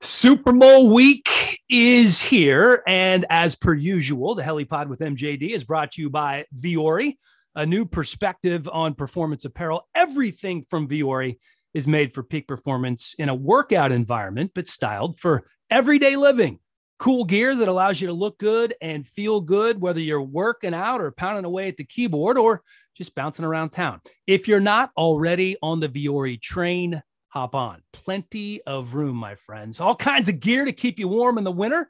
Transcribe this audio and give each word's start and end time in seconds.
Super 0.00 0.52
Bowl 0.52 0.90
week 0.90 1.58
is 1.68 2.22
here. 2.22 2.82
And 2.86 3.26
as 3.30 3.56
per 3.56 3.74
usual, 3.74 4.36
the 4.36 4.44
HeliPod 4.44 4.88
with 4.88 5.00
MJD 5.00 5.50
is 5.50 5.64
brought 5.64 5.92
to 5.92 6.02
you 6.02 6.08
by 6.08 6.44
Vuori, 6.54 7.16
a 7.56 7.66
new 7.66 7.84
perspective 7.84 8.68
on 8.72 8.94
performance 8.94 9.44
apparel. 9.44 9.88
Everything 9.96 10.62
from 10.62 10.86
Vuori 10.88 11.38
is 11.74 11.88
made 11.88 12.12
for 12.12 12.22
peak 12.22 12.46
performance 12.46 13.14
in 13.18 13.28
a 13.28 13.34
workout 13.34 13.90
environment, 13.90 14.52
but 14.54 14.68
styled 14.68 15.18
for 15.18 15.48
everyday 15.68 16.14
living. 16.14 16.60
Cool 17.00 17.24
gear 17.24 17.56
that 17.56 17.68
allows 17.68 18.00
you 18.00 18.06
to 18.06 18.12
look 18.12 18.38
good 18.38 18.74
and 18.80 19.06
feel 19.06 19.40
good, 19.40 19.80
whether 19.80 20.00
you're 20.00 20.22
working 20.22 20.74
out 20.74 21.00
or 21.00 21.10
pounding 21.10 21.44
away 21.44 21.68
at 21.68 21.76
the 21.76 21.84
keyboard 21.84 22.38
or 22.38 22.62
just 22.96 23.16
bouncing 23.16 23.44
around 23.44 23.70
town. 23.70 24.00
If 24.28 24.46
you're 24.46 24.60
not 24.60 24.90
already 24.96 25.56
on 25.60 25.80
the 25.80 25.88
Vuori 25.88 26.40
train, 26.40 27.02
hop 27.38 27.54
on. 27.54 27.80
Plenty 27.92 28.60
of 28.62 28.94
room, 28.94 29.14
my 29.14 29.36
friends. 29.36 29.80
All 29.80 29.94
kinds 29.94 30.28
of 30.28 30.40
gear 30.40 30.64
to 30.64 30.72
keep 30.72 30.98
you 30.98 31.06
warm 31.06 31.38
in 31.38 31.44
the 31.44 31.52
winter. 31.52 31.88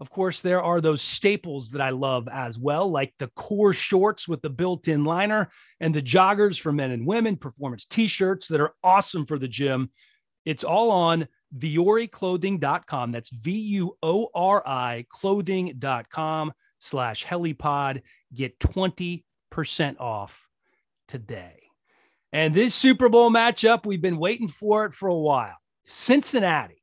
Of 0.00 0.08
course, 0.08 0.40
there 0.40 0.62
are 0.62 0.80
those 0.80 1.02
staples 1.02 1.70
that 1.72 1.82
I 1.82 1.90
love 1.90 2.26
as 2.32 2.58
well, 2.58 2.90
like 2.90 3.12
the 3.18 3.28
core 3.36 3.74
shorts 3.74 4.26
with 4.26 4.40
the 4.40 4.48
built 4.48 4.88
in 4.88 5.04
liner 5.04 5.50
and 5.80 5.94
the 5.94 6.00
joggers 6.00 6.58
for 6.58 6.72
men 6.72 6.92
and 6.92 7.06
women, 7.06 7.36
performance 7.36 7.84
t 7.84 8.06
shirts 8.06 8.48
that 8.48 8.62
are 8.62 8.72
awesome 8.82 9.26
for 9.26 9.38
the 9.38 9.48
gym. 9.48 9.90
It's 10.46 10.64
all 10.64 10.90
on 10.90 11.28
vuoriclothing.com. 11.54 13.12
That's 13.12 13.30
V 13.30 13.58
U 13.58 13.96
O 14.02 14.28
R 14.34 14.66
I 14.66 15.04
clothing.com 15.10 16.52
slash 16.78 17.26
helipod. 17.26 18.00
Get 18.32 18.58
20% 18.60 19.22
off 20.00 20.48
today. 21.08 21.67
And 22.32 22.52
this 22.52 22.74
Super 22.74 23.08
Bowl 23.08 23.30
matchup, 23.30 23.86
we've 23.86 24.02
been 24.02 24.18
waiting 24.18 24.48
for 24.48 24.84
it 24.84 24.92
for 24.92 25.08
a 25.08 25.16
while. 25.16 25.56
Cincinnati 25.86 26.82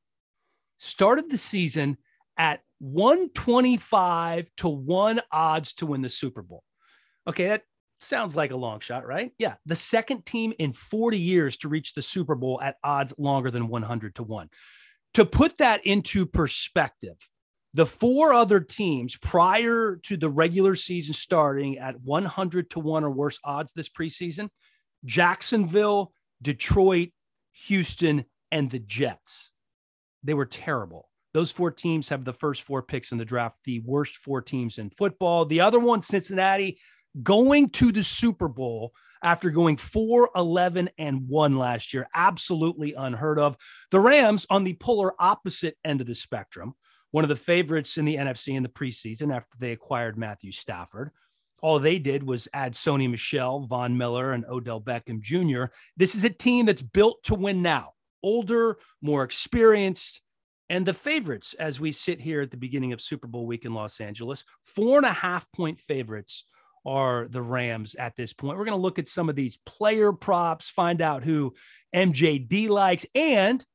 started 0.78 1.30
the 1.30 1.38
season 1.38 1.98
at 2.38 2.62
125 2.80 4.50
to 4.58 4.68
1 4.68 5.22
odds 5.32 5.74
to 5.74 5.86
win 5.86 6.02
the 6.02 6.10
Super 6.10 6.42
Bowl. 6.42 6.64
Okay, 7.28 7.48
that 7.48 7.62
sounds 8.00 8.36
like 8.36 8.52
a 8.52 8.56
long 8.56 8.80
shot, 8.80 9.06
right? 9.06 9.32
Yeah, 9.38 9.56
the 9.66 9.76
second 9.76 10.26
team 10.26 10.54
in 10.60 10.74
40 10.74 11.18
years 11.18 11.58
to 11.58 11.70
reach 11.70 11.94
the 11.94 12.02
Super 12.02 12.36
Bowl 12.36 12.60
at 12.62 12.78
odds 12.84 13.14
longer 13.18 13.52
than 13.52 13.68
100 13.68 14.16
to 14.16 14.24
1. 14.24 14.50
To 15.14 15.26
put 15.26 15.60
that 15.60 15.86
into 15.86 16.26
perspective, 16.26 17.16
the 17.74 17.86
four 17.86 18.34
other 18.34 18.60
teams 18.60 19.18
prior 19.18 20.00
to 20.04 20.18
the 20.18 20.30
regular 20.30 20.76
season 20.76 21.14
starting 21.14 21.78
at 21.78 22.00
100 22.02 22.70
to 22.72 22.80
1 22.80 23.04
or 23.04 23.12
worse 23.12 23.40
odds 23.44 23.74
this 23.74 23.90
preseason 23.90 24.50
Jacksonville, 25.06 26.14
Detroit, 26.42 27.10
Houston, 27.68 28.26
and 28.52 28.70
the 28.70 28.80
Jets. 28.80 29.52
They 30.24 30.34
were 30.34 30.46
terrible. 30.46 31.10
Those 31.34 31.52
four 31.52 31.72
teams 31.72 32.10
have 32.10 32.24
the 32.24 32.34
first 32.34 32.64
four 32.64 32.82
picks 32.82 33.12
in 33.12 33.18
the 33.18 33.26
draft, 33.26 33.60
the 33.66 33.82
worst 33.82 34.18
four 34.18 34.42
teams 34.42 34.78
in 34.78 34.90
football. 34.90 35.46
The 35.46 35.62
other 35.62 35.80
one, 35.80 36.02
Cincinnati, 36.02 36.80
going 37.22 37.70
to 37.72 37.92
the 37.92 38.04
Super 38.04 38.48
Bowl 38.48 38.94
after 39.22 39.50
going 39.50 39.76
4 39.76 40.30
11 40.36 40.90
and 40.98 41.28
1 41.28 41.58
last 41.58 41.94
year. 41.94 42.08
Absolutely 42.14 42.94
unheard 42.94 43.40
of. 43.40 43.58
The 43.92 44.00
Rams 44.00 44.46
on 44.50 44.64
the 44.64 44.76
polar 44.76 45.14
opposite 45.20 45.78
end 45.84 46.02
of 46.02 46.08
the 46.08 46.16
spectrum, 46.16 46.74
one 47.12 47.24
of 47.24 47.30
the 47.30 47.36
favorites 47.36 47.98
in 47.98 48.06
the 48.06 48.16
NFC 48.16 48.56
in 48.56 48.64
the 48.64 48.70
preseason 48.70 49.36
after 49.36 49.58
they 49.60 49.72
acquired 49.72 50.18
Matthew 50.18 50.52
Stafford. 50.52 51.12
All 51.62 51.80
they 51.80 52.00
did 52.00 52.24
was 52.24 52.48
add 52.54 52.74
Sony 52.74 53.10
Michel, 53.10 53.62
Von 53.62 53.98
Miller, 53.98 54.34
and 54.34 54.46
Odell 54.46 54.82
Beckham 54.82 55.22
Jr. 55.22 55.66
This 55.98 56.16
is 56.16 56.24
a 56.24 56.30
team 56.30 56.66
that's 56.66 56.82
built 56.82 57.24
to 57.24 57.36
win 57.36 57.62
now, 57.62 57.94
older, 58.22 58.78
more 59.02 59.24
experienced, 59.24 60.22
and 60.70 60.86
the 60.86 60.94
favorites 60.94 61.54
as 61.54 61.80
we 61.80 61.92
sit 61.92 62.20
here 62.20 62.42
at 62.42 62.52
the 62.52 62.58
beginning 62.58 62.94
of 62.94 63.02
Super 63.02 63.28
Bowl 63.28 63.46
week 63.46 63.66
in 63.66 63.74
Los 63.74 64.00
Angeles. 64.02 64.44
Four 64.64 64.98
and 64.98 65.06
a 65.06 65.14
half 65.14 65.52
point 65.52 65.80
favorites 65.80 66.46
are 66.86 67.28
the 67.30 67.42
Rams 67.42 67.96
at 67.96 68.16
this 68.16 68.34
point. 68.34 68.58
We're 68.58 68.66
going 68.66 68.78
to 68.78 68.82
look 68.82 69.00
at 69.00 69.08
some 69.08 69.30
of 69.30 69.36
these 69.36 69.58
player 69.66 70.12
props, 70.12 70.70
find 70.70 71.02
out 71.02 71.24
who 71.24 71.54
MJD 71.96 72.70
likes, 72.70 73.06
and 73.16 73.66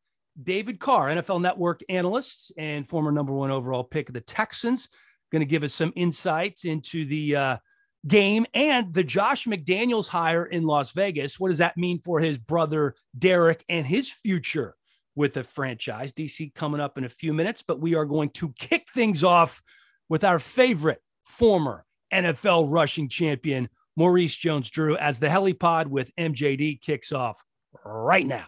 David 0.41 0.79
Carr, 0.79 1.09
NFL 1.09 1.41
Network 1.41 1.81
analyst 1.89 2.53
and 2.57 2.87
former 2.87 3.11
number 3.11 3.33
one 3.33 3.51
overall 3.51 3.85
pick 3.85 4.09
of 4.09 4.15
the 4.15 4.21
Texans, 4.21 4.89
going 5.33 5.41
to 5.41 5.47
give 5.47 5.65
us 5.65 5.75
some 5.75 5.93
insights 5.97 6.65
into 6.65 7.05
the 7.05 7.37
uh, 7.37 7.57
game 8.07 8.47
and 8.55 8.93
the 8.93 9.05
Josh 9.05 9.47
McDaniels 9.47 10.09
hire 10.09 10.45
in 10.45 10.65
Las 10.65 10.93
Vegas. 10.93 11.39
What 11.39 11.49
does 11.49 11.59
that 11.59 11.77
mean 11.77 11.99
for 11.99 12.21
his 12.21 12.39
brother 12.39 12.95
Derek 13.19 13.65
and 13.69 13.87
his 13.87 14.11
future 14.11 14.75
with 15.15 15.35
the 15.35 15.45
franchise? 15.45 16.13
DC 16.13 16.55
coming 16.55 16.81
up 16.81 16.99
in 16.99 17.05
a 17.05 17.09
few 17.09 17.33
minutes, 17.33 17.63
but 17.63 17.81
we 17.81 17.95
are 17.95 18.05
going 18.07 18.31
to 18.31 18.53
kick 18.59 18.87
things 18.95 19.23
off 19.23 19.63
with 20.09 20.25
our 20.25 20.39
favorite 20.39 21.03
former 21.25 21.85
NFL 22.13 22.67
rushing 22.69 23.09
champion, 23.09 23.69
Maurice 23.97 24.37
Jones 24.37 24.71
Drew, 24.71 24.97
as 24.97 25.21
the 25.21 25.29
helipod 25.29 25.87
with 25.87 26.15
MJD 26.17 26.81
kicks 26.81 27.13
off 27.13 27.43
right 27.85 28.27
now. 28.27 28.47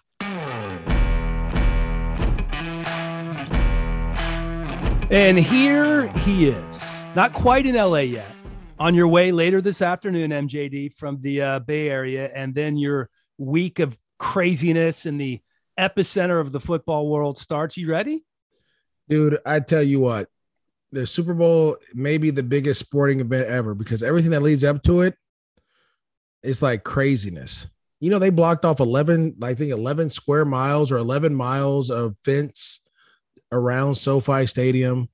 And 5.11 5.39
here 5.39 6.09
he 6.19 6.49
is, 6.49 7.05
not 7.15 7.35
quite 7.35 7.67
in 7.67 7.75
LA 7.75 7.99
yet. 7.99 8.35
On 8.83 8.97
your 8.97 9.07
way 9.07 9.31
later 9.31 9.61
this 9.61 9.81
afternoon, 9.81 10.33
MJD, 10.33 10.93
from 10.93 11.23
the 11.23 11.41
uh, 11.41 11.59
Bay 11.61 11.89
Area, 11.89 12.29
and 12.35 12.53
then 12.53 12.77
your 12.77 13.11
week 13.39 13.79
of 13.79 13.97
craziness 14.19 15.07
in 15.07 15.19
the 15.19 15.41
epicenter 15.79 16.41
of 16.41 16.51
the 16.51 16.59
football 16.59 17.09
world 17.09 17.39
starts. 17.39 17.77
You 17.77 17.89
ready? 17.89 18.25
Dude, 19.09 19.39
I 19.47 19.61
tell 19.61 19.85
you 19.85 20.01
what, 20.01 20.29
the 20.91 21.07
Super 21.07 21.33
Bowl 21.33 21.77
may 21.95 22.19
be 22.19 22.33
the 22.33 22.43
biggest 22.43 22.81
sporting 22.81 23.21
event 23.21 23.47
ever 23.47 23.73
because 23.77 24.03
everything 24.03 24.33
that 24.33 24.43
leads 24.43 24.65
up 24.65 24.83
to 24.83 25.03
it 25.03 25.15
is 26.43 26.61
like 26.61 26.83
craziness. 26.83 27.69
You 28.01 28.11
know, 28.11 28.19
they 28.19 28.31
blocked 28.31 28.65
off 28.65 28.81
11, 28.81 29.37
I 29.43 29.55
think 29.55 29.71
11 29.71 30.11
square 30.11 30.45
miles 30.45 30.91
or 30.91 30.97
11 30.97 31.37
miles 31.37 31.89
of 31.89 32.17
fence 32.25 32.81
around 33.53 33.95
SoFi 33.95 34.45
Stadium. 34.47 35.09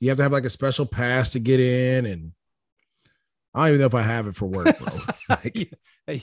You 0.00 0.08
have 0.08 0.16
to 0.16 0.24
have 0.24 0.32
like 0.32 0.44
a 0.44 0.50
special 0.50 0.86
pass 0.86 1.30
to 1.30 1.38
get 1.38 1.60
in. 1.60 2.04
And 2.04 2.32
I 3.56 3.60
don't 3.60 3.68
even 3.68 3.80
know 3.80 3.86
if 3.86 3.94
I 3.94 4.02
have 4.02 4.26
it 4.26 4.36
for 4.36 4.46
work, 4.46 4.78
bro. 4.78 4.98
like, 5.28 5.56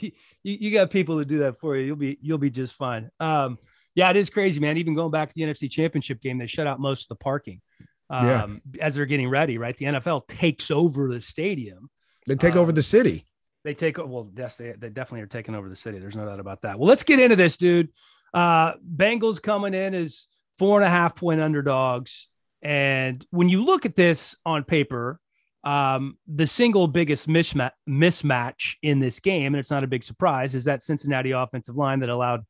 you, 0.02 0.12
you 0.42 0.70
got 0.70 0.90
people 0.90 1.18
to 1.18 1.24
do 1.24 1.40
that 1.40 1.58
for 1.58 1.76
you. 1.76 1.86
You'll 1.86 1.96
be, 1.96 2.18
you'll 2.22 2.38
be 2.38 2.50
just 2.50 2.74
fine. 2.74 3.10
Um, 3.18 3.58
yeah, 3.96 4.08
it 4.10 4.16
is 4.16 4.30
crazy, 4.30 4.60
man. 4.60 4.76
Even 4.76 4.94
going 4.94 5.10
back 5.10 5.28
to 5.28 5.34
the 5.34 5.42
NFC 5.42 5.70
championship 5.70 6.20
game, 6.20 6.38
they 6.38 6.46
shut 6.46 6.66
out 6.66 6.78
most 6.78 7.02
of 7.02 7.08
the 7.08 7.16
parking 7.16 7.60
um, 8.08 8.62
yeah. 8.72 8.84
as 8.84 8.94
they're 8.94 9.06
getting 9.06 9.28
ready, 9.28 9.58
right? 9.58 9.76
The 9.76 9.86
NFL 9.86 10.28
takes 10.28 10.70
over 10.70 11.12
the 11.12 11.20
stadium. 11.20 11.90
They 12.26 12.36
take 12.36 12.54
um, 12.54 12.60
over 12.60 12.72
the 12.72 12.82
city. 12.82 13.26
They 13.64 13.74
take, 13.74 13.98
well, 13.98 14.30
yes, 14.36 14.56
they, 14.56 14.72
they 14.72 14.90
definitely 14.90 15.22
are 15.22 15.26
taking 15.26 15.54
over 15.54 15.68
the 15.68 15.76
city. 15.76 15.98
There's 15.98 16.16
no 16.16 16.26
doubt 16.26 16.40
about 16.40 16.62
that. 16.62 16.78
Well, 16.78 16.88
let's 16.88 17.02
get 17.02 17.18
into 17.18 17.36
this, 17.36 17.56
dude. 17.56 17.90
Uh, 18.32 18.74
Bengals 18.74 19.42
coming 19.42 19.74
in 19.74 19.94
as 19.94 20.28
four 20.58 20.80
and 20.80 20.86
a 20.86 20.90
half 20.90 21.16
point 21.16 21.40
underdogs. 21.40 22.28
And 22.62 23.24
when 23.30 23.48
you 23.48 23.64
look 23.64 23.86
at 23.86 23.94
this 23.94 24.36
on 24.46 24.64
paper, 24.64 25.20
um, 25.64 26.18
the 26.26 26.46
single 26.46 26.86
biggest 26.86 27.28
mismatch, 27.28 27.72
mismatch 27.88 28.74
in 28.82 29.00
this 29.00 29.18
game, 29.18 29.54
and 29.54 29.56
it's 29.56 29.70
not 29.70 29.84
a 29.84 29.88
big 29.88 30.04
surprise, 30.04 30.54
is 30.54 30.64
that 30.64 30.82
Cincinnati 30.82 31.30
offensive 31.30 31.76
line 31.76 32.00
that 32.00 32.10
allowed 32.10 32.44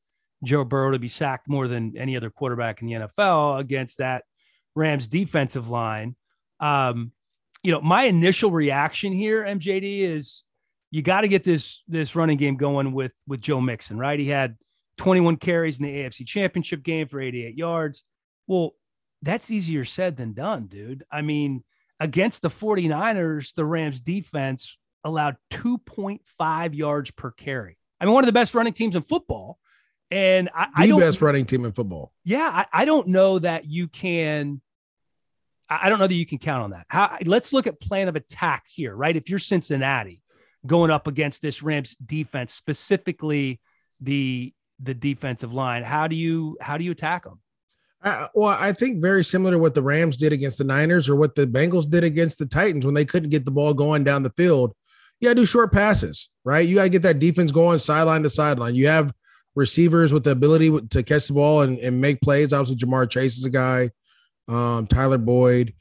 Joe 0.45 0.65
Burrow 0.65 0.93
to 0.93 0.99
be 0.99 1.09
sacked 1.09 1.49
more 1.49 1.69
than 1.69 1.97
any 1.97 2.17
other 2.17 2.31
quarterback 2.31 2.83
in 2.83 2.89
the 2.89 2.95
NFL 2.95 3.61
against 3.61 3.99
that 3.99 4.25
Rams 4.75 5.09
defensive 5.09 5.69
line. 5.69 6.17
Um, 6.61 7.13
you 7.63 7.73
know, 7.73 7.81
my 7.81 8.05
initial 8.05 8.51
reaction 8.51 9.13
here, 9.13 9.45
MJD, 9.45 10.01
is 10.01 10.45
you 10.91 11.03
got 11.03 11.23
to 11.23 11.29
get 11.29 11.45
this 11.45 11.83
this 11.89 12.15
running 12.15 12.37
game 12.37 12.57
going 12.57 12.93
with 12.93 13.13
with 13.27 13.41
Joe 13.41 13.61
Mixon, 13.61 13.97
right? 13.97 14.19
He 14.19 14.29
had 14.29 14.57
21 14.99 15.37
carries 15.37 15.79
in 15.79 15.87
the 15.87 15.93
AFC 15.93 16.27
Championship 16.27 16.83
game 16.83 17.09
for 17.09 17.21
88 17.21 17.57
yards. 17.57 18.05
Well, 18.47 18.75
that's 19.23 19.51
easier 19.51 19.85
said 19.85 20.17
than 20.17 20.35
done, 20.35 20.67
dude. 20.67 21.05
I 21.11 21.23
mean, 21.23 21.65
against 22.01 22.43
the 22.43 22.49
49ers, 22.49 23.55
the 23.55 23.65
Rams 23.65 24.01
defense 24.01 24.79
allowed 25.05 25.37
2.5 25.51 26.75
yards 26.75 27.11
per 27.11 27.31
carry. 27.31 27.79
I 28.01 28.05
mean, 28.05 28.15
one 28.15 28.25
of 28.25 28.27
the 28.27 28.33
best 28.33 28.55
running 28.55 28.73
teams 28.73 28.97
in 28.97 29.03
football. 29.03 29.59
And 30.11 30.51
I, 30.55 30.87
the 30.87 30.95
I 30.95 30.99
best 30.99 31.23
running 31.23 31.47
team 31.47 31.65
in 31.65 31.73
football. 31.73 32.13
Yeah, 32.25 32.51
I, 32.53 32.83
I 32.83 32.85
don't 32.85 33.09
know 33.09 33.39
that 33.39 33.65
you 33.65 33.89
can 33.89 34.61
I 35.69 35.89
don't 35.89 35.99
know 35.99 36.07
that 36.07 36.15
you 36.15 36.27
can 36.27 36.39
count 36.39 36.63
on 36.63 36.71
that. 36.71 36.87
How, 36.89 37.17
let's 37.25 37.53
look 37.53 37.67
at 37.67 37.81
plan 37.81 38.09
of 38.09 38.17
attack 38.17 38.67
here, 38.69 38.95
right? 38.95 39.17
If 39.17 39.31
you're 39.31 39.39
Cincinnati 39.39 40.21
going 40.67 40.91
up 40.91 41.07
against 41.07 41.43
this 41.43 41.63
Rams 41.63 41.97
defense, 41.97 42.53
specifically 42.53 43.61
the 44.01 44.53
the 44.81 44.95
defensive 44.95 45.53
line, 45.53 45.83
how 45.83 46.07
do 46.07 46.17
you 46.17 46.59
how 46.61 46.77
do 46.77 46.85
you 46.85 46.91
attack 46.91 47.25
them? 47.25 47.41
Uh, 48.05 48.29
well, 48.35 48.57
I 48.61 48.73
think 48.73 49.01
very 49.01 49.25
similar 49.25 49.53
to 49.53 49.59
what 49.59 49.75
the 49.75 49.83
Rams 49.83 50.19
did 50.19 50.33
against 50.33 50.59
the 50.59 50.65
Niners 50.65 51.09
or 51.09 51.17
what 51.17 51.35
the 51.35 51.47
Bengals 51.47 51.89
did 51.89 52.05
against 52.05 52.39
the 52.39 52.45
Titans 52.45 52.85
when 52.85 52.95
they 52.95 53.07
couldn't 53.07 53.31
get 53.31 53.47
the 53.47 53.51
ball 53.51 53.73
going 53.73 54.05
down 54.05 54.23
the 54.23 54.31
field. 54.37 54.75
You 55.21 55.29
got 55.29 55.35
to 55.35 55.41
do 55.41 55.47
short 55.47 55.73
passes, 55.73 56.29
right? 56.45 56.69
You 56.69 56.75
got 56.75 56.83
to 56.83 56.89
get 56.91 57.03
that 57.03 57.19
defense 57.19 57.51
going 57.51 57.79
sideline 57.79 58.23
to 58.23 58.31
sideline. 58.31 58.75
You 58.75 58.89
have 58.89 59.13
receivers 59.55 60.13
with 60.13 60.25
the 60.25 60.33
ability 60.33 60.87
to 60.91 61.03
catch 61.03 61.29
the 61.29 61.33
ball 61.33 61.63
and, 61.63 61.79
and 61.79 61.99
make 61.99 62.21
plays. 62.21 62.53
Obviously, 62.53 62.77
Ja'Marr 62.77 63.09
Chase 63.09 63.39
is 63.39 63.47
a 63.47 63.51
guy 63.51 63.91
um, 64.49 64.87
Tyler 64.87 65.17
Boyd. 65.17 65.73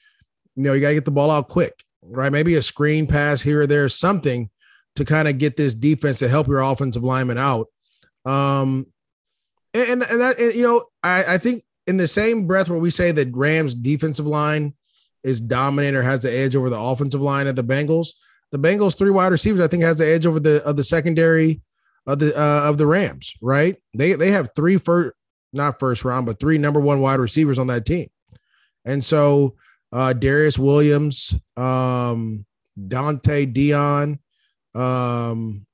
You 0.56 0.64
know, 0.64 0.74
you 0.74 0.82
got 0.82 0.90
to 0.90 0.94
get 0.94 1.06
the 1.06 1.12
ball 1.12 1.30
out 1.30 1.50
quick, 1.50 1.84
right? 2.02 2.32
Maybe 2.32 2.56
a 2.56 2.62
screen 2.62 3.06
pass 3.06 3.42
here 3.42 3.64
or 3.64 3.68
there, 3.68 3.90
something 3.90 4.50
to 4.96 5.04
kind 5.04 5.28
of 5.28 5.40
get 5.40 5.58
this 5.58 5.74
defense 5.74 6.20
to 6.20 6.30
help 6.30 6.48
your 6.48 6.62
offensive 6.62 7.04
lineman 7.04 7.38
out. 7.38 7.68
Um, 8.26 8.88
and 9.74 10.04
and 10.04 10.22
that 10.22 10.40
and, 10.40 10.54
you 10.54 10.62
know, 10.62 10.86
I, 11.02 11.34
I 11.34 11.38
think 11.38 11.64
in 11.88 11.98
the 11.98 12.08
same 12.08 12.48
breath 12.48 12.70
where 12.70 12.80
we 12.80 12.90
say 12.90 13.12
that 13.12 13.36
Rams 13.36 13.76
defensive 13.76 14.28
line 14.28 14.74
is 15.24 15.40
dominant 15.40 15.96
or 15.96 16.04
has 16.04 16.22
the 16.22 16.32
edge 16.32 16.56
over 16.56 16.70
the 16.70 16.80
offensive 16.80 17.22
line 17.22 17.48
of 17.48 17.56
the 17.56 17.64
Bengals, 17.64 18.10
the 18.52 18.60
Bengals 18.60 18.98
three 18.98 19.12
wide 19.12 19.32
receivers 19.32 19.62
I 19.62 19.68
think 19.68 19.84
has 19.84 19.98
the 19.98 20.08
edge 20.08 20.26
over 20.26 20.40
the 20.40 20.64
of 20.64 20.78
the 20.78 20.84
secondary 20.84 21.62
of 22.06 22.20
the 22.20 22.36
uh, 22.40 22.70
of 22.70 22.78
the 22.78 22.88
Rams, 22.88 23.34
right? 23.42 23.78
They 23.94 24.14
they 24.14 24.32
have 24.32 24.50
three 24.56 24.78
first 24.78 25.16
not 25.54 25.80
first 25.80 26.04
round, 26.04 26.26
but 26.26 26.40
three 26.40 26.58
number 26.58 26.80
one 26.80 27.02
wide 27.02 27.20
receivers 27.20 27.60
on 27.60 27.68
that 27.68 27.86
team. 27.86 28.10
And 28.86 29.04
so 29.04 29.56
uh, 29.92 30.14
Darious 30.18 30.58
Williams, 30.58 31.36
um, 31.56 32.46
Dont'e 32.80 33.54
Deayon, 33.54 34.20
um, 34.76 35.66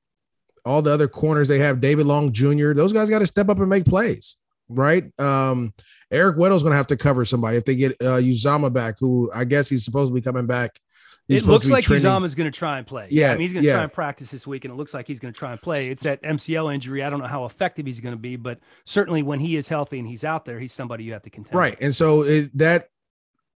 all 0.66 0.82
the 0.82 0.92
other 0.92 1.08
corners 1.08 1.48
they 1.48 1.60
have, 1.60 1.82
David 1.82 2.06
Long 2.06 2.32
Jr., 2.34 2.74
those 2.74 2.94
guys 2.94 3.10
got 3.10 3.20
to 3.20 3.28
step 3.28 3.50
up 3.50 3.60
and 3.60 3.70
make 3.70 3.86
plays, 3.86 4.36
right? 4.68 5.06
Um, 5.20 5.74
Eric 6.12 6.38
Weddle's 6.38 6.64
going 6.64 6.72
to 6.72 6.78
have 6.78 6.88
to 6.88 6.98
cover 6.98 7.26
somebody 7.26 7.58
if 7.58 7.66
they 7.66 7.76
get 7.76 7.94
uh, 8.02 8.18
Uzomah 8.18 8.74
back, 8.74 8.96
who 9.00 9.32
I 9.34 9.46
guess 9.46 9.70
he's 9.70 9.86
supposed 9.86 10.10
to 10.10 10.14
be 10.14 10.22
coming 10.22 10.48
back. 10.48 10.80
He's 11.28 11.44
it 11.44 11.46
looks 11.46 11.70
like 11.70 11.86
Uzomah's 11.86 12.34
going 12.34 12.52
to 12.52 12.58
try 12.58 12.80
and 12.80 12.88
play. 12.88 13.08
Yeah, 13.12 13.30
I 13.30 13.32
mean, 13.34 13.42
he's 13.42 13.54
going 13.54 13.62
to 13.62 13.68
yeah. 13.68 13.76
try 13.76 13.84
and 13.84 13.94
practice 13.94 14.32
this 14.32 14.48
week, 14.48 14.66
and 14.66 14.74
it 14.74 14.78
looks 14.78 14.96
like 14.96 15.06
he's 15.06 15.20
going 15.20 15.32
to 15.32 15.38
try 15.38 15.52
and 15.52 15.62
play. 15.62 15.86
It's 15.86 16.02
that 16.02 16.24
MCL 16.24 16.74
injury. 16.74 17.04
I 17.04 17.10
don't 17.12 17.20
know 17.20 17.28
how 17.28 17.46
effective 17.46 17.86
he's 17.86 18.00
going 18.00 18.16
to 18.16 18.20
be, 18.20 18.36
but 18.36 18.60
certainly 18.86 19.22
when 19.22 19.40
he 19.40 19.56
is 19.56 19.70
healthy 19.70 20.00
and 20.00 20.08
he's 20.08 20.24
out 20.24 20.46
there, 20.46 20.60
he's 20.60 20.74
somebody 20.74 21.04
you 21.04 21.14
have 21.14 21.22
to 21.22 21.30
contend. 21.30 21.56
Right, 21.56 21.78
and 21.80 21.94
so 21.94 22.24
it, 22.24 22.58
that 22.58 22.90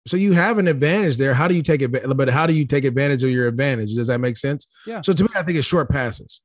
so 0.05 0.17
you 0.17 0.33
have 0.33 0.57
an 0.57 0.67
advantage 0.67 1.17
there. 1.17 1.33
How 1.33 1.47
do 1.47 1.55
you 1.55 1.63
take 1.63 1.81
it? 1.81 2.17
But 2.17 2.29
how 2.29 2.45
do 2.45 2.53
you 2.53 2.65
take 2.65 2.83
advantage 2.83 3.23
of 3.23 3.29
your 3.29 3.47
advantage? 3.47 3.95
Does 3.95 4.07
that 4.07 4.19
make 4.19 4.35
sense? 4.35 4.67
Yeah. 4.85 4.99
So 4.99 5.13
to 5.13 5.23
me, 5.23 5.29
I 5.35 5.43
think 5.43 5.57
it's 5.57 5.67
short 5.67 5.89
passes, 5.89 6.41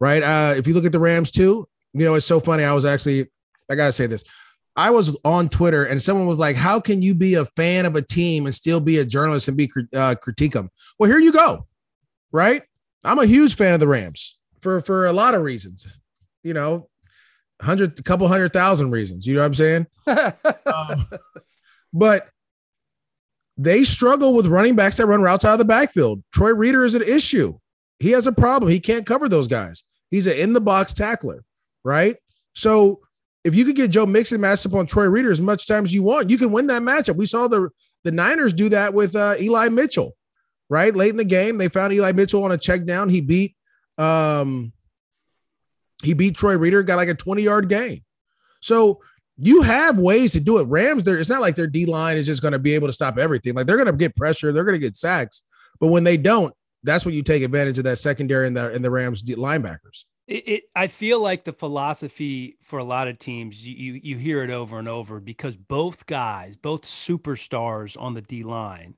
right? 0.00 0.22
Uh, 0.22 0.54
if 0.56 0.66
you 0.66 0.74
look 0.74 0.84
at 0.84 0.92
the 0.92 0.98
Rams 0.98 1.30
too, 1.30 1.68
you 1.92 2.04
know, 2.04 2.14
it's 2.14 2.26
so 2.26 2.40
funny. 2.40 2.64
I 2.64 2.72
was 2.72 2.84
actually, 2.84 3.28
I 3.70 3.76
gotta 3.76 3.92
say 3.92 4.06
this. 4.06 4.24
I 4.76 4.90
was 4.90 5.16
on 5.24 5.48
Twitter 5.48 5.84
and 5.84 6.02
someone 6.02 6.26
was 6.26 6.38
like, 6.38 6.56
"How 6.56 6.80
can 6.80 7.02
you 7.02 7.14
be 7.14 7.34
a 7.34 7.44
fan 7.44 7.86
of 7.86 7.96
a 7.96 8.02
team 8.02 8.46
and 8.46 8.54
still 8.54 8.80
be 8.80 8.98
a 8.98 9.04
journalist 9.04 9.48
and 9.48 9.56
be 9.56 9.70
uh, 9.94 10.16
critique 10.16 10.52
them?" 10.52 10.70
Well, 10.98 11.10
here 11.10 11.18
you 11.18 11.32
go, 11.32 11.66
right? 12.32 12.62
I'm 13.04 13.18
a 13.18 13.26
huge 13.26 13.56
fan 13.56 13.74
of 13.74 13.80
the 13.80 13.88
Rams 13.88 14.36
for 14.60 14.80
for 14.80 15.06
a 15.06 15.12
lot 15.12 15.34
of 15.34 15.42
reasons. 15.42 16.00
You 16.42 16.54
know, 16.54 16.88
hundred, 17.60 17.98
a 17.98 18.02
couple 18.02 18.28
hundred 18.28 18.52
thousand 18.52 18.90
reasons. 18.90 19.26
You 19.26 19.34
know 19.34 19.40
what 19.40 19.46
I'm 19.46 19.54
saying? 19.54 19.86
um, 20.66 21.06
but 21.92 22.28
they 23.56 23.84
struggle 23.84 24.34
with 24.34 24.46
running 24.46 24.76
backs 24.76 24.98
that 24.98 25.06
run 25.06 25.22
routes 25.22 25.44
out 25.44 25.54
of 25.54 25.58
the 25.58 25.64
backfield. 25.64 26.22
Troy 26.32 26.54
Reeder 26.54 26.84
is 26.84 26.94
an 26.94 27.02
issue. 27.02 27.54
He 27.98 28.10
has 28.10 28.26
a 28.26 28.32
problem. 28.32 28.70
He 28.70 28.80
can't 28.80 29.06
cover 29.06 29.28
those 29.28 29.46
guys. 29.46 29.84
He's 30.10 30.26
an 30.26 30.36
in 30.36 30.52
the 30.52 30.60
box 30.60 30.92
tackler, 30.92 31.44
right? 31.82 32.16
So 32.54 33.00
if 33.46 33.54
you 33.54 33.64
could 33.64 33.76
get 33.76 33.92
Joe 33.92 34.06
Mixon 34.06 34.40
matched 34.40 34.66
up 34.66 34.74
on 34.74 34.86
Troy 34.86 35.08
Reeder 35.08 35.30
as 35.30 35.40
much 35.40 35.68
time 35.68 35.84
as 35.84 35.94
you 35.94 36.02
want, 36.02 36.30
you 36.30 36.36
can 36.36 36.50
win 36.50 36.66
that 36.66 36.82
matchup. 36.82 37.14
We 37.14 37.26
saw 37.26 37.46
the 37.46 37.70
the 38.02 38.10
Niners 38.10 38.52
do 38.52 38.68
that 38.70 38.92
with 38.92 39.14
uh, 39.14 39.36
Eli 39.40 39.68
Mitchell, 39.68 40.16
right? 40.68 40.94
Late 40.94 41.10
in 41.10 41.16
the 41.16 41.24
game, 41.24 41.56
they 41.56 41.68
found 41.68 41.92
Eli 41.92 42.10
Mitchell 42.10 42.42
on 42.42 42.50
a 42.50 42.58
check 42.58 42.84
down. 42.84 43.08
He 43.08 43.20
beat 43.20 43.54
um 43.98 44.72
he 46.02 46.12
beat 46.12 46.34
Troy 46.34 46.58
Reeder, 46.58 46.82
got 46.82 46.96
like 46.96 47.08
a 47.08 47.14
20 47.14 47.42
yard 47.42 47.68
gain. 47.68 48.02
So 48.60 49.00
you 49.38 49.62
have 49.62 49.96
ways 49.96 50.32
to 50.32 50.40
do 50.40 50.58
it. 50.58 50.64
Rams, 50.64 51.04
there 51.04 51.16
it's 51.16 51.30
not 51.30 51.40
like 51.40 51.54
their 51.54 51.68
D 51.68 51.86
line 51.86 52.16
is 52.16 52.26
just 52.26 52.42
going 52.42 52.52
to 52.52 52.58
be 52.58 52.74
able 52.74 52.88
to 52.88 52.92
stop 52.92 53.16
everything. 53.16 53.54
Like 53.54 53.68
they're 53.68 53.76
going 53.76 53.86
to 53.86 53.92
get 53.92 54.16
pressure, 54.16 54.50
they're 54.50 54.64
going 54.64 54.74
to 54.74 54.84
get 54.84 54.96
sacks, 54.96 55.42
but 55.78 55.86
when 55.86 56.02
they 56.02 56.16
don't, 56.16 56.52
that's 56.82 57.04
when 57.04 57.14
you 57.14 57.22
take 57.22 57.44
advantage 57.44 57.78
of 57.78 57.84
that 57.84 57.98
secondary 57.98 58.48
and 58.48 58.56
the 58.56 58.72
and 58.72 58.84
the 58.84 58.90
Rams 58.90 59.22
linebackers. 59.22 60.04
It, 60.26 60.48
it, 60.48 60.62
I 60.74 60.88
feel 60.88 61.22
like 61.22 61.44
the 61.44 61.52
philosophy 61.52 62.56
for 62.60 62.78
a 62.80 62.84
lot 62.84 63.06
of 63.06 63.18
teams, 63.18 63.64
you, 63.64 63.74
you 63.74 64.00
you 64.02 64.16
hear 64.18 64.42
it 64.42 64.50
over 64.50 64.78
and 64.78 64.88
over 64.88 65.20
because 65.20 65.56
both 65.56 66.06
guys, 66.06 66.56
both 66.56 66.82
superstars 66.82 68.00
on 68.00 68.14
the 68.14 68.22
D 68.22 68.42
line, 68.42 68.96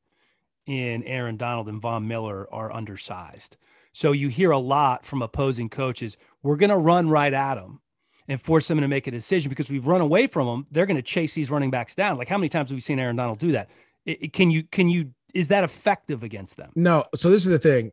in 0.69 1.03
Aaron 1.05 1.39
Donald 1.39 1.69
and 1.69 1.81
Von 1.81 2.07
Miller 2.07 2.47
are 2.53 2.73
undersized. 2.73 3.57
So 3.93 4.13
you 4.13 4.29
hear 4.29 4.51
a 4.51 4.59
lot 4.59 5.05
from 5.05 5.23
opposing 5.23 5.71
coaches. 5.71 6.17
We're 6.43 6.57
going 6.57 6.71
to 6.71 6.77
run 6.77 7.09
right 7.09 7.33
at 7.33 7.55
them 7.55 7.81
and 8.29 8.41
force 8.41 8.69
them 8.69 8.81
to 8.81 8.87
make 8.87 9.07
a 9.07 9.11
decision 9.11 9.49
because 9.49 9.71
we've 9.71 9.87
run 9.87 10.03
away 10.03 10.27
from 10.27 10.47
them. 10.47 10.67
They're 10.71 10.87
going 10.87 10.97
to 10.97 11.03
chase 11.03 11.33
these 11.33 11.51
running 11.51 11.71
backs 11.71 11.95
down. 11.95 12.19
Like 12.19 12.29
how 12.29 12.37
many 12.37 12.51
times 12.51 12.69
have 12.69 12.77
we 12.77 12.83
seen 12.83 12.99
Aaron 12.99 13.17
Donald 13.17 13.39
do 13.39 13.53
that? 13.53 13.71
It, 14.05 14.25
it, 14.25 14.33
can 14.35 14.51
you 14.51 14.63
can 14.63 14.89
you 14.89 15.13
is 15.35 15.49
that 15.49 15.65
effective 15.65 16.23
against 16.23 16.59
them? 16.59 16.71
No. 16.77 17.05
So 17.17 17.31
this 17.31 17.45
is 17.45 17.51
the 17.51 17.59
thing. 17.59 17.93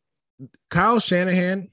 Kyle 0.70 1.00
Shanahan 1.00 1.70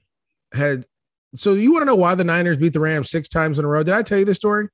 had. 0.53 0.85
So 1.35 1.53
you 1.53 1.71
want 1.71 1.81
to 1.81 1.85
know 1.85 1.95
why 1.95 2.15
the 2.15 2.23
Niners 2.23 2.57
beat 2.57 2.73
the 2.73 2.79
Rams 2.79 3.09
six 3.09 3.27
times 3.27 3.59
in 3.59 3.65
a 3.65 3.67
row? 3.67 3.83
Did 3.83 3.93
I 3.93 4.03
tell 4.03 4.19
you 4.19 4.25
this 4.25 4.37
story? 4.37 4.67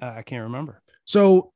Uh, 0.00 0.14
I 0.16 0.22
can't 0.22 0.44
remember. 0.44 0.80
So 1.04 1.52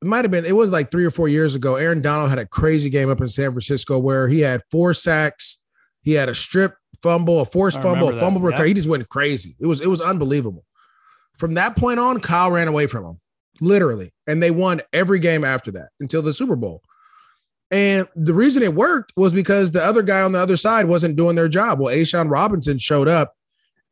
it 0.00 0.06
might 0.06 0.24
have 0.24 0.30
been. 0.30 0.44
It 0.44 0.54
was 0.54 0.70
like 0.70 0.90
three 0.90 1.04
or 1.04 1.10
four 1.10 1.28
years 1.28 1.54
ago. 1.54 1.76
Aaron 1.76 2.00
Donald 2.00 2.30
had 2.30 2.38
a 2.38 2.46
crazy 2.46 2.90
game 2.90 3.10
up 3.10 3.20
in 3.20 3.28
San 3.28 3.50
Francisco 3.50 3.98
where 3.98 4.28
he 4.28 4.40
had 4.40 4.62
four 4.70 4.94
sacks. 4.94 5.62
He 6.02 6.12
had 6.12 6.28
a 6.28 6.34
strip 6.34 6.74
fumble, 7.02 7.40
a 7.40 7.44
forced 7.44 7.82
fumble, 7.82 8.08
a 8.16 8.20
fumble 8.20 8.40
recovery. 8.40 8.68
He 8.68 8.74
just 8.74 8.88
went 8.88 9.08
crazy. 9.08 9.56
It 9.58 9.66
was 9.66 9.80
it 9.80 9.88
was 9.88 10.00
unbelievable. 10.00 10.64
From 11.38 11.54
that 11.54 11.76
point 11.76 12.00
on, 12.00 12.20
Kyle 12.20 12.50
ran 12.50 12.68
away 12.68 12.86
from 12.86 13.04
him, 13.04 13.20
literally. 13.60 14.12
And 14.26 14.42
they 14.42 14.50
won 14.50 14.80
every 14.92 15.18
game 15.18 15.44
after 15.44 15.70
that 15.72 15.90
until 16.00 16.22
the 16.22 16.32
Super 16.32 16.56
Bowl. 16.56 16.82
And 17.70 18.08
the 18.16 18.34
reason 18.34 18.62
it 18.62 18.74
worked 18.74 19.12
was 19.16 19.32
because 19.32 19.70
the 19.72 19.84
other 19.84 20.02
guy 20.02 20.22
on 20.22 20.32
the 20.32 20.38
other 20.38 20.56
side 20.56 20.86
wasn't 20.86 21.16
doing 21.16 21.36
their 21.36 21.48
job. 21.48 21.78
Well, 21.78 21.94
A'Shawn 21.94 22.30
Robinson 22.30 22.78
showed 22.78 23.08
up 23.08 23.34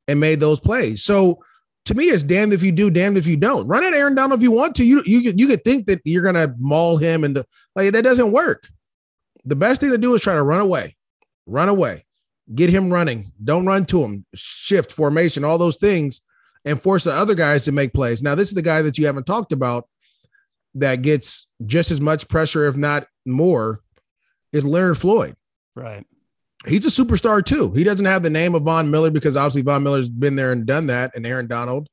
and 0.08 0.20
made 0.20 0.40
those 0.40 0.60
plays. 0.60 1.02
So 1.02 1.42
to 1.86 1.94
me, 1.94 2.06
it's 2.06 2.22
damned 2.22 2.52
if 2.52 2.62
you 2.62 2.72
do, 2.72 2.90
damned 2.90 3.18
if 3.18 3.26
you 3.26 3.36
don't. 3.36 3.66
Run 3.66 3.84
at 3.84 3.94
Aaron 3.94 4.14
Donald 4.14 4.40
if 4.40 4.42
you 4.42 4.50
want 4.50 4.74
to. 4.76 4.84
You 4.84 5.02
you 5.06 5.32
you 5.36 5.46
could 5.46 5.64
think 5.64 5.86
that 5.86 6.00
you're 6.04 6.24
gonna 6.24 6.54
maul 6.58 6.96
him 6.96 7.24
and 7.24 7.36
the, 7.36 7.46
like 7.74 7.92
that 7.92 8.02
doesn't 8.02 8.32
work. 8.32 8.68
The 9.44 9.56
best 9.56 9.80
thing 9.80 9.90
to 9.90 9.98
do 9.98 10.14
is 10.14 10.22
try 10.22 10.34
to 10.34 10.42
run 10.42 10.60
away, 10.60 10.96
run 11.46 11.68
away, 11.68 12.04
get 12.54 12.70
him 12.70 12.92
running. 12.92 13.32
Don't 13.42 13.66
run 13.66 13.86
to 13.86 14.02
him. 14.02 14.26
Shift 14.34 14.92
formation, 14.92 15.44
all 15.44 15.58
those 15.58 15.76
things 15.76 16.22
and 16.66 16.82
force 16.82 17.04
the 17.04 17.14
other 17.14 17.34
guys 17.34 17.64
to 17.64 17.72
make 17.72 17.94
plays. 17.94 18.22
Now, 18.22 18.34
this 18.34 18.48
is 18.48 18.54
the 18.54 18.60
guy 18.60 18.82
that 18.82 18.98
you 18.98 19.06
haven't 19.06 19.24
talked 19.24 19.52
about 19.52 19.88
that 20.74 21.00
gets 21.00 21.46
just 21.64 21.90
as 21.90 22.00
much 22.00 22.28
pressure, 22.28 22.66
if 22.66 22.76
not 22.76 23.06
more, 23.24 23.80
is 24.52 24.64
Leonard 24.64 24.98
Floyd. 24.98 25.36
Right. 25.76 26.04
He's 26.64 26.86
a 26.86 27.04
superstar 27.04 27.44
too. 27.44 27.72
He 27.72 27.84
doesn't 27.84 28.06
have 28.06 28.22
the 28.22 28.30
name 28.30 28.54
of 28.54 28.62
Von 28.62 28.90
Miller 28.90 29.10
because 29.10 29.36
obviously 29.36 29.62
Von 29.62 29.82
Miller's 29.82 30.08
been 30.08 30.36
there 30.36 30.52
and 30.52 30.66
done 30.66 30.86
that, 30.86 31.12
and 31.14 31.26
Aaron 31.26 31.46
Donald, 31.46 31.88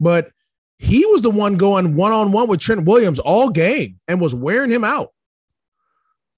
but 0.00 0.30
he 0.78 1.04
was 1.06 1.22
the 1.22 1.30
one 1.30 1.56
going 1.56 1.94
one 1.94 2.12
on 2.12 2.32
one 2.32 2.48
with 2.48 2.60
Trent 2.60 2.84
Williams 2.84 3.18
all 3.18 3.50
game 3.50 4.00
and 4.08 4.20
was 4.20 4.34
wearing 4.34 4.70
him 4.70 4.82
out. 4.82 5.12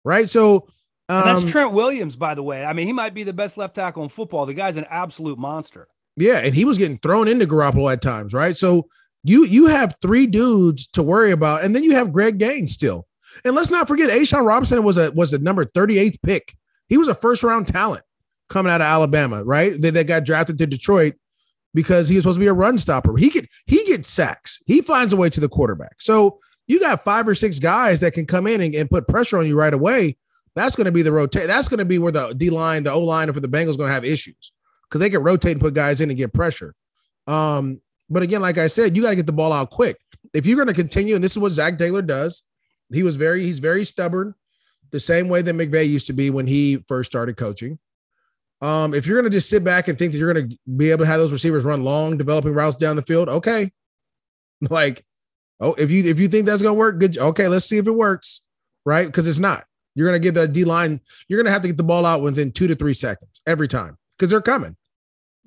Right. 0.05 0.29
So 0.29 0.69
um, 1.09 1.25
that's 1.25 1.45
Trent 1.45 1.73
Williams, 1.73 2.17
by 2.17 2.35
the 2.35 2.43
way. 2.43 2.65
I 2.65 2.73
mean, 2.73 2.87
he 2.87 2.93
might 2.93 3.15
be 3.15 3.23
the 3.23 3.33
best 3.33 3.57
left 3.57 3.75
tackle 3.75 4.03
in 4.03 4.09
football. 4.09 4.47
The 4.47 4.55
guy's 4.55 4.77
an 4.77 4.87
absolute 4.91 5.39
monster. 5.39 5.89
Yeah, 6.17 6.39
and 6.39 6.55
he 6.55 6.65
was 6.65 6.77
getting 6.77 6.99
thrown 6.99 7.29
into 7.29 7.47
Garoppolo 7.47 7.93
at 7.93 8.03
times, 8.03 8.35
right? 8.35 8.57
So 8.57 8.89
you 9.23 9.45
you 9.45 9.67
have 9.67 9.97
three 10.03 10.27
dudes 10.27 10.87
to 10.89 11.03
worry 11.03 11.31
about, 11.31 11.63
and 11.63 11.75
then 11.75 11.85
you 11.85 11.93
have 11.93 12.13
Greg 12.13 12.39
Gaines 12.39 12.73
still. 12.73 13.07
And 13.45 13.55
let's 13.55 13.71
not 13.71 13.89
forget, 13.89 14.11
A'Shawn 14.11 14.45
Robinson 14.45 14.83
was 14.83 14.99
a 14.99 15.11
was 15.13 15.31
the 15.31 15.39
number 15.39 15.65
38th 15.65 16.21
pick. 16.23 16.55
He 16.93 16.99
was 16.99 17.09
a 17.09 17.15
first 17.15 17.43
round 17.43 17.67
talent 17.67 18.05
coming 18.51 18.71
out 18.71 18.83
of 18.83 18.85
Alabama, 18.85 19.43
right? 19.43 19.81
They, 19.81 19.89
they 19.89 20.05
got 20.05 20.25
drafted 20.25 20.59
to 20.59 20.67
Detroit 20.67 21.15
because 21.73 22.11
he 22.11 22.17
was 22.17 22.25
supposed 22.25 22.37
to 22.37 22.41
be 22.41 22.49
a 22.49 22.53
run 22.53 22.77
stopper. 22.77 23.17
He 23.17 23.31
could 23.31 23.49
he 23.65 23.83
gets 23.87 24.11
sacks. 24.11 24.61
He 24.67 24.83
finds 24.83 25.15
a 25.15 25.17
way 25.17 25.31
to 25.31 25.41
the 25.41 25.49
quarterback. 25.49 26.03
So 26.03 26.39
you 26.67 26.79
got 26.79 27.03
five 27.03 27.27
or 27.27 27.35
six 27.35 27.59
guys 27.59 28.01
that 28.01 28.13
can 28.13 28.27
come 28.27 28.47
in 28.47 28.61
and, 28.61 28.75
and 28.75 28.91
put 28.91 29.09
pressure 29.09 29.39
on 29.39 29.47
you 29.47 29.57
right 29.57 29.73
away. 29.73 30.19
That's 30.55 30.77
going 30.77 30.85
to 30.85 30.93
be 30.93 31.01
the 31.01 31.13
rotate. 31.13 31.47
That's 31.47 31.67
going 31.67 31.79
to 31.79 31.87
be 31.87 31.99
where 31.99 32.13
the 32.13 32.35
D 32.35 32.51
line, 32.51 32.83
the 32.83 32.93
O 32.93 33.01
line 33.01 33.33
for 33.33 33.41
the 33.41 33.49
Bengals 33.49 33.79
going 33.79 33.89
to 33.89 33.95
have 33.95 34.05
issues 34.05 34.53
because 34.85 35.01
they 35.01 35.09
can 35.09 35.23
rotate 35.23 35.53
and 35.53 35.63
put 35.63 35.73
guys 35.73 36.03
in 36.03 36.11
and 36.11 36.19
get 36.19 36.35
pressure. 36.35 36.75
Um, 37.27 37.81
but 38.11 38.23
again, 38.23 38.43
like 38.43 38.59
I 38.59 38.67
said, 38.67 38.95
you 38.95 39.01
got 39.01 39.11
to 39.11 39.17
get 39.17 39.25
the 39.25 39.33
ball 39.33 39.55
out 39.55 39.71
quick. 39.71 39.97
If 40.35 40.45
you're 40.45 40.57
going 40.57 40.69
to 40.69 40.75
continue, 40.75 41.15
and 41.15 41.25
this 41.25 41.33
is 41.33 41.39
what 41.39 41.53
Zac 41.53 41.79
Taylor 41.79 42.03
does, 42.03 42.43
he 42.93 43.03
was 43.03 43.17
very, 43.17 43.45
he's 43.45 43.61
very 43.61 43.87
stubborn. 43.87 44.35
The 44.93 45.01
same 45.01 45.29
way 45.29 45.43
that 45.43 45.55
McVay 45.55 45.89
used 45.89 46.07
to 46.07 46.13
be 46.13 46.31
when 46.31 46.47
he 46.47 46.85
first 46.87 47.11
started 47.11 47.37
coaching. 47.37 47.79
Um, 48.61 48.95
if 48.95 49.07
you're 49.07 49.17
going 49.17 49.31
to 49.31 49.37
just 49.37 49.51
sit 49.51 49.65
back 49.65 49.89
and 49.89 49.99
think 49.99 50.13
that 50.13 50.19
you're 50.19 50.33
going 50.33 50.51
to 50.51 50.59
be 50.77 50.93
able 50.93 51.05
to 51.05 51.11
have 51.11 51.19
those 51.19 51.33
receivers 51.33 51.65
run 51.65 51.83
long, 51.83 52.17
developing 52.17 52.55
routes 52.55 52.77
down 52.77 52.95
the 52.95 53.03
field, 53.03 53.29
okay. 53.29 53.73
Like, 54.71 55.05
oh, 55.59 55.75
if 55.75 55.91
you 55.91 56.09
if 56.09 56.21
you 56.21 56.29
think 56.29 56.47
that's 56.47 56.63
going 56.63 56.77
to 56.77 56.79
work, 56.79 57.01
good. 57.01 57.19
Okay, 57.19 57.49
let's 57.49 57.67
see 57.67 57.79
if 57.79 57.89
it 57.89 57.91
works, 57.91 58.43
right? 58.87 59.05
Because 59.07 59.27
it's 59.27 59.41
not. 59.41 59.67
You're 59.97 60.07
going 60.07 60.23
to 60.23 60.25
get 60.25 60.35
the 60.35 60.47
D 60.47 60.65
line. 60.65 61.01
You're 61.27 61.39
going 61.39 61.47
to 61.47 61.51
have 61.51 61.63
to 61.63 61.69
get 61.69 61.77
the 61.77 61.83
ball 61.83 62.07
out 62.07 62.23
within 62.23 62.53
two 62.53 62.69
to 62.69 62.77
three 62.77 62.95
seconds 62.95 63.41
every 63.45 63.67
time 63.67 63.99
because 64.17 64.31
they're 64.31 64.41
coming. 64.41 64.77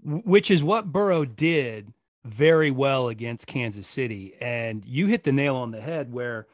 Which 0.04 0.52
is 0.52 0.66
what 0.66 0.92
Burrow 0.92 1.24
did 1.24 1.94
very 2.26 2.72
well 2.72 3.08
against 3.08 3.48
Kansas 3.48 3.88
City, 3.88 4.34
and 4.42 4.84
you 4.86 5.08
hit 5.08 5.24
the 5.24 5.32
nail 5.32 5.56
on 5.56 5.72
the 5.72 5.80
head 5.80 6.12
where 6.12 6.48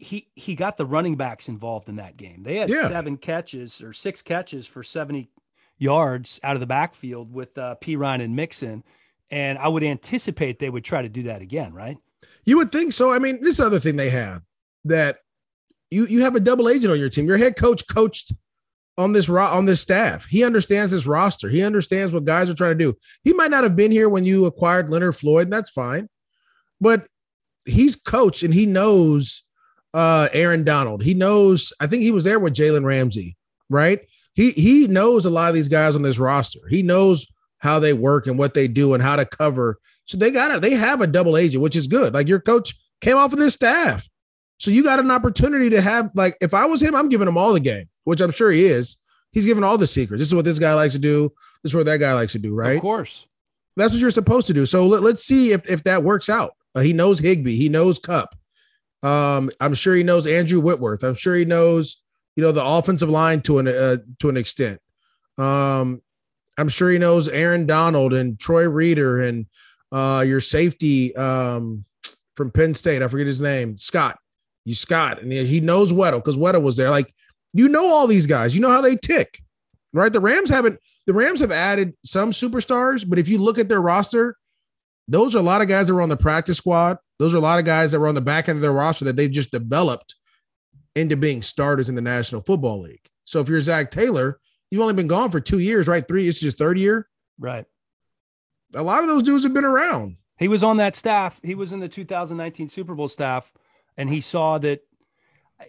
he 0.00 0.28
he 0.34 0.54
got 0.54 0.76
the 0.76 0.86
running 0.86 1.16
backs 1.16 1.48
involved 1.48 1.88
in 1.88 1.96
that 1.96 2.16
game. 2.16 2.42
They 2.42 2.56
had 2.56 2.70
yeah. 2.70 2.88
seven 2.88 3.16
catches 3.16 3.82
or 3.82 3.92
six 3.92 4.22
catches 4.22 4.66
for 4.66 4.82
70 4.82 5.30
yards 5.78 6.40
out 6.42 6.56
of 6.56 6.60
the 6.60 6.66
backfield 6.66 7.32
with 7.32 7.56
uh, 7.58 7.76
Ryan 7.86 8.20
and 8.22 8.34
Mixon. 8.34 8.82
And 9.30 9.58
I 9.58 9.68
would 9.68 9.84
anticipate 9.84 10.58
they 10.58 10.70
would 10.70 10.84
try 10.84 11.02
to 11.02 11.08
do 11.08 11.24
that 11.24 11.42
again, 11.42 11.72
right? 11.72 11.98
You 12.44 12.56
would 12.56 12.72
think 12.72 12.92
so. 12.92 13.12
I 13.12 13.18
mean, 13.18 13.42
this 13.42 13.60
other 13.60 13.78
thing 13.78 13.96
they 13.96 14.10
have 14.10 14.42
that 14.86 15.18
you 15.90 16.06
you 16.06 16.22
have 16.22 16.34
a 16.34 16.40
double 16.40 16.68
agent 16.68 16.92
on 16.92 16.98
your 16.98 17.10
team. 17.10 17.26
Your 17.26 17.36
head 17.36 17.56
coach 17.56 17.86
coached 17.86 18.32
on 18.96 19.12
this 19.12 19.28
ro- 19.28 19.44
on 19.44 19.66
this 19.66 19.80
staff. 19.80 20.24
He 20.26 20.42
understands 20.42 20.92
this 20.92 21.06
roster. 21.06 21.48
He 21.48 21.62
understands 21.62 22.12
what 22.12 22.24
guys 22.24 22.48
are 22.48 22.54
trying 22.54 22.78
to 22.78 22.84
do. 22.84 22.96
He 23.22 23.34
might 23.34 23.50
not 23.50 23.64
have 23.64 23.76
been 23.76 23.90
here 23.90 24.08
when 24.08 24.24
you 24.24 24.46
acquired 24.46 24.88
Leonard 24.88 25.16
Floyd. 25.16 25.44
And 25.44 25.52
that's 25.52 25.70
fine, 25.70 26.08
but 26.80 27.06
he's 27.66 27.96
coached 27.96 28.42
and 28.42 28.54
he 28.54 28.66
knows 28.66 29.42
uh 29.94 30.28
Aaron 30.32 30.64
Donald. 30.64 31.02
He 31.02 31.14
knows. 31.14 31.72
I 31.80 31.86
think 31.86 32.02
he 32.02 32.10
was 32.10 32.24
there 32.24 32.38
with 32.38 32.54
Jalen 32.54 32.84
Ramsey, 32.84 33.36
right? 33.68 34.00
he 34.34 34.50
he 34.52 34.86
knows 34.86 35.26
a 35.26 35.30
lot 35.30 35.48
of 35.48 35.54
these 35.54 35.68
guys 35.68 35.94
on 35.94 36.02
this 36.02 36.18
roster. 36.18 36.60
He 36.68 36.82
knows 36.82 37.26
how 37.58 37.78
they 37.78 37.92
work 37.92 38.26
and 38.26 38.38
what 38.38 38.54
they 38.54 38.68
do 38.68 38.94
and 38.94 39.02
how 39.02 39.16
to 39.16 39.26
cover. 39.26 39.78
So 40.06 40.16
they 40.16 40.30
got 40.30 40.50
it. 40.50 40.62
They 40.62 40.70
have 40.70 41.00
a 41.00 41.06
double 41.06 41.36
agent, 41.36 41.62
which 41.62 41.76
is 41.76 41.86
good. 41.86 42.14
Like 42.14 42.28
your 42.28 42.40
coach 42.40 42.74
came 43.00 43.16
off 43.16 43.32
of 43.32 43.38
this 43.38 43.54
staff. 43.54 44.08
So 44.58 44.70
you 44.70 44.82
got 44.82 45.00
an 45.00 45.10
opportunity 45.10 45.70
to 45.70 45.80
have 45.80 46.10
like 46.14 46.36
if 46.40 46.54
I 46.54 46.66
was 46.66 46.82
him, 46.82 46.94
I'm 46.94 47.08
giving 47.08 47.28
him 47.28 47.36
all 47.36 47.52
the 47.52 47.60
game, 47.60 47.88
which 48.04 48.20
I'm 48.20 48.30
sure 48.30 48.50
he 48.50 48.64
is. 48.64 48.96
He's 49.32 49.46
giving 49.46 49.62
all 49.62 49.78
the 49.78 49.86
secrets. 49.86 50.20
This 50.20 50.28
is 50.28 50.34
what 50.34 50.44
this 50.44 50.58
guy 50.58 50.74
likes 50.74 50.94
to 50.94 50.98
do. 50.98 51.32
This 51.62 51.72
is 51.72 51.76
what 51.76 51.86
that 51.86 51.98
guy 51.98 52.14
likes 52.14 52.32
to 52.32 52.38
do, 52.38 52.54
right? 52.54 52.76
Of 52.76 52.82
course. 52.82 53.26
That's 53.76 53.92
what 53.92 54.00
you're 54.00 54.10
supposed 54.10 54.48
to 54.48 54.52
do. 54.52 54.66
So 54.66 54.86
let, 54.86 55.02
us 55.04 55.22
see 55.22 55.52
if, 55.52 55.68
if 55.70 55.84
that 55.84 56.02
works 56.02 56.28
out. 56.28 56.56
Uh, 56.74 56.80
he 56.80 56.92
knows 56.92 57.20
Higbee. 57.20 57.56
He 57.56 57.68
knows 57.68 57.98
Kupp. 57.98 58.34
Um, 59.02 59.50
I'm 59.60 59.74
sure 59.74 59.94
he 59.94 60.02
knows 60.02 60.26
Andrew 60.26 60.60
Whitworth. 60.60 61.02
I'm 61.02 61.16
sure 61.16 61.34
he 61.34 61.44
knows 61.44 62.02
you 62.36 62.42
know 62.42 62.52
the 62.52 62.64
offensive 62.64 63.10
line 63.10 63.42
to 63.42 63.58
an 63.58 63.68
uh, 63.68 63.98
to 64.18 64.28
an 64.28 64.36
extent. 64.36 64.80
Um, 65.38 66.02
I'm 66.58 66.68
sure 66.68 66.90
he 66.90 66.98
knows 66.98 67.28
Aaron 67.28 67.66
Donald 67.66 68.12
and 68.12 68.38
Troy 68.38 68.68
Reeder 68.68 69.20
and 69.20 69.46
uh, 69.92 70.24
your 70.26 70.40
safety 70.40 71.14
um, 71.16 71.84
from 72.36 72.50
Penn 72.50 72.74
State. 72.74 73.02
I 73.02 73.08
forget 73.08 73.26
his 73.26 73.40
name, 73.40 73.76
Scott. 73.78 74.18
You 74.64 74.74
Scott, 74.74 75.22
and 75.22 75.32
he 75.32 75.60
knows 75.60 75.92
Weddle 75.92 76.18
because 76.18 76.36
Weddle 76.36 76.62
was 76.62 76.76
there. 76.76 76.90
Like 76.90 77.14
you 77.52 77.68
know 77.68 77.86
all 77.86 78.06
these 78.06 78.26
guys. 78.26 78.54
You 78.54 78.60
know 78.60 78.70
how 78.70 78.82
they 78.82 78.96
tick, 78.96 79.40
right? 79.92 80.12
The 80.12 80.20
Rams 80.20 80.50
haven't. 80.50 80.78
The 81.06 81.14
Rams 81.14 81.40
have 81.40 81.50
added 81.50 81.94
some 82.04 82.30
superstars, 82.30 83.08
but 83.08 83.18
if 83.18 83.28
you 83.28 83.38
look 83.38 83.58
at 83.58 83.68
their 83.68 83.80
roster, 83.80 84.36
those 85.08 85.34
are 85.34 85.38
a 85.38 85.42
lot 85.42 85.62
of 85.62 85.68
guys 85.68 85.86
that 85.86 85.94
were 85.94 86.02
on 86.02 86.08
the 86.10 86.16
practice 86.16 86.58
squad. 86.58 86.98
Those 87.20 87.34
are 87.34 87.36
a 87.36 87.40
lot 87.40 87.58
of 87.58 87.66
guys 87.66 87.92
that 87.92 88.00
were 88.00 88.08
on 88.08 88.14
the 88.14 88.22
back 88.22 88.48
end 88.48 88.56
of 88.56 88.62
their 88.62 88.72
roster 88.72 89.04
that 89.04 89.14
they've 89.14 89.30
just 89.30 89.50
developed 89.50 90.14
into 90.96 91.18
being 91.18 91.42
starters 91.42 91.90
in 91.90 91.94
the 91.94 92.00
National 92.00 92.40
Football 92.40 92.80
League. 92.80 93.10
So 93.24 93.40
if 93.40 93.48
you're 93.50 93.60
Zac 93.60 93.90
Taylor, 93.90 94.40
you've 94.70 94.80
only 94.80 94.94
been 94.94 95.06
gone 95.06 95.30
for 95.30 95.38
two 95.38 95.58
years, 95.58 95.86
right? 95.86 96.02
Three, 96.08 96.26
it's 96.26 96.40
his 96.40 96.54
third 96.54 96.78
year. 96.78 97.10
Right. 97.38 97.66
A 98.74 98.82
lot 98.82 99.02
of 99.02 99.08
those 99.08 99.22
dudes 99.22 99.44
have 99.44 99.52
been 99.52 99.66
around. 99.66 100.16
He 100.38 100.48
was 100.48 100.64
on 100.64 100.78
that 100.78 100.94
staff. 100.94 101.38
He 101.44 101.54
was 101.54 101.72
in 101.72 101.80
the 101.80 101.88
2019 101.90 102.70
Super 102.70 102.94
Bowl 102.94 103.06
staff, 103.06 103.52
and 103.98 104.08
he 104.08 104.22
saw 104.22 104.56
that 104.56 104.80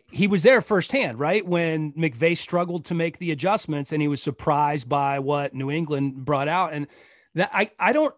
he 0.10 0.28
was 0.28 0.44
there 0.44 0.62
firsthand, 0.62 1.20
right? 1.20 1.46
When 1.46 1.92
McVay 1.92 2.38
struggled 2.38 2.86
to 2.86 2.94
make 2.94 3.18
the 3.18 3.32
adjustments 3.32 3.92
and 3.92 4.02
he 4.02 4.08
was 4.08 4.24
surprised 4.24 4.88
by 4.88 5.20
what 5.20 5.54
New 5.54 5.70
England 5.70 6.24
brought 6.24 6.48
out. 6.48 6.72
And 6.72 6.88
that 7.36 7.50
I, 7.54 7.72
I 7.78 7.92
don't, 7.92 8.16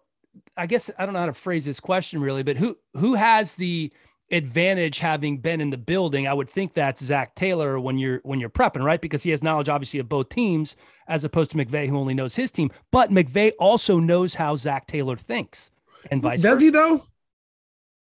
I 0.56 0.66
guess 0.66 0.90
I 0.98 1.06
don't 1.06 1.14
know 1.14 1.20
how 1.22 1.26
to 1.28 1.34
phrase 1.34 1.66
this 1.66 1.80
question 1.80 2.22
really, 2.22 2.44
but 2.44 2.58
who, 2.58 2.78
who 2.96 3.16
has 3.16 3.56
the, 3.56 3.92
advantage 4.34 5.00
having 5.00 5.38
been 5.38 5.62
in 5.62 5.70
the 5.70 5.78
building. 5.78 6.28
I 6.28 6.34
would 6.34 6.50
think 6.50 6.74
that's 6.74 7.04
Zac 7.04 7.36
Taylor 7.36 7.80
when 7.80 7.98
you're 7.98 8.20
when 8.24 8.40
you're 8.40 8.50
prepping, 8.50 8.84
right? 8.84 9.00
Because 9.00 9.24
he 9.24 9.30
has 9.30 9.44
knowledge 9.44 9.70
obviously 9.70 10.00
of 10.00 10.10
both 10.10 10.30
teams 10.30 10.76
as 11.08 11.24
opposed 11.24 11.52
to 11.52 11.58
McVay 11.58 11.88
who 11.88 11.98
only 11.98 12.14
knows 12.14 12.36
his 12.36 12.52
team. 12.52 12.72
But 12.92 13.12
McVay 13.12 13.52
also 13.60 14.00
knows 14.00 14.34
how 14.34 14.56
Zac 14.56 14.88
Taylor 14.88 15.16
thinks 15.16 15.72
and 16.10 16.22
vice 16.22 16.42
does 16.42 16.54
versa. 16.54 16.66
he 16.66 16.70
though? 16.72 17.06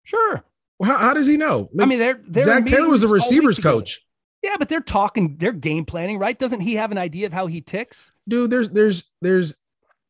Sure. 0.04 0.44
Well, 0.78 0.90
how, 0.90 0.98
how 0.98 1.14
does 1.14 1.26
he 1.26 1.36
know? 1.36 1.70
I 1.78 1.84
mean, 1.84 1.98
they're, 1.98 2.20
they're 2.26 2.44
Zac 2.44 2.66
Taylor 2.66 2.88
was 2.88 3.02
a 3.02 3.08
receivers 3.08 3.58
coach. 3.58 4.00
Yeah, 4.42 4.56
but 4.58 4.68
they're 4.68 4.80
talking, 4.80 5.36
they're 5.38 5.52
game 5.52 5.86
planning, 5.86 6.18
right? 6.18 6.38
Doesn't 6.38 6.60
he 6.60 6.74
have 6.74 6.90
an 6.90 6.98
idea 6.98 7.26
of 7.26 7.32
how 7.32 7.46
he 7.46 7.62
ticks? 7.62 8.12
Dude, 8.28 8.50
there's 8.50 8.68
there's 8.70 9.04
there's 9.22 9.54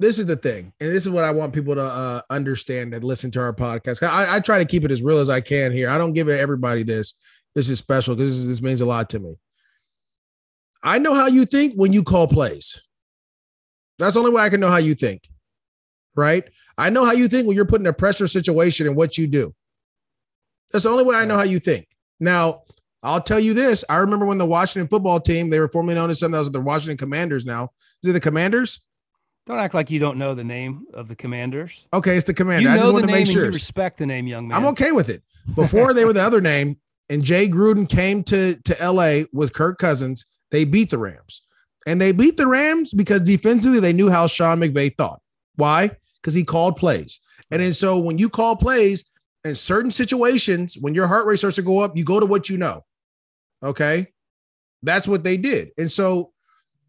this 0.01 0.19
is 0.19 0.27
the 0.27 0.37
thing, 0.37 0.73
and 0.81 0.91
this 0.91 1.07
is 1.07 1.13
what 1.13 1.25
I 1.25 1.31
want 1.31 1.53
people 1.53 1.75
to 1.75 1.83
uh, 1.83 2.21
understand 2.29 2.95
and 2.95 3.05
listen 3.05 3.31
to 3.33 3.41
our 3.41 3.55
podcast. 3.55 4.03
I, 4.03 4.37
I, 4.37 4.41
try 4.41 4.59
to 4.59 4.65
keep 4.65 4.85
it 4.85 4.91
as 4.91 5.03
real 5.03 5.19
as 5.19 5.31
I 5.31 5.41
can 5.41 5.73
here. 5.73 5.89
I 5.89 5.99
don't 5.99 6.13
give 6.13 6.29
everybody 6.29 6.83
this. 6.83 7.15
This 7.55 7.69
is 7.69 7.79
special 7.79 8.17
because 8.17 8.37
this, 8.37 8.47
this 8.49 8.63
means 8.63 8.81
a 8.81 8.87
lot 8.87 9.09
to 9.11 9.21
me. 9.21 9.37
I 10.83 10.99
know 10.99 11.15
how 11.15 11.29
you 11.29 11.47
think 11.47 11.75
when 11.75 11.93
you 11.93 12.03
call 12.03 12.27
plays. 12.27 12.81
That's 13.99 14.15
the 14.15 14.21
only 14.21 14.33
way 14.33 14.43
I 14.43 14.51
can 14.51 14.61
know 14.61 14.69
how 14.69 14.79
you 14.79 14.97
think, 14.97 15.29
right? 16.17 16.45
I 16.77 16.91
know 16.91 17.05
how 17.05 17.13
you 17.13 17.29
think 17.29 17.47
when 17.47 17.55
you're 17.55 17.65
put 17.65 17.81
in 17.81 17.87
a 17.87 17.93
pressure 17.93 18.27
situation 18.27 18.89
and 18.89 18.97
what 18.97 19.17
you 19.17 19.29
do. 19.29 19.55
That's 20.73 20.85
the 20.85 20.91
only 20.91 21.05
way 21.05 21.15
I 21.15 21.25
know 21.25 21.37
how 21.37 21.45
you 21.45 21.61
think. 21.61 21.87
Now, 22.19 22.63
I'll 23.05 23.21
tell 23.21 23.39
you 23.39 23.55
this. 23.55 23.85
I 23.89 23.99
remember 23.99 24.27
when 24.27 24.39
the 24.39 24.47
Washington 24.47 24.89
football 24.89 25.21
team, 25.21 25.51
they 25.51 25.61
were 25.61 25.69
formerly 25.69 25.95
known 25.95 26.11
as 26.11 26.19
something 26.19 26.37
else, 26.37 26.49
the 26.49 26.61
Washington 26.61 26.97
Commanders 26.97 27.45
now. 27.45 27.71
Is 28.03 28.11
it 28.11 28.13
the 28.15 28.21
Commanders? 28.21 28.81
Don't 29.47 29.59
act 29.59 29.75
like 29.75 29.91
you 29.91 29.99
don't 29.99 30.17
know 30.17 30.35
the 30.35 30.45
name 30.45 30.87
of 30.95 31.09
the 31.09 31.17
commanders. 31.17 31.87
Okay, 31.93 32.17
it's 32.17 32.27
the 32.27 32.33
commander. 32.33 32.69
You 32.69 32.75
I 32.75 32.79
just 32.79 32.93
want 32.93 33.07
to 33.07 33.13
make 33.13 33.27
sure. 33.27 33.45
You 33.45 33.51
respect 33.51 33.99
the 33.99 34.07
name, 34.07 34.27
young 34.27 34.49
man. 34.49 34.57
I'm 34.57 34.67
okay 34.69 34.93
with 34.93 35.11
it. 35.11 35.23
Before 35.55 35.93
they 35.93 36.07
were 36.07 36.15
the 36.15 36.23
other 36.23 36.41
name, 36.41 36.79
and 37.11 37.23
Jay 37.23 37.49
Gruden 37.49 37.89
came 37.89 38.25
to 38.25 38.57
to 38.57 38.91
LA 38.91 39.25
with 39.33 39.53
Kirk 39.53 39.79
Cousins, 39.79 40.25
they 40.51 40.65
beat 40.65 40.91
the 40.91 40.99
Rams. 40.99 41.43
And 41.87 42.01
they 42.01 42.13
beat 42.13 42.39
the 42.39 42.47
Rams 42.47 42.95
because 42.95 43.21
defensively 43.21 43.81
they 43.81 43.93
knew 43.93 44.09
how 44.09 44.27
Sean 44.27 44.61
McVay 44.61 44.97
thought. 44.97 45.21
Why? 45.57 45.91
Because 46.23 46.35
he 46.35 46.45
called 46.45 46.77
plays. 46.77 47.21
And 47.51 47.61
then 47.61 47.75
so 47.75 47.99
when 47.99 48.17
you 48.19 48.31
call 48.31 48.57
plays 48.57 49.05
in 49.45 49.55
certain 49.55 49.91
situations, 49.91 50.79
when 50.81 50.95
your 50.95 51.07
heart 51.07 51.27
rate 51.27 51.39
starts 51.39 51.57
to 51.57 51.63
go 51.63 51.81
up, 51.81 51.97
you 51.97 52.05
go 52.05 52.19
to 52.19 52.27
what 52.27 52.49
you 52.49 52.57
know. 52.57 52.85
Okay. 53.63 54.09
That's 54.83 55.07
what 55.07 55.25
they 55.25 55.37
did. 55.37 55.73
And 55.77 55.91
so 55.91 56.33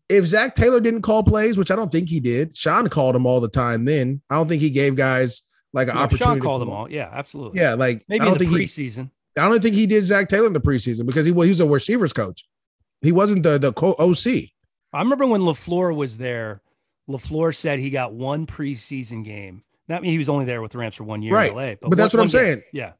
if 0.09 0.25
Zac 0.25 0.55
Taylor 0.55 0.79
didn't 0.79 1.01
call 1.01 1.23
plays, 1.23 1.57
which 1.57 1.71
I 1.71 1.75
don't 1.75 1.91
think 1.91 2.09
he 2.09 2.19
did, 2.19 2.55
Sean 2.55 2.87
called 2.89 3.15
them 3.15 3.25
all 3.25 3.39
the 3.39 3.49
time. 3.49 3.85
Then 3.85 4.21
I 4.29 4.35
don't 4.35 4.47
think 4.47 4.61
he 4.61 4.69
gave 4.69 4.95
guys 4.95 5.41
like 5.73 5.87
an 5.87 5.95
yeah, 5.95 6.03
opportunity. 6.03 6.39
Sean 6.39 6.39
called 6.39 6.61
them 6.61 6.69
all. 6.69 6.89
Yeah, 6.89 7.09
absolutely. 7.11 7.59
Yeah, 7.59 7.73
like 7.73 8.05
maybe 8.07 8.21
I 8.21 8.25
don't 8.25 8.41
in 8.41 8.47
the 8.47 8.57
think 8.57 8.69
preseason. 8.69 9.09
He, 9.35 9.41
I 9.41 9.49
don't 9.49 9.61
think 9.61 9.75
he 9.75 9.87
did 9.87 10.05
Zac 10.05 10.29
Taylor 10.29 10.47
in 10.47 10.53
the 10.53 10.61
preseason 10.61 11.05
because 11.05 11.25
he 11.25 11.31
was 11.31 11.45
he 11.45 11.51
was 11.51 11.59
a 11.59 11.67
receivers 11.67 12.13
coach. 12.13 12.47
He 13.01 13.11
wasn't 13.11 13.43
the 13.43 13.57
the 13.57 13.73
OC. 13.75 14.49
I 14.93 14.99
remember 14.99 15.27
when 15.27 15.41
LaFleur 15.41 15.93
was 15.95 16.17
there. 16.17 16.61
LaFleur 17.09 17.55
said 17.55 17.79
he 17.79 17.89
got 17.89 18.13
one 18.13 18.47
preseason 18.47 19.23
game. 19.23 19.63
Not 19.87 20.01
mean 20.01 20.11
he 20.11 20.17
was 20.17 20.29
only 20.29 20.45
there 20.45 20.61
with 20.61 20.71
the 20.71 20.79
Rams 20.79 20.95
for 20.95 21.03
one 21.03 21.21
year 21.21 21.33
right. 21.33 21.51
in 21.51 21.57
LA, 21.57 21.75
but, 21.81 21.89
but 21.89 21.97
that's 21.97 22.13
what 22.13 22.21
I'm 22.21 22.27
game. 22.27 22.31
saying. 22.31 22.61
Yeah. 22.73 22.93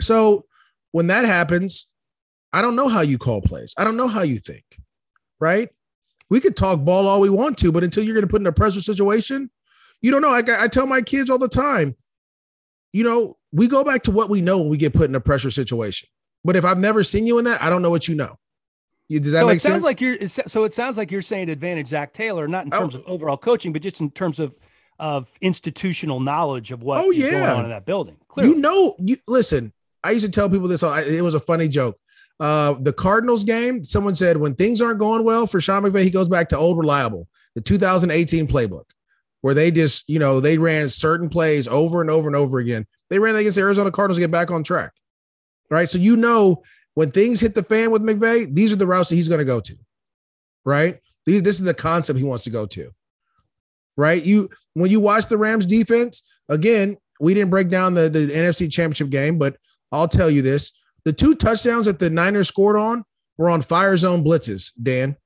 So 0.00 0.46
when 0.90 1.08
that 1.08 1.24
happens, 1.24 1.88
I 2.52 2.62
don't 2.62 2.74
know 2.74 2.88
how 2.88 3.02
you 3.02 3.18
call 3.18 3.42
plays. 3.42 3.74
I 3.76 3.84
don't 3.84 3.96
know 3.96 4.08
how 4.08 4.22
you 4.22 4.38
think. 4.38 4.64
Right 5.38 5.68
we 6.30 6.40
could 6.40 6.56
talk 6.56 6.84
ball 6.84 7.06
all 7.06 7.20
we 7.20 7.30
want 7.30 7.58
to, 7.58 7.72
but 7.72 7.84
until 7.84 8.04
you're 8.04 8.14
going 8.14 8.26
to 8.26 8.30
put 8.30 8.40
in 8.40 8.46
a 8.46 8.52
pressure 8.52 8.80
situation, 8.80 9.50
you 10.02 10.10
don't 10.10 10.22
know. 10.22 10.30
I, 10.30 10.42
I 10.64 10.68
tell 10.68 10.86
my 10.86 11.02
kids 11.02 11.30
all 11.30 11.38
the 11.38 11.48
time, 11.48 11.96
you 12.92 13.04
know, 13.04 13.36
we 13.52 13.68
go 13.68 13.84
back 13.84 14.02
to 14.04 14.10
what 14.10 14.28
we 14.28 14.40
know 14.40 14.58
when 14.58 14.68
we 14.68 14.76
get 14.76 14.92
put 14.92 15.08
in 15.08 15.14
a 15.14 15.20
pressure 15.20 15.50
situation. 15.50 16.08
But 16.44 16.56
if 16.56 16.64
I've 16.64 16.78
never 16.78 17.04
seen 17.04 17.26
you 17.26 17.38
in 17.38 17.44
that, 17.44 17.62
I 17.62 17.70
don't 17.70 17.82
know 17.82 17.90
what 17.90 18.08
you 18.08 18.14
know. 18.14 18.36
Does 19.08 19.30
that 19.32 19.40
so 19.40 19.46
make 19.46 19.56
it 19.56 19.60
sounds 19.60 19.74
sense? 19.74 19.84
like 19.84 20.00
you're. 20.00 20.28
So 20.28 20.64
it 20.64 20.72
sounds 20.72 20.96
like 20.98 21.12
you're 21.12 21.22
saying 21.22 21.48
advantage 21.48 21.88
Zac 21.88 22.12
Taylor, 22.12 22.48
not 22.48 22.66
in 22.66 22.74
oh. 22.74 22.80
terms 22.80 22.96
oh. 22.96 22.98
of 22.98 23.06
overall 23.06 23.36
coaching, 23.36 23.72
but 23.72 23.82
just 23.82 24.00
in 24.00 24.10
terms 24.10 24.40
of 24.40 24.56
of 24.98 25.30
institutional 25.40 26.20
knowledge 26.20 26.72
of 26.72 26.82
what 26.82 26.98
oh, 26.98 27.10
yeah. 27.10 27.30
going 27.30 27.44
on 27.44 27.64
in 27.64 27.70
that 27.70 27.84
building. 27.84 28.16
Clearly. 28.28 28.54
You 28.54 28.58
know, 28.58 28.94
you 28.98 29.16
listen. 29.28 29.72
I 30.02 30.12
used 30.12 30.24
to 30.24 30.30
tell 30.30 30.48
people 30.48 30.68
this. 30.68 30.82
It 30.82 31.22
was 31.22 31.34
a 31.34 31.40
funny 31.40 31.68
joke. 31.68 31.98
Uh, 32.38 32.74
the 32.80 32.92
Cardinals 32.92 33.44
game, 33.44 33.84
someone 33.84 34.14
said 34.14 34.36
when 34.36 34.54
things 34.54 34.80
aren't 34.82 34.98
going 34.98 35.24
well 35.24 35.46
for 35.46 35.60
Sean 35.60 35.82
McVay, 35.82 36.02
he 36.02 36.10
goes 36.10 36.28
back 36.28 36.48
to 36.50 36.58
old 36.58 36.78
reliable, 36.78 37.28
the 37.54 37.60
2018 37.60 38.46
playbook, 38.46 38.84
where 39.40 39.54
they 39.54 39.70
just, 39.70 40.04
you 40.08 40.18
know, 40.18 40.40
they 40.40 40.58
ran 40.58 40.88
certain 40.88 41.28
plays 41.28 41.66
over 41.66 42.00
and 42.00 42.10
over 42.10 42.28
and 42.28 42.36
over 42.36 42.58
again. 42.58 42.86
They 43.08 43.18
ran 43.18 43.36
against 43.36 43.56
the 43.56 43.62
Arizona 43.62 43.90
Cardinals 43.90 44.18
to 44.18 44.20
get 44.20 44.30
back 44.30 44.50
on 44.50 44.62
track. 44.62 44.92
Right. 45.70 45.88
So 45.88 45.98
you 45.98 46.16
know 46.16 46.62
when 46.94 47.10
things 47.10 47.40
hit 47.40 47.54
the 47.54 47.62
fan 47.62 47.90
with 47.90 48.02
McVay, 48.02 48.54
these 48.54 48.72
are 48.72 48.76
the 48.76 48.86
routes 48.86 49.08
that 49.08 49.16
he's 49.16 49.28
going 49.28 49.40
to 49.40 49.44
go 49.44 49.60
to. 49.60 49.76
Right? 50.64 50.98
These, 51.24 51.42
this 51.42 51.58
is 51.58 51.64
the 51.64 51.74
concept 51.74 52.18
he 52.18 52.24
wants 52.24 52.44
to 52.44 52.50
go 52.50 52.66
to. 52.66 52.90
Right? 53.96 54.22
You 54.22 54.50
when 54.74 54.90
you 54.90 55.00
watch 55.00 55.26
the 55.26 55.38
Rams 55.38 55.66
defense, 55.66 56.22
again, 56.48 56.98
we 57.18 57.34
didn't 57.34 57.50
break 57.50 57.68
down 57.68 57.94
the, 57.94 58.08
the 58.08 58.28
NFC 58.28 58.70
championship 58.70 59.08
game, 59.10 59.38
but 59.38 59.56
I'll 59.90 60.08
tell 60.08 60.30
you 60.30 60.42
this. 60.42 60.72
The 61.06 61.12
two 61.12 61.36
touchdowns 61.36 61.86
that 61.86 62.00
the 62.00 62.10
Niners 62.10 62.48
scored 62.48 62.76
on 62.76 63.04
were 63.38 63.48
on 63.48 63.62
fire 63.62 63.96
zone 63.96 64.24
blitzes, 64.24 64.72
Dan. 64.82 65.16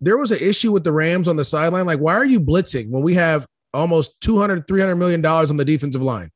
There 0.00 0.16
was 0.16 0.30
an 0.30 0.38
issue 0.38 0.70
with 0.70 0.84
the 0.84 0.92
Rams 0.92 1.26
on 1.26 1.34
the 1.34 1.44
sideline. 1.44 1.84
Like, 1.84 1.98
why 1.98 2.14
are 2.14 2.24
you 2.24 2.38
blitzing 2.38 2.88
when 2.90 3.02
we 3.02 3.14
have 3.14 3.48
almost 3.74 4.20
200, 4.20 4.68
300 4.68 4.94
million 4.94 5.20
dollars 5.20 5.50
on 5.50 5.56
the 5.56 5.64
defensive 5.64 6.00
line? 6.00 6.30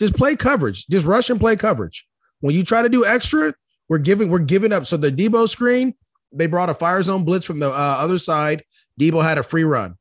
Just 0.00 0.14
play 0.14 0.36
coverage. 0.36 0.86
Just 0.88 1.06
rush 1.06 1.30
and 1.30 1.40
play 1.40 1.56
coverage. 1.56 2.06
When 2.40 2.54
you 2.54 2.62
try 2.62 2.82
to 2.82 2.90
do 2.90 3.06
extra, 3.06 3.54
we're 3.88 3.96
giving 3.96 4.28
we're 4.28 4.38
giving 4.40 4.70
up. 4.70 4.86
So 4.86 4.98
the 4.98 5.10
Deebo 5.10 5.48
screen, 5.48 5.94
they 6.30 6.46
brought 6.46 6.68
a 6.68 6.74
fire 6.74 7.02
zone 7.02 7.24
blitz 7.24 7.46
from 7.46 7.58
the 7.58 7.70
uh, 7.70 7.72
other 7.72 8.18
side. 8.18 8.64
Deebo 9.00 9.22
had 9.22 9.38
a 9.38 9.42
free 9.42 9.64
run. 9.64 9.94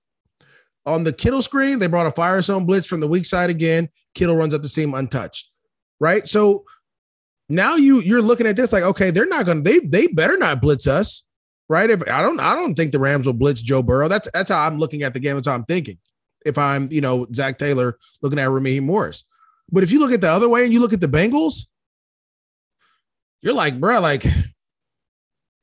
On 0.86 1.06
the 1.06 1.14
Kittle 1.14 1.42
screen, 1.42 1.80
they 1.80 1.88
brought 1.88 2.08
a 2.08 2.12
fire 2.12 2.42
zone 2.42 2.66
blitz 2.66 2.86
from 2.86 3.00
the 3.00 3.08
weak 3.08 3.26
side 3.26 3.50
again. 3.50 3.88
Kittle 4.14 4.36
runs 4.36 4.54
up 4.54 4.62
the 4.62 4.68
seam 4.68 4.94
untouched. 4.94 5.49
Right. 6.00 6.28
So 6.28 6.66
now 7.50 7.76
you 7.76 8.00
you're 8.00 8.22
looking 8.22 8.48
at 8.48 8.56
this 8.56 8.72
like, 8.72 8.84
okay, 8.84 9.12
they're 9.12 9.26
not 9.26 9.46
gonna 9.46 9.62
they 9.62 9.80
they 9.80 10.08
better 10.08 10.38
not 10.38 10.62
blitz 10.62 10.88
us. 10.88 11.24
Right. 11.68 11.90
If 11.90 12.02
I 12.08 12.22
don't 12.22 12.40
I 12.40 12.56
don't 12.56 12.76
think 12.76 12.92
the 12.92 13.00
Rams 13.00 13.26
will 13.26 13.34
blitz 13.34 13.62
Joe 13.62 13.84
Burrow. 13.84 14.08
That's 14.08 14.30
that's 14.34 14.50
how 14.50 14.66
I'm 14.66 14.78
looking 14.80 15.04
at 15.04 15.14
the 15.14 15.20
game. 15.20 15.36
That's 15.36 15.48
how 15.48 15.56
I'm 15.56 15.66
thinking. 15.66 15.98
If 16.46 16.58
I'm, 16.58 16.90
you 16.92 17.02
know, 17.02 17.28
Zac 17.34 17.58
Taylor 17.58 17.98
looking 18.22 18.40
at 18.40 18.50
Raheem 18.50 18.86
Morris. 18.86 19.26
But 19.72 19.84
if 19.84 19.92
you 19.92 20.00
look 20.00 20.12
at 20.12 20.22
the 20.22 20.30
other 20.30 20.50
way 20.50 20.64
and 20.64 20.74
you 20.74 20.80
look 20.80 20.94
at 20.94 21.02
the 21.02 21.08
Bengals, 21.08 21.68
you're 23.42 23.54
like, 23.54 23.80
bro, 23.80 24.00
like, 24.00 24.26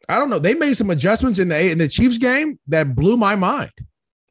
I 0.09 0.19
don't 0.19 0.31
know. 0.31 0.39
They 0.39 0.55
made 0.55 0.77
some 0.77 0.91
adjustments 0.91 1.39
in 1.39 1.49
the 1.49 1.71
in 1.71 1.79
the 1.79 1.89
Chiefs 1.89 2.19
game 2.19 2.59
that 2.69 2.95
blew 2.95 3.17
my 3.17 3.37
mind. 3.37 3.73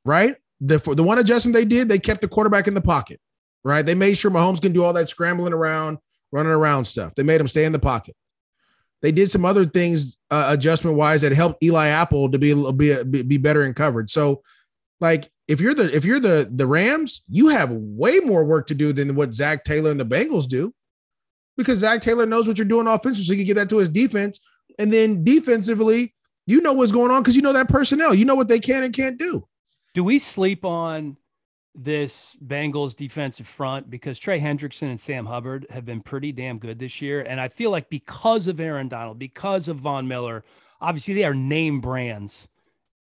Right. 0.05 0.35
The 0.62 0.77
the 0.77 1.03
one 1.03 1.17
adjustment 1.17 1.55
they 1.55 1.65
did, 1.65 1.89
they 1.89 2.00
kept 2.00 2.21
the 2.21 2.27
quarterback 2.27 2.67
in 2.67 2.74
the 2.74 2.81
pocket. 2.81 3.19
Right. 3.65 3.84
They 3.84 3.95
made 3.95 4.15
sure 4.15 4.29
Mahomes 4.29 4.62
can 4.62 4.74
do 4.74 4.84
all 4.84 4.93
that 4.93 5.10
scrambling 5.10 5.51
around, 5.51 5.98
running 6.31 6.51
around 6.51 6.86
stuff. 6.86 7.15
They 7.15 7.24
made 7.24 7.41
him 7.41 7.48
stay 7.48 7.65
in 7.65 7.72
the 7.72 7.79
pocket. 7.79 8.15
They 9.01 9.12
did 9.12 9.31
some 9.31 9.43
other 9.43 9.65
things 9.65 10.17
uh, 10.29 10.45
adjustment 10.50 10.98
wise 10.98 11.24
that 11.24 11.31
helped 11.31 11.63
Eli 11.63 11.88
Apple 11.88 12.31
to 12.31 12.38
be 12.38 12.53
be 12.74 13.24
be 13.24 13.38
better 13.38 13.65
in 13.65 13.74
coverage. 13.74 14.12
So, 14.12 14.43
like 15.01 15.31
if 15.48 15.60
you're 15.60 15.74
the 15.74 15.93
if 15.95 16.05
you're 16.05 16.19
the 16.19 16.50
the 16.53 16.67
Rams, 16.67 17.24
you 17.27 17.50
have 17.50 17.72
way 17.72 18.19
more 18.19 18.45
work 18.45 18.67
to 18.67 18.75
do 18.75 18.93
than 18.93 19.15
what 19.15 19.34
Zac 19.34 19.63
Taylor 19.63 19.89
and 19.89 20.00
the 20.00 20.05
Bengals 20.05 20.48
do 20.48 20.72
because 21.57 21.79
Zac 21.79 22.01
Taylor 22.01 22.25
knows 22.25 22.48
what 22.48 22.57
you're 22.57 22.65
doing 22.65 22.88
offensively, 22.88 23.25
so 23.25 23.34
he 23.34 23.38
can 23.38 23.48
get 23.48 23.55
that 23.55 23.69
to 23.69 23.77
his 23.77 23.89
defense. 23.89 24.39
And 24.77 24.91
then 24.91 25.24
defensively, 25.24 26.13
you 26.45 26.62
know 26.62 26.74
what's 26.74 26.91
going 26.91 27.12
on 27.12 27.22
because 27.22 27.36
you 27.36 27.41
know 27.41 27.53
that 27.53 27.69
personnel. 27.69 28.13
You 28.13 28.25
know 28.25 28.36
what 28.36 28.48
they 28.48 28.60
can 28.60 28.84
and 28.84 28.93
can't 28.93 29.17
do. 29.17 29.48
Do 29.93 30.03
we 30.03 30.19
sleep 30.19 30.65
on 30.65 31.17
this 31.75 32.38
Bengals 32.46 32.96
defensive 32.96 33.48
front 33.48 33.89
because 33.89 34.17
Trey 34.17 34.39
Hendrickson 34.39 34.89
and 34.89 35.00
Sam 35.00 35.25
Hubbard 35.25 35.67
have 35.70 35.86
been 35.86 36.01
pretty 36.01 36.32
damn 36.32 36.58
good 36.58 36.79
this 36.79 37.01
year. 37.01 37.22
And 37.22 37.39
I 37.39 37.48
feel 37.50 37.72
like 37.72 37.89
because 37.89 38.48
of 38.48 38.60
Aaron 38.60 38.88
Donald, 38.88 39.20
because 39.20 39.67
of 39.67 39.77
Von 39.77 40.08
Miller, 40.08 40.44
obviously 40.79 41.13
they 41.13 41.25
are 41.25 41.34
name 41.34 41.82
brands 41.82 42.50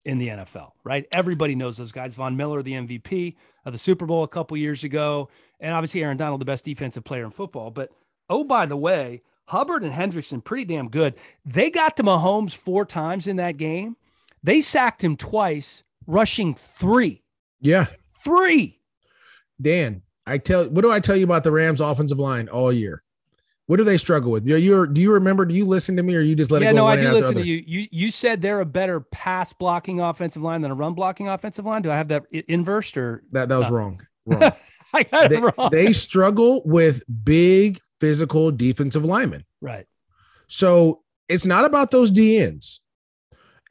in 0.05 0.17
the 0.17 0.29
NFL, 0.29 0.71
right? 0.83 1.05
Everybody 1.11 1.55
knows 1.55 1.77
those 1.77 1.91
guys. 1.91 2.15
Von 2.15 2.37
Miller, 2.37 2.61
the 2.61 2.73
MVP 2.73 3.35
of 3.65 3.73
the 3.73 3.79
Super 3.79 4.05
Bowl 4.05 4.23
a 4.23 4.27
couple 4.27 4.57
years 4.57 4.83
ago, 4.83 5.29
and 5.59 5.73
obviously 5.73 6.03
Aaron 6.03 6.17
Donald, 6.17 6.41
the 6.41 6.45
best 6.45 6.65
defensive 6.65 7.03
player 7.03 7.23
in 7.25 7.31
football. 7.31 7.71
But 7.71 7.91
Oh, 8.31 8.45
by 8.45 8.65
the 8.65 8.77
way, 8.77 9.23
Hubbard 9.49 9.83
and 9.83 9.91
Hendrickson, 9.93 10.41
pretty 10.41 10.63
damn 10.63 10.87
good. 10.87 11.15
They 11.43 11.69
got 11.69 11.97
to 11.97 12.03
Mahomes 12.03 12.53
four 12.53 12.85
times 12.85 13.27
in 13.27 13.35
that 13.35 13.57
game. 13.57 13.97
They 14.41 14.61
sacked 14.61 15.03
him 15.03 15.17
twice, 15.17 15.83
rushing 16.07 16.55
three. 16.55 17.23
Yeah. 17.59 17.87
Three. 18.23 18.79
Dan, 19.61 20.01
I 20.25 20.37
tell 20.37 20.67
what 20.69 20.81
do 20.81 20.91
I 20.91 20.99
tell 20.99 21.15
you 21.15 21.23
about 21.23 21.43
the 21.43 21.51
Rams 21.51 21.81
offensive 21.81 22.19
line 22.19 22.49
all 22.49 22.71
year? 22.71 23.03
What 23.67 23.77
do 23.77 23.83
they 23.83 23.97
struggle 23.97 24.31
with? 24.31 24.45
You 24.45 24.87
do 24.87 24.99
you 24.99 25.13
remember? 25.13 25.45
Do 25.45 25.53
you 25.53 25.65
listen 25.65 25.95
to 25.95 26.03
me, 26.03 26.15
or 26.15 26.21
you 26.21 26.35
just 26.35 26.51
let 26.51 26.61
yeah, 26.61 26.71
it 26.71 26.73
go? 26.73 26.89
Yeah, 26.89 26.95
no, 26.95 27.07
I 27.07 27.11
do 27.11 27.11
listen 27.11 27.35
to 27.35 27.45
you. 27.45 27.63
You 27.65 27.87
you 27.89 28.11
said 28.11 28.41
they're 28.41 28.59
a 28.59 28.65
better 28.65 28.99
pass 28.99 29.53
blocking 29.53 30.01
offensive 30.01 30.41
line 30.41 30.61
than 30.61 30.71
a 30.71 30.75
run 30.75 30.93
blocking 30.93 31.29
offensive 31.29 31.65
line. 31.65 31.81
Do 31.81 31.89
I 31.89 31.95
have 31.95 32.09
that 32.09 32.23
inversed 32.31 32.97
or 32.97 33.23
that? 33.31 33.49
That 33.49 33.57
was 33.57 33.69
no. 33.69 33.75
wrong. 33.75 34.07
Wrong. 34.25 34.51
I 34.93 35.03
got 35.03 35.29
they, 35.29 35.37
it 35.37 35.53
wrong. 35.57 35.69
They 35.71 35.93
struggle 35.93 36.61
with 36.65 37.01
big 37.23 37.79
physical 37.99 38.51
defensive 38.51 39.05
linemen. 39.05 39.45
Right. 39.61 39.87
So 40.47 41.01
it's 41.29 41.45
not 41.45 41.65
about 41.65 41.91
those 41.91 42.11
DNs. 42.11 42.80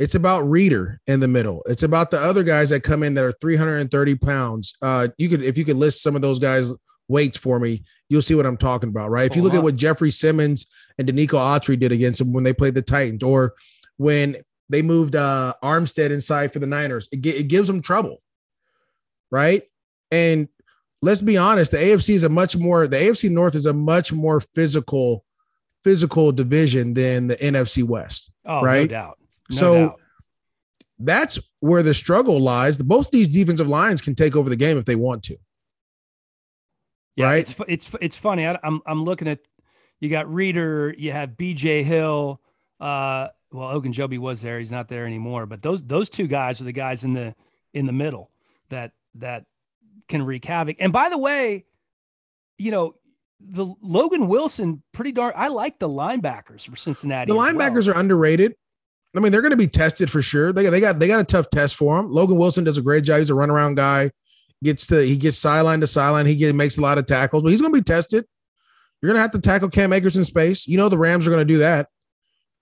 It's 0.01 0.15
about 0.15 0.49
Reader 0.49 0.99
in 1.07 1.21
the 1.21 1.29
middle. 1.29 1.63
It's 1.67 1.83
about 1.83 2.11
the 2.11 2.19
other 2.19 2.43
guys 2.43 2.71
that 2.71 2.83
come 2.83 3.03
in 3.03 3.13
that 3.15 3.25
are 3.25 3.33
330 3.33 4.15
pounds. 4.15 4.75
Uh, 4.81 5.09
you 5.19 5.29
could, 5.29 5.43
if 5.43 5.59
you 5.59 5.65
could 5.67 5.77
list 5.77 6.03
some 6.03 6.17
of 6.17 6.23
those 6.23 6.39
guys' 6.39 6.73
weights 7.07 7.37
for 7.37 7.61
me, 7.61 7.85
you'll 8.09 8.23
see 8.23 8.35
what 8.35 8.47
I'm 8.47 8.57
talking 8.57 8.89
about, 8.89 9.11
right? 9.11 9.31
If 9.31 9.37
you 9.37 9.43
look 9.43 9.53
at 9.53 9.63
what 9.63 9.77
Jeffrey 9.77 10.11
Simmons 10.11 10.67
and 10.97 11.07
Denico 11.07 11.35
Autry 11.35 11.79
did 11.79 11.93
against 11.93 12.19
them 12.19 12.33
when 12.33 12.45
they 12.45 12.55
played 12.55 12.75
the 12.75 12.81
Titans, 12.81 13.23
or 13.23 13.53
when 13.99 14.39
they 14.71 14.81
moved 14.81 15.17
uh, 15.17 15.53
Armstead 15.63 16.11
inside 16.13 16.51
for 16.51 16.61
the 16.61 16.67
Niners, 16.67 17.07
it, 17.13 17.25
it 17.27 17.49
gives 17.49 17.69
them 17.69 17.83
trouble, 17.83 18.23
right? 19.31 19.65
And 20.11 20.49
let's 21.03 21.21
be 21.21 21.37
honest, 21.37 21.73
the 21.73 21.77
AFC 21.77 22.15
is 22.15 22.23
a 22.23 22.31
much 22.31 22.57
more 22.57 22.89
the 22.89 22.97
AFC 22.97 23.31
North 23.31 23.55
is 23.55 23.67
a 23.67 23.75
much 23.75 24.15
more 24.15 24.41
physical 24.41 25.27
physical 25.85 26.33
division 26.33 26.95
than 26.95 27.27
the 27.27 27.37
NFC 27.37 27.85
West. 27.85 28.31
Oh, 28.47 28.63
right? 28.63 28.91
no 28.91 28.97
doubt. 28.97 29.20
No 29.51 29.57
so 29.57 29.75
doubt. 29.75 30.01
that's 30.99 31.39
where 31.61 31.83
the 31.83 31.95
struggle 31.95 32.41
lies. 32.41 32.79
Both 32.79 33.11
these 33.11 33.29
defensive 33.29 33.69
lines 33.69 34.01
can 34.01 34.15
take 34.15 34.37
over 34.37 34.49
the 34.49 34.57
game 34.57 34.79
if 34.79 34.85
they 34.85 34.97
want 34.97 35.25
to. 35.25 35.37
Yeah, 37.17 37.27
right? 37.27 37.39
It's 37.39 37.61
it's 37.69 37.97
it's 38.01 38.17
funny. 38.17 38.47
I, 38.47 38.59
I'm 38.63 38.81
I'm 38.87 39.05
looking 39.05 39.29
at 39.29 39.41
you 40.01 40.09
got 40.09 40.33
Reader, 40.33 40.95
you 40.97 41.13
have 41.13 41.31
BJ 41.31 41.85
Hill. 41.85 42.41
Uh, 42.81 43.29
well, 43.53 43.79
Ogunjobi 43.79 44.19
was 44.19 44.41
there. 44.41 44.59
He's 44.59 44.73
not 44.73 44.89
there 44.89 45.07
anymore. 45.07 45.47
But 45.47 45.63
those 45.63 45.83
those 45.83 46.09
two 46.09 46.27
guys 46.27 46.61
are 46.61 46.65
the 46.65 46.73
guys 46.73 47.05
in 47.05 47.13
the 47.13 47.35
in 47.75 47.87
the 47.87 47.93
middle 47.93 48.31
that 48.71 48.93
that 49.17 49.45
can 50.09 50.23
wreak 50.23 50.45
havoc. 50.45 50.77
And 50.81 50.93
by 50.93 51.09
the 51.09 51.19
way, 51.19 51.67
you 52.59 52.71
know, 52.71 52.95
the 53.41 53.75
Logan 53.81 54.29
Wilson, 54.29 54.83
pretty 54.93 55.13
darn. 55.13 55.33
I 55.37 55.49
like 55.49 55.79
the 55.79 55.89
linebackers 55.89 56.69
for 56.69 56.77
Cincinnati. 56.77 57.33
The 57.33 57.39
linebackers 57.39 57.87
well. 57.87 57.97
are 57.97 58.01
underrated. 58.01 58.55
I 59.17 59.21
mean, 59.21 59.33
they're 59.33 59.43
going 59.43 59.51
to 59.51 59.57
be 59.57 59.67
tested 59.67 60.11
for 60.11 60.23
sure. 60.23 60.53
They, 60.53 60.69
they 60.69 60.81
got 60.81 60.99
they 60.99 61.09
got 61.09 61.21
a 61.21 61.25
tough 61.25 61.51
test 61.51 61.75
for 61.75 61.99
him. 61.99 62.11
Logan 62.11 62.39
Wilson 62.39 62.65
does 62.65 62.79
a 62.79 62.83
great 62.83 63.05
job. 63.05 63.19
He's 63.19 63.31
a 63.31 63.35
runaround 63.35 63.77
guy. 63.77 64.13
Gets 64.63 64.87
to 64.89 65.05
he 65.05 65.17
gets 65.17 65.39
sideline 65.39 65.81
to 65.81 65.87
sideline. 65.87 66.27
He 66.27 66.37
get, 66.37 66.55
makes 66.55 66.77
a 66.77 66.83
lot 66.83 66.99
of 66.99 67.07
tackles, 67.07 67.43
but 67.43 67.51
he's 67.51 67.61
going 67.61 67.73
to 67.73 67.79
be 67.79 67.85
tested. 67.85 68.27
You're 69.01 69.09
going 69.09 69.17
to 69.17 69.23
have 69.23 69.31
to 69.33 69.41
tackle 69.41 69.71
Cam 69.71 69.93
Akers 69.93 70.17
in 70.17 70.25
space. 70.25 70.69
You 70.69 70.77
know 70.77 70.89
the 70.89 70.99
Rams 70.99 71.27
are 71.27 71.31
going 71.31 71.47
to 71.47 71.53
do 71.53 71.59
that, 71.59 71.89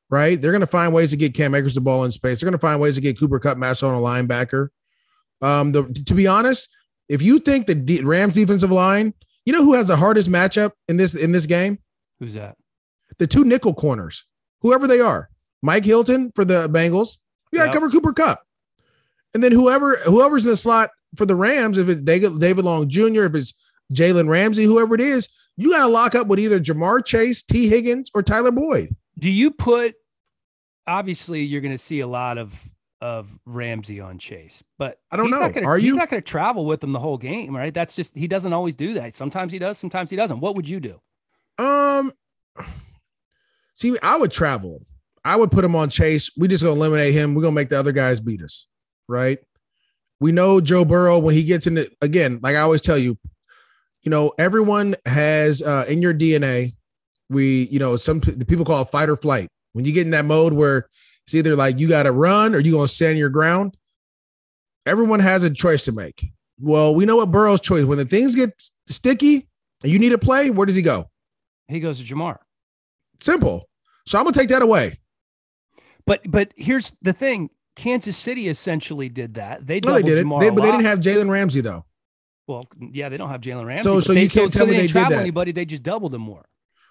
right? 0.08 0.40
They're 0.40 0.52
going 0.52 0.60
to 0.60 0.66
find 0.66 0.94
ways 0.94 1.10
to 1.10 1.16
get 1.16 1.34
Cam 1.34 1.54
Akers 1.54 1.74
the 1.74 1.80
ball 1.80 2.04
in 2.04 2.12
space. 2.12 2.40
They're 2.40 2.46
going 2.46 2.58
to 2.58 2.64
find 2.64 2.80
ways 2.80 2.94
to 2.94 3.00
get 3.00 3.18
Cooper 3.18 3.40
Kupp 3.40 3.58
matched 3.58 3.82
on 3.82 3.94
a 3.94 3.98
linebacker. 3.98 4.68
Um, 5.42 5.72
the, 5.72 5.84
to 6.06 6.14
be 6.14 6.26
honest, 6.28 6.74
if 7.08 7.20
you 7.20 7.40
think 7.40 7.66
the 7.66 7.74
D- 7.74 8.02
Rams 8.02 8.34
defensive 8.34 8.70
line, 8.70 9.12
you 9.44 9.52
know 9.52 9.64
who 9.64 9.74
has 9.74 9.88
the 9.88 9.96
hardest 9.96 10.30
matchup 10.30 10.72
in 10.88 10.96
this 10.96 11.14
in 11.14 11.32
this 11.32 11.46
game? 11.46 11.78
Who's 12.20 12.34
that? 12.34 12.56
The 13.18 13.26
two 13.26 13.44
nickel 13.44 13.74
corners, 13.74 14.24
whoever 14.60 14.86
they 14.86 15.00
are. 15.00 15.30
Mike 15.62 15.84
Hilton 15.84 16.32
for 16.34 16.44
the 16.44 16.68
Bengals. 16.68 17.18
You 17.52 17.58
got 17.58 17.66
to 17.66 17.68
yep. 17.70 17.74
cover 17.74 17.90
Cooper 17.90 18.12
Kupp, 18.12 18.42
and 19.34 19.42
then 19.42 19.52
whoever 19.52 19.96
whoever's 19.96 20.44
in 20.44 20.50
the 20.50 20.56
slot 20.56 20.90
for 21.16 21.26
the 21.26 21.36
Rams, 21.36 21.78
if 21.78 21.88
it's 21.88 22.02
David 22.02 22.64
Long 22.64 22.88
Jr., 22.88 23.24
if 23.24 23.34
it's 23.34 23.54
Jalen 23.92 24.28
Ramsey, 24.28 24.64
whoever 24.64 24.94
it 24.94 25.00
is, 25.00 25.28
you 25.56 25.70
got 25.70 25.82
to 25.82 25.88
lock 25.88 26.14
up 26.14 26.26
with 26.26 26.38
either 26.38 26.60
Ja'Marr 26.60 27.04
Chase, 27.04 27.42
Tee 27.42 27.68
Higgins, 27.68 28.10
or 28.14 28.22
Tyler 28.22 28.50
Boyd. 28.50 28.94
Do 29.18 29.30
you 29.30 29.50
put? 29.50 29.94
Obviously, 30.86 31.42
you're 31.42 31.60
going 31.60 31.74
to 31.74 31.78
see 31.78 32.00
a 32.00 32.06
lot 32.06 32.38
of 32.38 32.68
of 33.00 33.28
Ramsey 33.46 34.00
on 34.00 34.18
Chase, 34.18 34.64
but 34.76 34.98
I 35.10 35.16
don't 35.16 35.30
know. 35.30 35.48
Gonna, 35.50 35.66
Are 35.66 35.78
you? 35.78 35.92
He's 35.92 35.98
not 35.98 36.08
going 36.08 36.22
to 36.22 36.26
travel 36.26 36.66
with 36.66 36.82
him 36.82 36.92
the 36.92 36.98
whole 36.98 37.18
game, 37.18 37.56
right? 37.56 37.72
That's 37.72 37.94
just 37.94 38.16
he 38.16 38.26
doesn't 38.26 38.52
always 38.52 38.74
do 38.74 38.94
that. 38.94 39.14
Sometimes 39.14 39.52
he 39.52 39.58
does, 39.58 39.78
sometimes 39.78 40.10
he 40.10 40.16
doesn't. 40.16 40.40
What 40.40 40.56
would 40.56 40.68
you 40.68 40.80
do? 40.80 41.00
Um, 41.58 42.12
see, 43.76 43.96
I 44.02 44.16
would 44.16 44.30
travel. 44.32 44.82
I 45.28 45.36
would 45.36 45.50
put 45.50 45.62
him 45.62 45.76
on 45.76 45.90
Chase. 45.90 46.30
We 46.38 46.48
just 46.48 46.62
gonna 46.62 46.74
eliminate 46.74 47.12
him. 47.12 47.34
We're 47.34 47.42
gonna 47.42 47.52
make 47.52 47.68
the 47.68 47.78
other 47.78 47.92
guys 47.92 48.18
beat 48.18 48.42
us, 48.42 48.66
right? 49.08 49.38
We 50.20 50.32
know 50.32 50.58
Joe 50.58 50.86
Burrow 50.86 51.18
when 51.18 51.34
he 51.34 51.44
gets 51.44 51.66
in 51.66 51.76
into 51.76 51.90
again, 52.00 52.40
like 52.42 52.56
I 52.56 52.60
always 52.60 52.80
tell 52.80 52.96
you, 52.96 53.18
you 54.02 54.10
know, 54.10 54.32
everyone 54.38 54.96
has 55.04 55.60
uh, 55.60 55.84
in 55.86 56.00
your 56.00 56.14
DNA. 56.14 56.74
We, 57.28 57.64
you 57.64 57.78
know, 57.78 57.96
some 57.96 58.20
the 58.20 58.46
people 58.46 58.64
call 58.64 58.80
it 58.80 58.90
fight 58.90 59.10
or 59.10 59.16
flight. 59.16 59.50
When 59.74 59.84
you 59.84 59.92
get 59.92 60.06
in 60.06 60.12
that 60.12 60.24
mode 60.24 60.54
where 60.54 60.88
it's 61.26 61.34
either 61.34 61.54
like 61.54 61.78
you 61.78 61.88
got 61.88 62.04
to 62.04 62.12
run 62.12 62.54
or 62.54 62.58
you 62.58 62.72
going 62.72 62.86
to 62.86 62.92
stand 62.92 63.18
your 63.18 63.28
ground. 63.28 63.76
Everyone 64.86 65.20
has 65.20 65.42
a 65.42 65.50
choice 65.50 65.84
to 65.84 65.92
make. 65.92 66.24
Well, 66.58 66.94
we 66.94 67.04
know 67.04 67.16
what 67.16 67.30
Burrow's 67.30 67.60
choice. 67.60 67.84
When 67.84 67.98
the 67.98 68.06
things 68.06 68.34
get 68.34 68.50
sticky 68.88 69.46
and 69.82 69.92
you 69.92 69.98
need 69.98 70.08
to 70.08 70.16
play, 70.16 70.48
where 70.48 70.64
does 70.64 70.74
he 70.74 70.80
go? 70.80 71.10
He 71.68 71.80
goes 71.80 72.02
to 72.02 72.14
Ja'Marr. 72.14 72.38
Simple. 73.20 73.68
So 74.06 74.18
I'm 74.18 74.24
gonna 74.24 74.32
take 74.32 74.48
that 74.48 74.62
away. 74.62 74.98
But 76.08 76.20
but 76.30 76.52
here's 76.56 76.92
the 77.02 77.12
thing: 77.12 77.50
Kansas 77.76 78.16
City 78.16 78.48
essentially 78.48 79.08
did 79.08 79.34
that. 79.34 79.66
They 79.66 79.80
No, 79.80 79.92
they 79.92 80.00
doubled 80.00 80.04
did 80.06 80.18
it. 80.18 80.40
They, 80.40 80.50
but 80.50 80.62
they 80.62 80.70
didn't 80.72 80.84
have 80.86 80.98
Jalen 81.00 81.30
Ramsey 81.30 81.60
though. 81.60 81.84
Well, 82.46 82.66
yeah, 82.92 83.08
they 83.10 83.18
don't 83.18 83.28
have 83.28 83.42
Jalen 83.42 83.66
Ramsey. 83.66 83.84
So- 83.84 84.00
so 84.00 84.14
they, 84.14 84.22
you 84.22 84.30
can't 84.30 84.52
so 84.52 84.58
tell 84.58 84.66
they 84.66 84.72
me 84.72 84.78
they 84.78 84.86
did 84.86 84.92
travel 84.92 85.10
that. 85.10 85.20
anybody. 85.20 85.52
They 85.52 85.64
just 85.66 85.82
doubled 85.82 86.14
him 86.14 86.22
more. 86.22 86.46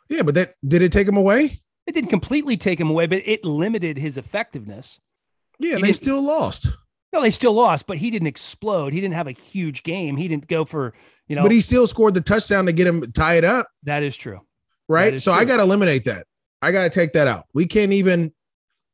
Yeah, 0.08 0.21
but 0.21 0.36
that 0.36 0.53
did 0.65 0.82
it 0.82 0.91
take 0.91 1.08
him 1.08 1.17
away? 1.17 1.62
It 1.88 1.93
didn't 1.93 2.10
completely 2.10 2.58
take 2.58 2.80
him 2.80 2.89
away, 2.89 3.08
but 3.08 3.21
it 3.25 3.43
limited 3.43 3.97
his 3.97 4.17
effectiveness. 4.17 4.99
Yeah, 5.60 5.77
He 5.77 5.82
they 5.82 5.93
still 5.93 6.21
lost. 6.21 6.69
No, 7.13 7.21
they 7.21 7.32
still 7.32 7.53
lost, 7.53 7.88
but 7.88 7.97
he 7.97 8.12
didn't 8.12 8.27
explode. 8.27 8.93
He 8.93 9.01
didn't 9.01 9.15
have 9.15 9.27
a 9.27 9.32
huge 9.32 9.84
game. 9.84 10.17
He 10.17 10.27
didn't 10.27 10.47
go 10.47 10.65
for 10.65 10.93
you 11.27 11.36
know. 11.36 11.41
but 11.41 11.51
he 11.51 11.62
still 11.62 11.88
scored 11.88 12.13
the 12.13 12.21
touchdown 12.21 12.65
to 12.67 12.73
get 12.73 12.86
him 12.86 13.12
tied 13.12 13.43
up, 13.43 13.67
that 13.84 14.03
is 14.03 14.15
true. 14.15 14.39
right? 14.88 15.15
is 15.15 15.23
So 15.23 15.32
I 15.32 15.45
got 15.45 15.58
to 15.58 15.63
eliminate 15.63 16.06
that. 16.06 16.27
I 16.62 16.71
got 16.71 16.84
to 16.84 16.89
take 16.89 17.13
that 17.13 17.27
out. 17.27 17.45
We 17.53 17.65
can't 17.65 17.93
even. 17.93 18.34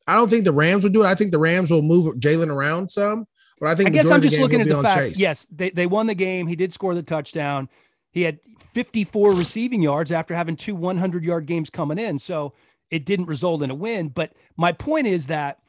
I 0.08 0.16
don't 0.16 0.30
think 0.30 0.44
the 0.44 0.54
Rams 0.54 0.84
would 0.84 0.94
do 0.94 1.04
it. 1.04 1.08
I 1.08 1.16
think 1.16 1.32
the 1.32 1.40
Rams 1.40 1.72
will 1.72 1.82
move 1.82 2.16
Jalen 2.16 2.50
around 2.50 2.92
some, 2.92 3.26
but 3.60 3.70
I 3.70 3.76
think 3.76 3.88
I 3.88 3.92
guess 3.92 4.12
I'm 4.12 4.22
just 4.22 4.40
looking 4.40 4.62
at 4.62 4.68
the 4.68 4.82
fact. 4.82 5.00
Chase. 5.00 5.20
Yes, 5.20 5.48
they, 5.52 5.70
they 5.70 5.86
won 5.86 6.08
the 6.08 6.16
game. 6.16 6.48
He 6.48 6.56
did 6.56 6.74
score 6.74 6.94
the 6.94 7.04
touchdown. 7.04 7.70
He 8.12 8.22
had 8.22 8.40
54 8.72 9.34
receiving 9.34 9.82
yards 9.82 10.12
after 10.12 10.36
having 10.36 10.56
two 10.56 10.76
100 10.76 11.24
yard 11.24 11.46
games 11.46 11.70
coming 11.70 11.98
in. 11.98 12.20
So 12.20 12.54
it 12.92 13.06
didn't 13.06 13.26
result 13.26 13.64
in 13.64 13.72
a 13.72 13.76
win. 13.76 14.10
But 14.10 14.34
my 14.56 14.72
point 14.72 15.08
is 15.08 15.28
that 15.28 15.60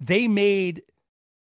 they 0.00 0.28
made 0.28 0.82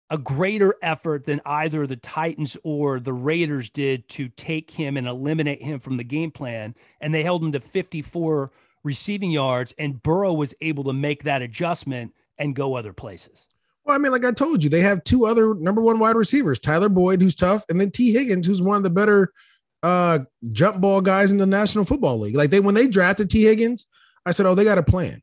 a 0.09 0.17
greater 0.17 0.75
effort 0.81 1.25
than 1.25 1.41
either 1.45 1.85
the 1.85 1.95
Titans 1.95 2.55
or 2.63 2.99
the 2.99 3.13
Raiders 3.13 3.69
did 3.69 4.07
to 4.09 4.29
take 4.29 4.71
him 4.71 4.95
and 4.95 5.07
eliminate 5.07 5.61
him 5.61 5.79
from 5.79 5.97
the 5.97 6.03
game 6.03 6.31
plan. 6.31 6.75
And 7.01 7.13
they 7.13 7.23
held 7.23 7.43
him 7.43 7.51
to 7.53 7.59
54 7.59 8.51
receiving 8.83 9.31
yards. 9.31 9.73
And 9.77 10.01
Burrow 10.01 10.33
was 10.33 10.53
able 10.61 10.85
to 10.85 10.93
make 10.93 11.23
that 11.23 11.41
adjustment 11.41 12.13
and 12.37 12.55
go 12.55 12.75
other 12.75 12.93
places. 12.93 13.47
Well, 13.85 13.95
I 13.95 13.99
mean, 13.99 14.11
like 14.11 14.23
I 14.23 14.31
told 14.31 14.63
you, 14.63 14.69
they 14.69 14.79
have 14.79 15.03
two 15.03 15.25
other 15.25 15.55
number 15.55 15.81
one 15.81 15.99
wide 15.99 16.15
receivers: 16.15 16.59
Tyler 16.59 16.89
Boyd, 16.89 17.21
who's 17.21 17.35
tough, 17.35 17.65
and 17.69 17.79
then 17.79 17.91
Tee 17.91 18.13
Higgins, 18.13 18.47
who's 18.47 18.61
one 18.61 18.77
of 18.77 18.83
the 18.83 18.89
better 18.89 19.33
uh, 19.81 20.19
jump 20.53 20.79
ball 20.79 21.01
guys 21.01 21.31
in 21.31 21.37
the 21.37 21.45
National 21.45 21.83
Football 21.83 22.19
League. 22.19 22.35
Like 22.35 22.49
they 22.49 22.61
when 22.61 22.75
they 22.75 22.87
drafted 22.87 23.29
Tee 23.29 23.43
Higgins, 23.43 23.87
I 24.25 24.31
said, 24.31 24.45
"Oh, 24.45 24.55
they 24.55 24.63
got 24.63 24.77
a 24.77 24.83
plan." 24.83 25.21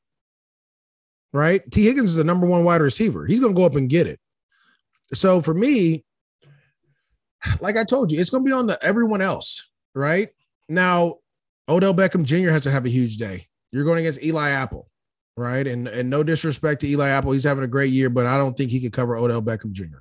Right? 1.32 1.68
Tee 1.70 1.84
Higgins 1.84 2.10
is 2.10 2.16
the 2.16 2.24
number 2.24 2.46
one 2.46 2.64
wide 2.64 2.82
receiver. 2.82 3.24
He's 3.24 3.40
going 3.40 3.54
to 3.54 3.58
go 3.58 3.64
up 3.64 3.76
and 3.76 3.88
get 3.88 4.06
it. 4.06 4.18
So 5.14 5.40
for 5.40 5.54
me, 5.54 6.04
like 7.60 7.76
I 7.76 7.84
told 7.84 8.12
you, 8.12 8.20
it's 8.20 8.30
going 8.30 8.44
to 8.44 8.48
be 8.48 8.52
on 8.52 8.66
the 8.66 8.82
everyone 8.84 9.22
else. 9.22 9.68
Right 9.94 10.30
now, 10.68 11.16
Odell 11.68 11.94
Beckham 11.94 12.24
Jr. 12.24 12.50
has 12.50 12.64
to 12.64 12.70
have 12.70 12.84
a 12.84 12.90
huge 12.90 13.16
day. 13.16 13.46
You're 13.72 13.84
going 13.84 14.00
against 14.00 14.22
Eli 14.22 14.50
Apple 14.50 14.89
right? 15.36 15.66
And 15.66 15.88
and 15.88 16.10
no 16.10 16.22
disrespect 16.22 16.80
to 16.82 16.88
Eli 16.88 17.08
Apple, 17.08 17.32
he's 17.32 17.44
having 17.44 17.64
a 17.64 17.68
great 17.68 17.92
year, 17.92 18.10
but 18.10 18.26
I 18.26 18.36
don't 18.36 18.56
think 18.56 18.70
he 18.70 18.80
could 18.80 18.92
cover 18.92 19.16
Odell 19.16 19.42
Beckham 19.42 19.72
Jr. 19.72 19.98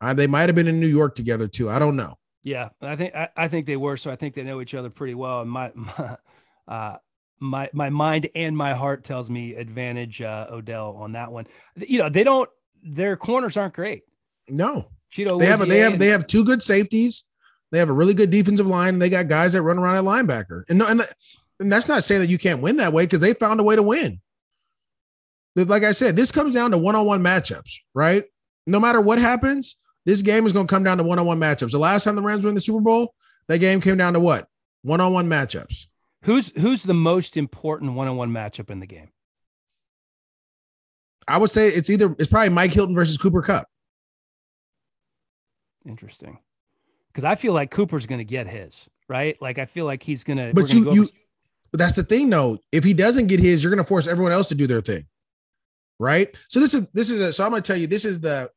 Uh, 0.00 0.14
they 0.14 0.26
might 0.26 0.48
have 0.48 0.54
been 0.54 0.68
in 0.68 0.80
New 0.80 0.86
York 0.86 1.14
together 1.14 1.48
too. 1.48 1.68
I 1.68 1.78
don't 1.78 1.96
know. 1.96 2.18
Yeah, 2.42 2.68
I 2.80 2.96
think 2.96 3.14
I, 3.14 3.28
I 3.36 3.48
think 3.48 3.66
they 3.66 3.76
were. 3.76 3.96
So 3.96 4.10
I 4.10 4.16
think 4.16 4.34
they 4.34 4.42
know 4.42 4.60
each 4.60 4.74
other 4.74 4.90
pretty 4.90 5.14
well. 5.14 5.42
And 5.42 5.50
my 5.50 5.72
my 5.74 6.16
uh, 6.68 6.96
my, 7.40 7.70
my 7.72 7.88
mind 7.90 8.28
and 8.34 8.56
my 8.56 8.74
heart 8.74 9.04
tells 9.04 9.30
me 9.30 9.54
advantage 9.54 10.20
uh, 10.20 10.46
Odell 10.50 10.96
on 11.00 11.12
that 11.12 11.30
one. 11.30 11.46
You 11.76 11.98
know, 11.98 12.08
they 12.08 12.24
don't. 12.24 12.48
Their 12.82 13.16
corners 13.16 13.56
aren't 13.56 13.74
great. 13.74 14.02
No, 14.48 14.88
Cheeto, 15.12 15.38
they 15.38 15.46
have 15.46 15.68
they 15.68 15.78
have 15.80 15.94
and- 15.94 16.02
they 16.02 16.08
have 16.08 16.26
two 16.26 16.44
good 16.44 16.62
safeties. 16.62 17.24
They 17.70 17.78
have 17.78 17.90
a 17.90 17.92
really 17.92 18.14
good 18.14 18.30
defensive 18.30 18.66
line. 18.66 18.94
And 18.94 19.02
they 19.02 19.10
got 19.10 19.28
guys 19.28 19.52
that 19.52 19.62
run 19.62 19.78
around 19.78 19.96
at 19.96 20.04
linebacker. 20.04 20.64
And 20.68 20.78
no, 20.78 20.86
and, 20.86 21.06
and 21.60 21.70
that's 21.70 21.88
not 21.88 22.04
saying 22.04 22.22
that 22.22 22.30
you 22.30 22.38
can't 22.38 22.62
win 22.62 22.78
that 22.78 22.92
way 22.92 23.04
because 23.04 23.20
they 23.20 23.34
found 23.34 23.60
a 23.60 23.62
way 23.62 23.76
to 23.76 23.82
win. 23.82 24.20
Like 25.66 25.84
I 25.84 25.92
said, 25.92 26.16
this 26.16 26.30
comes 26.30 26.54
down 26.54 26.70
to 26.70 26.78
one-on-one 26.78 27.22
matchups, 27.22 27.78
right? 27.94 28.24
No 28.66 28.78
matter 28.78 29.00
what 29.00 29.18
happens, 29.18 29.76
this 30.04 30.22
game 30.22 30.46
is 30.46 30.52
going 30.52 30.66
to 30.66 30.70
come 30.70 30.84
down 30.84 30.98
to 30.98 31.04
one-on-one 31.04 31.40
matchups. 31.40 31.72
The 31.72 31.78
last 31.78 32.04
time 32.04 32.16
the 32.16 32.22
Rams 32.22 32.44
were 32.44 32.48
in 32.48 32.54
the 32.54 32.60
Super 32.60 32.80
Bowl, 32.80 33.14
that 33.48 33.58
game 33.58 33.80
came 33.80 33.96
down 33.96 34.12
to 34.12 34.20
what? 34.20 34.46
One-on-one 34.82 35.28
matchups. 35.28 35.86
Who's 36.22 36.52
who's 36.60 36.82
the 36.82 36.94
most 36.94 37.36
important 37.36 37.94
one-on-one 37.94 38.30
matchup 38.30 38.70
in 38.70 38.80
the 38.80 38.86
game? 38.86 39.10
I 41.26 41.38
would 41.38 41.50
say 41.50 41.68
it's 41.68 41.90
either 41.90 42.14
it's 42.18 42.28
probably 42.28 42.48
Mike 42.48 42.72
Hilton 42.72 42.94
versus 42.94 43.16
Cooper 43.16 43.42
Kupp. 43.42 43.68
Interesting, 45.86 46.38
because 47.08 47.24
I 47.24 47.34
feel 47.34 47.52
like 47.52 47.70
Cooper's 47.70 48.06
going 48.06 48.18
to 48.18 48.24
get 48.24 48.46
his 48.46 48.88
right. 49.08 49.36
Like 49.40 49.58
I 49.58 49.64
feel 49.64 49.84
like 49.84 50.02
he's 50.02 50.24
going 50.24 50.38
to. 50.38 50.52
But 50.54 50.72
you 50.72 50.92
you 50.92 51.08
but 51.70 51.78
that's 51.78 51.94
the 51.94 52.02
thing 52.02 52.30
though. 52.30 52.58
If 52.72 52.84
he 52.84 52.94
doesn't 52.94 53.26
get 53.26 53.40
his, 53.40 53.62
you're 53.62 53.70
gonna 53.70 53.84
force 53.84 54.06
everyone 54.06 54.32
else 54.32 54.48
to 54.48 54.54
do 54.54 54.66
their 54.66 54.80
thing. 54.80 55.06
Right? 55.98 56.36
So 56.48 56.60
this 56.60 56.74
is 56.74 56.86
this 56.92 57.10
is 57.10 57.20
a, 57.20 57.32
so 57.32 57.44
I'm 57.44 57.50
gonna 57.50 57.62
tell 57.62 57.76
you 57.76 57.86
this 57.86 58.04
is 58.04 58.20
the 58.20 58.50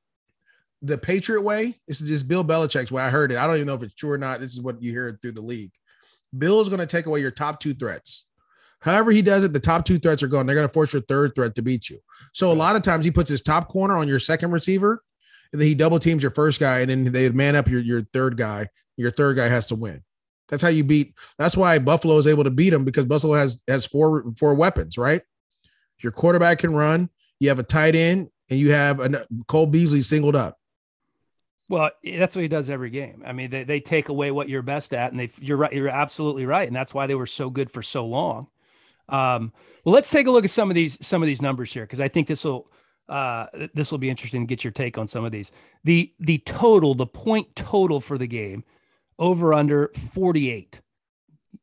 the 0.81 0.97
Patriot 0.97 1.41
way. 1.41 1.79
This 1.87 2.01
is 2.01 2.07
just 2.07 2.27
Bill 2.27 2.43
Belichick's 2.43 2.91
way. 2.91 3.01
I 3.01 3.09
heard 3.09 3.31
it. 3.31 3.37
I 3.37 3.47
don't 3.47 3.55
even 3.55 3.67
know 3.67 3.75
if 3.75 3.83
it's 3.83 3.95
true 3.95 4.11
or 4.11 4.17
not. 4.17 4.39
This 4.39 4.53
is 4.53 4.61
what 4.61 4.81
you 4.81 4.91
hear 4.91 5.17
through 5.21 5.33
the 5.33 5.41
league. 5.41 5.71
Bill 6.37 6.61
is 6.61 6.69
gonna 6.69 6.85
take 6.85 7.05
away 7.05 7.21
your 7.21 7.31
top 7.31 7.59
two 7.59 7.73
threats. 7.73 8.25
However, 8.79 9.11
he 9.11 9.21
does 9.21 9.43
it, 9.43 9.53
the 9.53 9.59
top 9.59 9.85
two 9.85 9.99
threats 9.99 10.23
are 10.23 10.27
gone. 10.27 10.45
They're 10.45 10.55
gonna 10.55 10.69
force 10.69 10.93
your 10.93 11.03
third 11.03 11.35
threat 11.35 11.55
to 11.55 11.61
beat 11.61 11.89
you. 11.89 11.99
So 12.33 12.51
a 12.51 12.53
lot 12.53 12.75
of 12.75 12.81
times 12.81 13.05
he 13.05 13.11
puts 13.11 13.29
his 13.29 13.41
top 13.41 13.69
corner 13.69 13.95
on 13.95 14.07
your 14.07 14.19
second 14.19 14.51
receiver, 14.51 15.03
and 15.51 15.61
then 15.61 15.67
he 15.67 15.75
double 15.75 15.99
teams 15.99 16.23
your 16.23 16.31
first 16.31 16.59
guy, 16.59 16.79
and 16.79 16.89
then 16.89 17.11
they 17.11 17.29
man 17.29 17.55
up 17.55 17.67
your, 17.67 17.81
your 17.81 18.03
third 18.13 18.37
guy. 18.37 18.69
Your 18.97 19.11
third 19.11 19.37
guy 19.37 19.47
has 19.47 19.67
to 19.67 19.75
win. 19.75 20.03
That's 20.49 20.61
how 20.61 20.69
you 20.69 20.83
beat. 20.83 21.15
That's 21.37 21.55
why 21.55 21.79
Buffalo 21.79 22.17
is 22.17 22.27
able 22.27 22.43
to 22.43 22.49
beat 22.49 22.71
them 22.71 22.83
because 22.83 23.05
Buffalo 23.05 23.33
has 23.33 23.61
has 23.67 23.85
four 23.85 24.25
four 24.37 24.53
weapons, 24.53 24.97
right? 24.97 25.21
Your 25.99 26.11
quarterback 26.11 26.59
can 26.59 26.73
run. 26.73 27.09
You 27.41 27.49
have 27.49 27.57
a 27.57 27.63
tight 27.63 27.95
end, 27.95 28.29
and 28.51 28.59
you 28.59 28.71
have 28.71 28.99
a 28.99 29.25
Cole 29.47 29.65
Beasley 29.65 30.01
singled 30.01 30.35
up. 30.35 30.59
Well, 31.69 31.89
that's 32.03 32.35
what 32.35 32.43
he 32.43 32.47
does 32.47 32.69
every 32.69 32.91
game. 32.91 33.23
I 33.25 33.31
mean, 33.31 33.49
they, 33.49 33.63
they 33.63 33.79
take 33.79 34.09
away 34.09 34.29
what 34.29 34.47
you're 34.47 34.61
best 34.61 34.93
at, 34.93 35.09
and 35.11 35.19
they 35.19 35.31
you're 35.41 35.57
right. 35.57 35.73
You're 35.73 35.89
absolutely 35.89 36.45
right, 36.45 36.67
and 36.67 36.75
that's 36.75 36.93
why 36.93 37.07
they 37.07 37.15
were 37.15 37.25
so 37.25 37.49
good 37.49 37.71
for 37.71 37.81
so 37.81 38.05
long. 38.05 38.45
Um, 39.09 39.53
well, 39.83 39.95
let's 39.95 40.11
take 40.11 40.27
a 40.27 40.31
look 40.31 40.43
at 40.43 40.51
some 40.51 40.69
of 40.69 40.75
these 40.75 41.03
some 41.03 41.23
of 41.23 41.25
these 41.25 41.41
numbers 41.41 41.73
here 41.73 41.81
because 41.81 41.99
I 41.99 42.09
think 42.09 42.27
this 42.27 42.43
will 42.43 42.67
uh, 43.09 43.47
this 43.73 43.89
will 43.89 43.97
be 43.97 44.11
interesting 44.11 44.41
to 44.41 44.47
get 44.47 44.63
your 44.63 44.69
take 44.69 44.99
on 44.99 45.07
some 45.07 45.25
of 45.25 45.31
these. 45.31 45.51
The 45.83 46.13
the 46.19 46.37
total, 46.45 46.93
the 46.93 47.07
point 47.07 47.55
total 47.55 47.99
for 47.99 48.19
the 48.19 48.27
game, 48.27 48.63
over 49.17 49.51
under 49.55 49.87
48. 49.95 50.79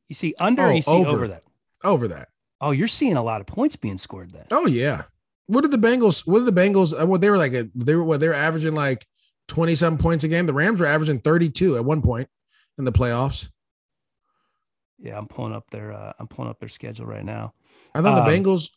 You 0.08 0.14
see 0.16 0.34
under, 0.40 0.62
Oh, 0.62 0.70
you 0.70 0.82
see 0.82 0.90
over. 0.90 1.10
over. 1.10 1.28
that. 1.28 1.44
Over 1.84 2.08
that. 2.08 2.30
Oh, 2.60 2.72
you're 2.72 2.88
seeing 2.88 3.16
a 3.16 3.22
lot 3.22 3.40
of 3.40 3.46
points 3.46 3.76
being 3.76 3.98
scored 3.98 4.32
then. 4.32 4.46
Oh 4.50 4.66
yeah. 4.66 5.04
What 5.48 5.62
did 5.62 5.70
the 5.72 5.78
Bengals? 5.78 6.26
What 6.26 6.44
did 6.44 6.54
the 6.54 6.60
Bengals? 6.60 6.98
uh, 6.98 7.06
What 7.06 7.20
they 7.20 7.30
were 7.30 7.36
like? 7.38 7.52
A, 7.54 7.68
they 7.74 7.94
were 7.94 8.04
what 8.04 8.20
they 8.20 8.28
were 8.28 8.34
averaging 8.34 8.74
like 8.74 9.06
twenty 9.48 9.74
some 9.74 9.98
points 9.98 10.22
a 10.24 10.28
game. 10.28 10.46
The 10.46 10.52
Rams 10.54 10.78
were 10.78 10.86
averaging 10.86 11.20
thirty 11.20 11.48
two 11.50 11.76
at 11.76 11.84
one 11.84 12.02
point 12.02 12.28
in 12.78 12.84
the 12.84 12.92
playoffs. 12.92 13.48
Yeah, 14.98 15.16
I'm 15.16 15.26
pulling 15.26 15.54
up 15.54 15.70
their 15.70 15.92
uh, 15.92 16.12
I'm 16.18 16.28
pulling 16.28 16.50
up 16.50 16.60
their 16.60 16.68
schedule 16.68 17.06
right 17.06 17.24
now. 17.24 17.54
I 17.94 18.02
thought 18.02 18.24
the 18.26 18.30
Um, 18.30 18.44
Bengals. 18.44 18.70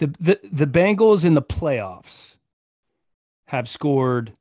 the 0.00 0.08
the 0.18 0.40
the 0.52 0.66
Bengals 0.66 1.24
in 1.24 1.34
the 1.34 1.42
playoffs 1.42 2.36
have 3.46 3.68
scored 3.68 4.32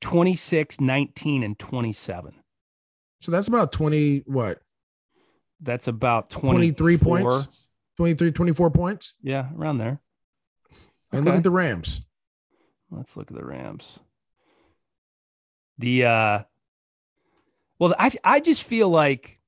26, 0.00 0.80
19, 0.80 1.42
and 1.42 1.58
27. 1.58 2.34
So 3.20 3.30
that's 3.32 3.46
about 3.48 3.72
twenty. 3.72 4.24
What? 4.26 4.60
That's 5.60 5.86
about 5.88 6.28
23 6.28 6.98
points. 6.98 7.66
23, 7.96 8.32
24 8.32 8.70
points. 8.72 9.14
Yeah, 9.22 9.48
around 9.56 9.78
there. 9.78 10.00
And 11.14 11.24
look 11.24 11.34
at 11.34 11.42
the 11.42 11.50
Rams. 11.50 12.02
Let's 12.90 13.16
look 13.16 13.30
at 13.30 13.36
the 13.36 13.44
Rams. 13.44 13.98
The 15.78 16.04
uh 16.04 16.42
well, 17.78 17.94
I 17.98 18.12
I 18.22 18.40
just 18.40 18.62
feel 18.62 18.88
like 18.88 19.40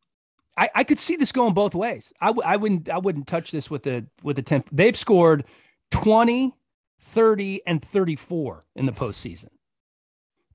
I, 0.57 0.71
I 0.75 0.85
could 0.85 0.99
see 0.99 1.17
this 1.17 1.33
going 1.33 1.55
both 1.55 1.75
ways. 1.75 2.13
I 2.21 2.29
w- 2.29 2.47
I 2.47 2.57
wouldn't 2.57 2.89
I 2.89 2.99
wouldn't 2.99 3.27
touch 3.27 3.51
this 3.51 3.71
with 3.71 3.83
the 3.83 4.07
with 4.23 4.37
the 4.37 4.43
10. 4.43 4.65
They've 4.73 4.97
scored 4.97 5.45
20, 5.91 6.55
30, 7.01 7.63
and 7.67 7.85
34 7.85 8.65
in 8.75 8.87
the 8.87 8.93
postseason. 8.93 9.49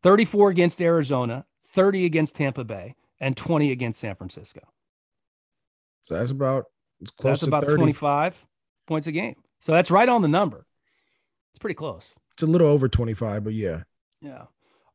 34 0.02 0.50
against 0.50 0.82
Arizona, 0.82 1.46
30 1.66 2.06
against 2.06 2.36
Tampa 2.36 2.64
Bay, 2.64 2.96
and 3.20 3.38
20 3.38 3.72
against 3.72 4.00
San 4.00 4.16
Francisco. 4.16 4.62
So 6.06 6.16
that's 6.16 6.32
about 6.32 6.66
it's 7.00 7.12
close 7.12 7.40
That's 7.40 7.42
to 7.42 7.48
about 7.48 7.64
30. 7.66 7.76
25 7.76 8.46
points 8.88 9.08
a 9.08 9.12
game. 9.12 9.36
So 9.60 9.72
that's 9.72 9.92
right 9.92 10.10
on 10.10 10.22
the 10.22 10.28
number. 10.28 10.66
It's 11.54 11.60
pretty 11.60 11.76
close. 11.76 12.14
It's 12.34 12.44
a 12.44 12.48
little 12.48 12.68
over 12.68 12.88
25, 12.88 13.44
but 13.44 13.54
yeah. 13.54 13.84
Yeah. 14.22 14.44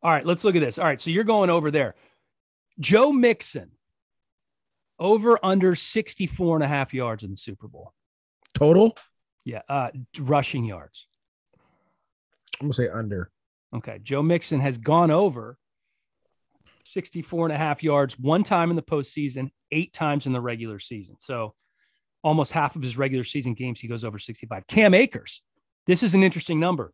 All 0.02 0.10
right, 0.10 0.24
let's 0.24 0.44
look 0.44 0.56
at 0.56 0.60
this. 0.60 0.78
All 0.78 0.84
right, 0.86 1.00
so 1.00 1.10
you're 1.10 1.24
going 1.24 1.50
over 1.50 1.70
there. 1.70 1.94
Joe 2.78 3.12
Mixon, 3.12 3.70
over 4.98 5.38
under 5.42 5.74
64 5.74 6.56
and 6.56 6.64
a 6.64 6.68
half 6.68 6.94
yards 6.94 7.24
in 7.24 7.30
the 7.30 7.36
Super 7.36 7.68
Bowl. 7.68 7.92
Total, 8.54 8.96
Yeah, 9.44 9.62
uh, 9.68 9.90
rushing 10.20 10.64
yards. 10.64 11.06
I'm 12.60 12.66
gonna 12.68 12.74
say 12.74 12.88
under. 12.88 13.30
Okay, 13.74 13.98
Joe 14.02 14.22
Mixon 14.22 14.60
has 14.60 14.78
gone 14.78 15.10
over 15.10 15.58
64 16.84 17.46
and 17.46 17.52
a 17.52 17.58
half 17.58 17.82
yards 17.82 18.18
one 18.18 18.44
time 18.44 18.70
in 18.70 18.76
the 18.76 18.82
postseason, 18.82 19.50
eight 19.72 19.92
times 19.92 20.26
in 20.26 20.32
the 20.32 20.40
regular 20.40 20.78
season. 20.78 21.16
So 21.18 21.54
almost 22.22 22.52
half 22.52 22.76
of 22.76 22.82
his 22.82 22.96
regular 22.96 23.24
season 23.24 23.54
games, 23.54 23.80
he 23.80 23.88
goes 23.88 24.04
over 24.04 24.18
65. 24.18 24.66
Cam 24.68 24.94
Akers, 24.94 25.42
this 25.86 26.02
is 26.02 26.14
an 26.14 26.22
interesting 26.22 26.60
number. 26.60 26.92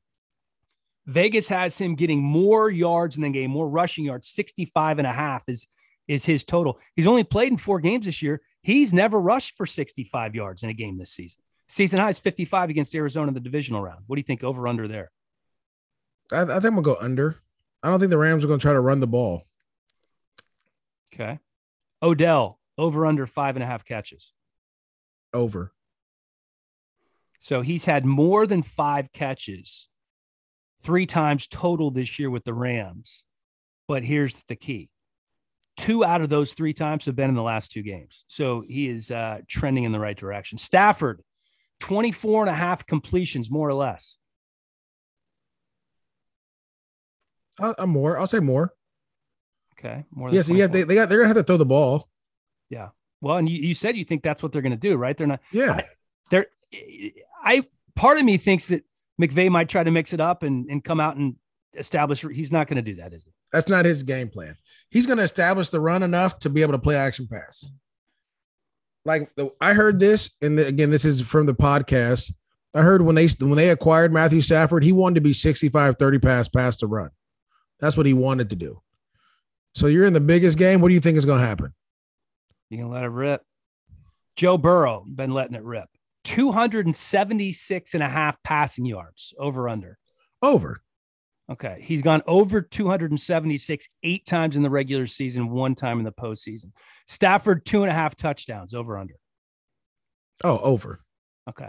Vegas 1.07 1.48
has 1.48 1.78
him 1.78 1.94
getting 1.94 2.22
more 2.22 2.70
yards 2.70 3.16
in 3.16 3.22
the 3.22 3.31
game, 3.31 3.50
more 3.50 3.68
rushing 3.68 4.05
yards, 4.05 4.28
65 4.28 4.98
and 4.98 5.07
a 5.07 5.12
half 5.12 5.48
is, 5.48 5.66
is 6.07 6.24
his 6.24 6.44
total. 6.44 6.78
He's 6.94 7.07
only 7.07 7.24
played 7.24 7.50
in 7.50 7.57
four 7.57 7.81
games 7.81 8.07
this 8.07 8.22
year. 8.22 8.40
He's 8.62 8.92
never 8.92 9.18
rushed 9.18 9.57
for 9.57 9.66
65 9.66 10.35
yards 10.35 10.62
in 10.62 10.70
a 10.70 10.74
game 10.74 10.96
this 10.96 11.11
season. 11.11 11.42
Season 11.68 11.98
high 11.98 12.11
is 12.11 12.18
55 12.18 12.70
against 12.70 12.94
Arizona 12.94 13.28
in 13.28 13.35
the 13.35 13.40
divisional 13.40 13.83
round. 13.83 14.05
What 14.07 14.16
do 14.16 14.20
you 14.20 14.26
think 14.26 14.44
over 14.44 14.68
under 14.68 14.87
there? 14.87 15.11
I, 16.31 16.42
I 16.42 16.46
think 16.46 16.64
I'm 16.64 16.74
gonna 16.74 16.83
go 16.83 16.96
under. 17.00 17.37
I 17.83 17.90
don't 17.90 17.98
think 17.98 18.11
the 18.11 18.18
Rams 18.18 18.44
are 18.44 18.46
gonna 18.46 18.59
try 18.59 18.72
to 18.72 18.81
run 18.81 19.00
the 19.00 19.07
ball. 19.07 19.42
Okay. 21.12 21.38
Odell 22.02 22.59
over 22.78 23.07
under 23.07 23.26
five 23.26 23.57
and 23.57 23.62
a 23.62 23.66
half 23.66 23.85
catches. 23.85 24.33
Over. 25.33 25.72
So 27.42 27.61
he's 27.61 27.85
had 27.85 28.05
more 28.05 28.46
than 28.46 28.62
five 28.62 29.12
catches 29.12 29.88
three 30.81 31.07
times 31.07 31.48
total 31.48 31.90
this 31.90 32.20
year 32.20 32.31
with 32.31 32.44
the 32.44 32.55
Rams. 32.55 33.24
But 33.88 34.05
here's 34.05 34.44
the 34.46 34.55
key 34.55 34.90
two 35.76 36.05
out 36.05 36.20
of 36.20 36.28
those 36.28 36.52
three 36.52 36.72
times 36.72 37.07
have 37.07 37.16
been 37.16 37.31
in 37.31 37.35
the 37.35 37.42
last 37.42 37.72
two 37.72 37.83
games. 37.83 38.24
So 38.28 38.62
he 38.64 38.88
is 38.88 39.11
uh, 39.11 39.38
trending 39.48 39.83
in 39.83 39.90
the 39.90 39.98
right 39.98 40.16
direction. 40.16 40.57
Stafford, 40.57 41.20
24 41.81 42.42
and 42.42 42.50
a 42.50 42.55
half 42.55 42.87
completions, 42.87 43.50
more 43.50 43.68
or 43.68 43.74
less. 43.74 44.18
I'm 47.59 47.90
more. 47.90 48.20
I'll 48.20 48.28
say 48.28 48.38
more. 48.38 48.72
Okay. 49.76 50.05
More. 50.12 50.31
Yes. 50.31 50.48
Yeah. 50.48 50.68
They, 50.68 50.85
they 50.85 50.94
got. 50.94 51.09
They're 51.09 51.18
gonna 51.18 51.28
have 51.28 51.37
to 51.38 51.42
throw 51.42 51.57
the 51.57 51.66
ball. 51.66 52.09
Yeah. 52.70 52.90
Well, 53.20 53.38
and 53.38 53.48
you, 53.48 53.59
you 53.59 53.74
said 53.74 53.96
you 53.96 54.05
think 54.05 54.22
that's 54.22 54.44
what 54.44 54.52
they're 54.52 54.62
gonna 54.62 54.76
do, 54.76 54.94
right? 54.94 55.16
They're 55.16 55.26
not. 55.26 55.40
Yeah. 55.50 55.72
I, 55.72 55.85
they're. 56.31 56.46
Eh, 56.72 57.11
I 57.42 57.64
part 57.94 58.18
of 58.18 58.24
me 58.24 58.37
thinks 58.37 58.68
that 58.68 58.85
McVay 59.20 59.50
might 59.50 59.68
try 59.68 59.85
to 59.85 59.90
mix 59.90 60.12
it 60.12 60.20
up 60.20 60.42
and 60.42 60.68
and 60.70 60.83
come 60.83 61.00
out 61.00 61.16
and 61.16 61.37
establish. 61.74 62.24
He's 62.33 62.52
not 62.52 62.68
going 62.68 62.76
to 62.76 62.83
do 62.83 62.96
that, 62.96 63.12
is 63.12 63.24
he? 63.24 63.33
That's 63.52 63.68
not 63.68 63.85
his 63.85 64.02
game 64.02 64.28
plan. 64.28 64.57
He's 64.90 65.07
going 65.07 65.18
to 65.18 65.24
establish 65.24 65.68
the 65.68 65.81
run 65.81 66.02
enough 66.02 66.38
to 66.40 66.50
be 66.50 66.62
able 66.62 66.72
to 66.72 66.78
play 66.78 66.96
action 66.96 67.28
pass. 67.31 67.70
Like 69.05 69.35
the, 69.37 69.50
I 69.61 69.74
heard 69.74 69.98
this, 69.98 70.37
and 70.40 70.59
the, 70.59 70.66
again, 70.66 70.90
this 70.90 71.05
is 71.05 71.20
from 71.20 71.46
the 71.46 71.55
podcast. 71.55 72.33
I 72.74 72.83
heard 72.83 73.02
when 73.02 73.14
they 73.14 73.28
when 73.40 73.57
they 73.57 73.68
acquired 73.68 74.12
Matthew 74.12 74.40
Stafford, 74.40 74.85
he 74.85 74.92
wanted 74.92 75.16
to 75.16 75.20
be 75.20 75.33
65 75.33 75.96
30 75.98 76.18
pass 76.18 76.48
pass 76.48 76.76
to 76.78 76.87
run. 76.87 77.11
That's 77.81 77.96
what 77.96 78.07
he 78.07 78.14
wanted 78.14 78.50
to 78.50 78.57
do. 78.57 78.81
So 79.74 79.87
you're 79.87 80.07
in 80.07 80.12
the 80.12 80.20
biggest 80.20 80.57
game. 80.57 80.81
What 80.81 80.88
do 80.88 80.94
you 80.94 81.00
think 81.00 81.18
is 81.18 81.24
going 81.24 81.40
to 81.40 81.46
happen? 81.46 81.74
You 82.70 82.78
can 82.78 82.90
let 82.90 83.05
it 83.05 83.09
rip. 83.09 83.42
Joe 84.37 84.57
Burrow 84.57 85.05
been 85.07 85.33
letting 85.33 85.55
it 85.55 85.62
rip. 85.62 85.88
276 86.25 87.95
and 87.95 88.03
a 88.03 88.09
half 88.09 88.43
passing 88.43 88.85
yards 88.85 89.35
over 89.39 89.69
under. 89.69 89.99
Over. 90.41 90.83
Okay. 91.51 91.79
He's 91.83 92.03
gone 92.03 92.23
over 92.27 92.63
276 92.63 93.89
eight 94.03 94.25
times 94.25 94.57
in 94.57 94.63
the 94.63 94.71
regular 94.71 95.07
season, 95.07 95.51
one 95.51 95.75
time 95.75 95.99
in 95.99 96.05
the 96.05 96.13
postseason. 96.13 96.73
Stafford, 97.07 97.67
two 97.67 97.83
and 97.83 97.91
a 97.91 97.95
half 97.95 98.17
touchdowns 98.17 98.75
over 98.75 98.97
under. 98.97 99.15
Oh, 100.45 100.59
over. 100.59 101.01
Okay. 101.49 101.69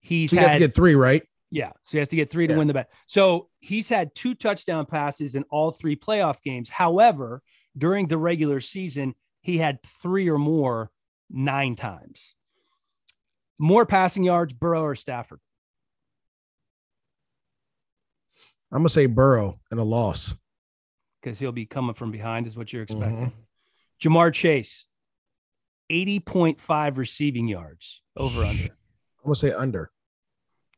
He's 0.00 0.30
so 0.30 0.36
he 0.36 0.40
had, 0.40 0.46
has 0.50 0.54
to 0.56 0.58
get 0.60 0.74
three, 0.74 0.94
right? 0.94 1.22
Yeah. 1.50 1.72
So 1.82 1.92
he 1.92 1.98
has 1.98 2.08
to 2.08 2.16
get 2.16 2.30
three 2.30 2.46
to 2.46 2.54
win 2.54 2.66
the 2.66 2.74
bet. 2.74 2.90
So 3.06 3.48
he's 3.60 3.88
had 3.88 4.14
two 4.14 4.34
touchdown 4.34 4.86
passes 4.86 5.34
in 5.34 5.44
all 5.50 5.70
three 5.70 5.96
playoff 5.96 6.42
games. 6.42 6.70
However, 6.70 7.42
during 7.76 8.08
the 8.08 8.18
regular 8.18 8.60
season, 8.60 9.14
he 9.42 9.58
had 9.58 9.78
three 10.02 10.30
or 10.30 10.38
more 10.38 10.90
nine 11.30 11.74
times. 11.76 12.34
More 13.58 13.86
passing 13.86 14.24
yards, 14.24 14.52
Burrow 14.52 14.82
or 14.82 14.94
Stafford? 14.94 15.40
I'm 18.70 18.78
gonna 18.78 18.88
say 18.88 19.06
Burrow 19.06 19.60
and 19.70 19.78
a 19.78 19.84
loss 19.84 20.34
because 21.20 21.38
he'll 21.38 21.52
be 21.52 21.66
coming 21.66 21.94
from 21.94 22.10
behind, 22.10 22.46
is 22.46 22.56
what 22.56 22.72
you're 22.72 22.82
expecting. 22.82 23.16
Mm-hmm. 23.16 24.08
Ja'Marr 24.08 24.32
Chase, 24.32 24.86
80.5 25.90 26.96
receiving 26.96 27.48
yards 27.48 28.02
over 28.16 28.44
under. 28.44 28.64
I'm 28.64 28.70
gonna 29.24 29.36
say 29.36 29.52
under. 29.52 29.90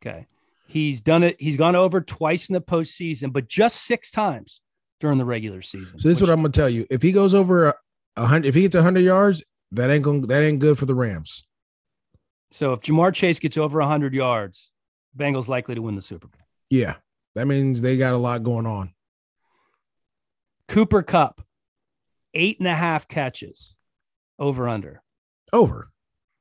Okay. 0.04 0.26
He's 0.66 1.00
done 1.00 1.22
it. 1.22 1.36
He's 1.38 1.56
gone 1.56 1.76
over 1.76 2.00
twice 2.00 2.48
in 2.48 2.54
the 2.54 2.60
postseason, 2.60 3.32
but 3.32 3.48
just 3.48 3.84
six 3.84 4.10
times 4.10 4.60
during 5.00 5.18
the 5.18 5.24
regular 5.24 5.62
season. 5.62 5.98
So 5.98 6.08
this 6.08 6.18
is 6.18 6.22
what 6.22 6.30
I'm 6.30 6.38
gonna 6.38 6.50
tell 6.50 6.68
you. 6.68 6.86
If 6.90 7.02
he 7.02 7.12
goes 7.12 7.32
over 7.32 7.74
a 8.16 8.26
hundred, 8.26 8.48
if 8.48 8.54
he 8.54 8.62
gets 8.62 8.76
hundred 8.76 9.00
yards, 9.00 9.44
that 9.72 9.90
ain't 9.90 10.04
going 10.04 10.22
that 10.22 10.42
ain't 10.42 10.58
good 10.58 10.78
for 10.78 10.86
the 10.86 10.94
Rams. 10.94 11.46
So 12.54 12.72
if 12.72 12.82
Ja'Marr 12.82 13.12
Chase 13.12 13.40
gets 13.40 13.58
over 13.58 13.80
hundred 13.80 14.14
yards, 14.14 14.70
Bengals 15.18 15.48
likely 15.48 15.74
to 15.74 15.82
win 15.82 15.96
the 15.96 16.02
Super 16.02 16.28
Bowl. 16.28 16.46
Yeah, 16.70 16.94
that 17.34 17.48
means 17.48 17.80
they 17.80 17.96
got 17.96 18.14
a 18.14 18.16
lot 18.16 18.44
going 18.44 18.64
on. 18.64 18.94
Cooper 20.68 21.02
Kupp, 21.02 21.40
eight 22.32 22.60
and 22.60 22.68
a 22.68 22.74
half 22.74 23.08
catches, 23.08 23.74
over 24.38 24.68
under. 24.68 25.02
Over. 25.52 25.88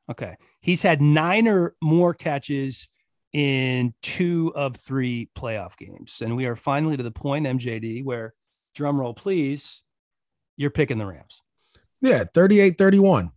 Okay. 0.08 0.36
He's 0.62 0.84
had 0.84 1.02
nine 1.02 1.48
or 1.48 1.74
more 1.82 2.14
catches 2.14 2.90
in 3.32 3.96
two 4.04 4.54
of 4.56 4.76
three 4.76 5.32
playoff 5.36 5.78
games. 5.78 6.22
And 6.24 6.36
we 6.36 6.46
are 6.46 6.56
finally 6.56 6.96
to 6.96 7.02
the 7.02 7.10
point, 7.10 7.48
MJD, 7.48 8.04
where 8.04 8.36
drum 8.76 9.00
roll, 9.00 9.16
please, 9.16 9.82
you're 10.58 10.70
picking 10.70 11.00
the 11.00 11.08
Rams. 11.08 11.42
Yeah, 12.02 12.26
38 12.32 12.78
31. 12.78 13.32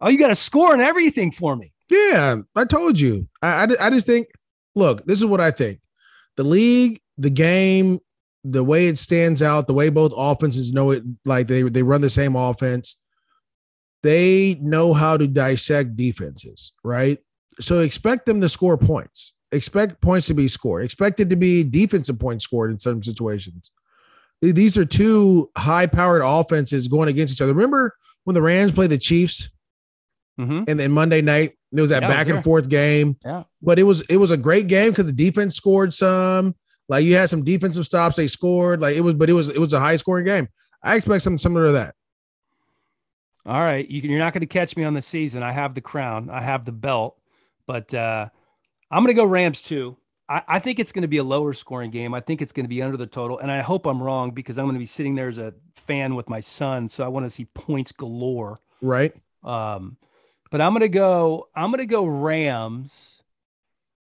Oh, 0.00 0.08
you 0.08 0.18
got 0.20 0.30
a 0.30 0.36
score 0.36 0.72
and 0.72 0.80
everything 0.80 1.32
for 1.32 1.56
me. 1.56 1.72
Yeah, 1.88 2.36
I 2.54 2.64
told 2.64 2.98
you. 2.98 3.28
I, 3.42 3.64
I, 3.64 3.86
I 3.86 3.90
just 3.90 4.06
think, 4.06 4.28
look, 4.74 5.06
this 5.06 5.18
is 5.18 5.26
what 5.26 5.40
I 5.40 5.50
think. 5.50 5.80
The 6.36 6.44
league, 6.44 7.00
the 7.16 7.30
game, 7.30 8.00
the 8.44 8.64
way 8.64 8.88
it 8.88 8.98
stands 8.98 9.42
out, 9.42 9.66
the 9.66 9.74
way 9.74 9.88
both 9.88 10.12
offenses 10.16 10.72
know 10.72 10.90
it, 10.90 11.02
like 11.24 11.48
they, 11.48 11.62
they 11.62 11.82
run 11.82 12.00
the 12.00 12.10
same 12.10 12.36
offense, 12.36 13.00
they 14.02 14.58
know 14.60 14.92
how 14.92 15.16
to 15.16 15.26
dissect 15.26 15.96
defenses, 15.96 16.72
right? 16.84 17.18
So 17.60 17.80
expect 17.80 18.26
them 18.26 18.40
to 18.40 18.48
score 18.48 18.76
points. 18.76 19.34
Expect 19.52 20.00
points 20.00 20.26
to 20.26 20.34
be 20.34 20.48
scored. 20.48 20.84
Expect 20.84 21.20
it 21.20 21.30
to 21.30 21.36
be 21.36 21.64
defensive 21.64 22.18
points 22.18 22.44
scored 22.44 22.70
in 22.70 22.78
some 22.78 23.02
situations. 23.02 23.70
These 24.42 24.76
are 24.76 24.84
two 24.84 25.50
high 25.56 25.86
powered 25.86 26.22
offenses 26.24 26.88
going 26.88 27.08
against 27.08 27.32
each 27.32 27.40
other. 27.40 27.54
Remember 27.54 27.94
when 28.24 28.34
the 28.34 28.42
Rams 28.42 28.72
played 28.72 28.90
the 28.90 28.98
Chiefs 28.98 29.48
mm-hmm. 30.38 30.64
and 30.68 30.78
then 30.78 30.92
Monday 30.92 31.22
night 31.22 31.56
there 31.76 31.82
was 31.82 31.90
that 31.90 32.02
yeah, 32.02 32.08
back 32.08 32.26
was 32.26 32.36
and 32.36 32.44
forth 32.44 32.68
game. 32.68 33.16
Yeah. 33.24 33.44
But 33.62 33.78
it 33.78 33.84
was 33.84 34.00
it 34.02 34.16
was 34.16 34.30
a 34.30 34.36
great 34.36 34.66
game 34.66 34.90
because 34.90 35.06
the 35.06 35.12
defense 35.12 35.56
scored 35.56 35.92
some. 35.94 36.54
Like 36.88 37.04
you 37.04 37.16
had 37.16 37.28
some 37.28 37.44
defensive 37.44 37.84
stops, 37.84 38.16
they 38.16 38.28
scored. 38.28 38.80
Like 38.80 38.96
it 38.96 39.00
was, 39.00 39.14
but 39.14 39.28
it 39.28 39.32
was 39.32 39.48
it 39.48 39.58
was 39.58 39.72
a 39.72 39.80
high 39.80 39.96
scoring 39.96 40.24
game. 40.24 40.48
I 40.82 40.96
expect 40.96 41.22
something 41.22 41.38
similar 41.38 41.66
to 41.66 41.72
that. 41.72 41.94
All 43.44 43.60
right, 43.60 43.88
you 43.88 44.00
can, 44.00 44.10
you're 44.10 44.18
not 44.18 44.32
going 44.32 44.40
to 44.40 44.46
catch 44.46 44.76
me 44.76 44.82
on 44.82 44.94
the 44.94 45.02
season. 45.02 45.42
I 45.42 45.52
have 45.52 45.74
the 45.74 45.80
crown, 45.80 46.30
I 46.30 46.42
have 46.42 46.64
the 46.64 46.72
belt, 46.72 47.16
but 47.66 47.92
uh, 47.94 48.28
I'm 48.90 49.04
going 49.04 49.14
to 49.14 49.20
go 49.20 49.24
Rams 49.24 49.62
too. 49.62 49.96
I, 50.28 50.42
I 50.48 50.58
think 50.58 50.80
it's 50.80 50.90
going 50.90 51.02
to 51.02 51.08
be 51.08 51.18
a 51.18 51.24
lower 51.24 51.54
scoring 51.54 51.92
game. 51.92 52.12
I 52.12 52.20
think 52.20 52.42
it's 52.42 52.52
going 52.52 52.64
to 52.64 52.68
be 52.68 52.82
under 52.82 52.96
the 52.96 53.06
total, 53.06 53.38
and 53.38 53.50
I 53.50 53.62
hope 53.62 53.86
I'm 53.86 54.02
wrong 54.02 54.32
because 54.32 54.58
I'm 54.58 54.64
going 54.64 54.74
to 54.74 54.80
be 54.80 54.86
sitting 54.86 55.14
there 55.14 55.28
as 55.28 55.38
a 55.38 55.54
fan 55.74 56.16
with 56.16 56.28
my 56.28 56.40
son, 56.40 56.88
so 56.88 57.04
I 57.04 57.08
want 57.08 57.24
to 57.24 57.30
see 57.30 57.44
points 57.54 57.92
galore. 57.92 58.58
Right. 58.82 59.14
Um, 59.44 59.96
but 60.56 60.64
I'm 60.64 60.72
going 60.72 60.80
to 60.80 60.88
go. 60.88 61.48
I'm 61.54 61.70
going 61.70 61.80
to 61.80 61.86
go 61.86 62.06
Rams, 62.06 63.22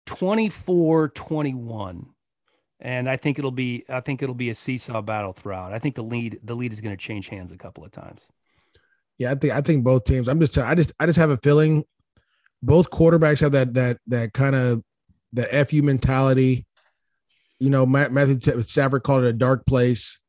24-21, 0.06 2.06
and 2.78 3.10
I 3.10 3.16
think 3.16 3.40
it'll 3.40 3.50
be. 3.50 3.84
I 3.88 3.98
think 3.98 4.22
it'll 4.22 4.36
be 4.36 4.50
a 4.50 4.54
seesaw 4.54 5.02
battle 5.02 5.32
throughout. 5.32 5.72
I 5.72 5.80
think 5.80 5.96
the 5.96 6.04
lead. 6.04 6.38
The 6.44 6.54
lead 6.54 6.72
is 6.72 6.80
going 6.80 6.96
to 6.96 7.02
change 7.02 7.26
hands 7.26 7.50
a 7.50 7.56
couple 7.56 7.84
of 7.84 7.90
times. 7.90 8.28
Yeah, 9.18 9.32
I 9.32 9.34
think. 9.34 9.52
I 9.52 9.62
think 9.62 9.82
both 9.82 10.04
teams. 10.04 10.28
I'm 10.28 10.38
just. 10.38 10.56
I 10.56 10.76
just. 10.76 10.92
I 11.00 11.06
just 11.06 11.18
have 11.18 11.30
a 11.30 11.38
feeling. 11.38 11.86
Both 12.62 12.90
quarterbacks 12.90 13.40
have 13.40 13.50
that 13.50 13.74
that 13.74 13.98
that 14.06 14.32
kind 14.32 14.54
of 14.54 14.84
the 15.32 15.66
fu 15.68 15.82
mentality. 15.82 16.68
You 17.58 17.70
know, 17.70 17.84
Matthew 17.84 18.62
Stafford 18.62 19.02
called 19.02 19.24
it 19.24 19.28
a 19.28 19.32
dark 19.32 19.66
place. 19.66 20.20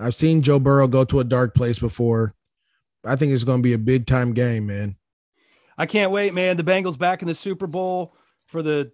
I've 0.00 0.16
seen 0.16 0.42
Joe 0.42 0.58
Burrow 0.58 0.88
go 0.88 1.04
to 1.04 1.20
a 1.20 1.24
dark 1.24 1.54
place 1.54 1.78
before. 1.78 2.34
I 3.04 3.14
think 3.14 3.30
it's 3.30 3.44
going 3.44 3.60
to 3.60 3.62
be 3.62 3.74
a 3.74 3.78
big 3.78 4.08
time 4.08 4.34
game, 4.34 4.66
man. 4.66 4.96
I 5.78 5.86
can't 5.86 6.10
wait, 6.10 6.34
man. 6.34 6.56
The 6.56 6.64
Bengals 6.64 6.98
back 6.98 7.22
in 7.22 7.28
the 7.28 7.34
Super 7.34 7.68
Bowl 7.68 8.14
for 8.46 8.62
the 8.62 8.90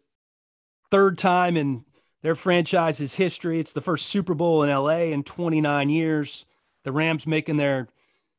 third 0.91 1.17
time 1.17 1.57
in 1.57 1.85
their 2.23 2.35
franchise's 2.35 3.15
history. 3.15 3.59
It's 3.59 3.73
the 3.73 3.81
first 3.81 4.07
Super 4.07 4.35
Bowl 4.35 4.63
in 4.63 4.71
LA 4.71 5.05
in 5.05 5.25
29 5.25 5.89
years. 5.89 6.45
The 6.85 6.93
Rams 6.93 7.27
making 7.27 7.57
their 7.57 7.89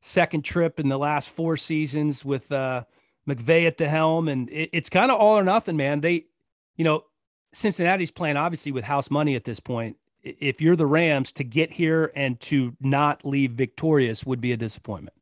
second 0.02 0.46
trip 0.46 0.80
in 0.80 0.88
the 0.88 1.00
last 1.00 1.30
four 1.30 1.58
seasons 1.58 2.24
with 2.24 2.52
uh, 2.52 2.84
McVay 3.28 3.66
at 3.66 3.78
the 3.78 3.90
helm, 3.90 4.28
and 4.28 4.50
it, 4.52 4.70
it's 4.72 4.90
kind 4.90 5.10
of 5.10 5.20
all 5.20 5.38
or 5.38 5.44
nothing, 5.44 5.76
man. 5.76 6.02
They, 6.02 6.26
you 6.76 6.84
know, 6.86 7.04
Cincinnati's 7.54 8.12
playing 8.12 8.38
obviously 8.38 8.72
with 8.72 8.84
house 8.84 9.10
money 9.10 9.36
at 9.36 9.44
this 9.44 9.60
point. 9.60 9.98
If 10.22 10.62
you're 10.62 10.76
the 10.76 10.86
Rams, 10.86 11.32
to 11.34 11.44
get 11.44 11.72
here 11.72 12.12
and 12.16 12.40
to 12.42 12.76
not 12.80 13.26
leave 13.26 13.52
victorious 13.52 14.26
would 14.26 14.42
be 14.42 14.52
a 14.52 14.58
disappointment. 14.58 15.16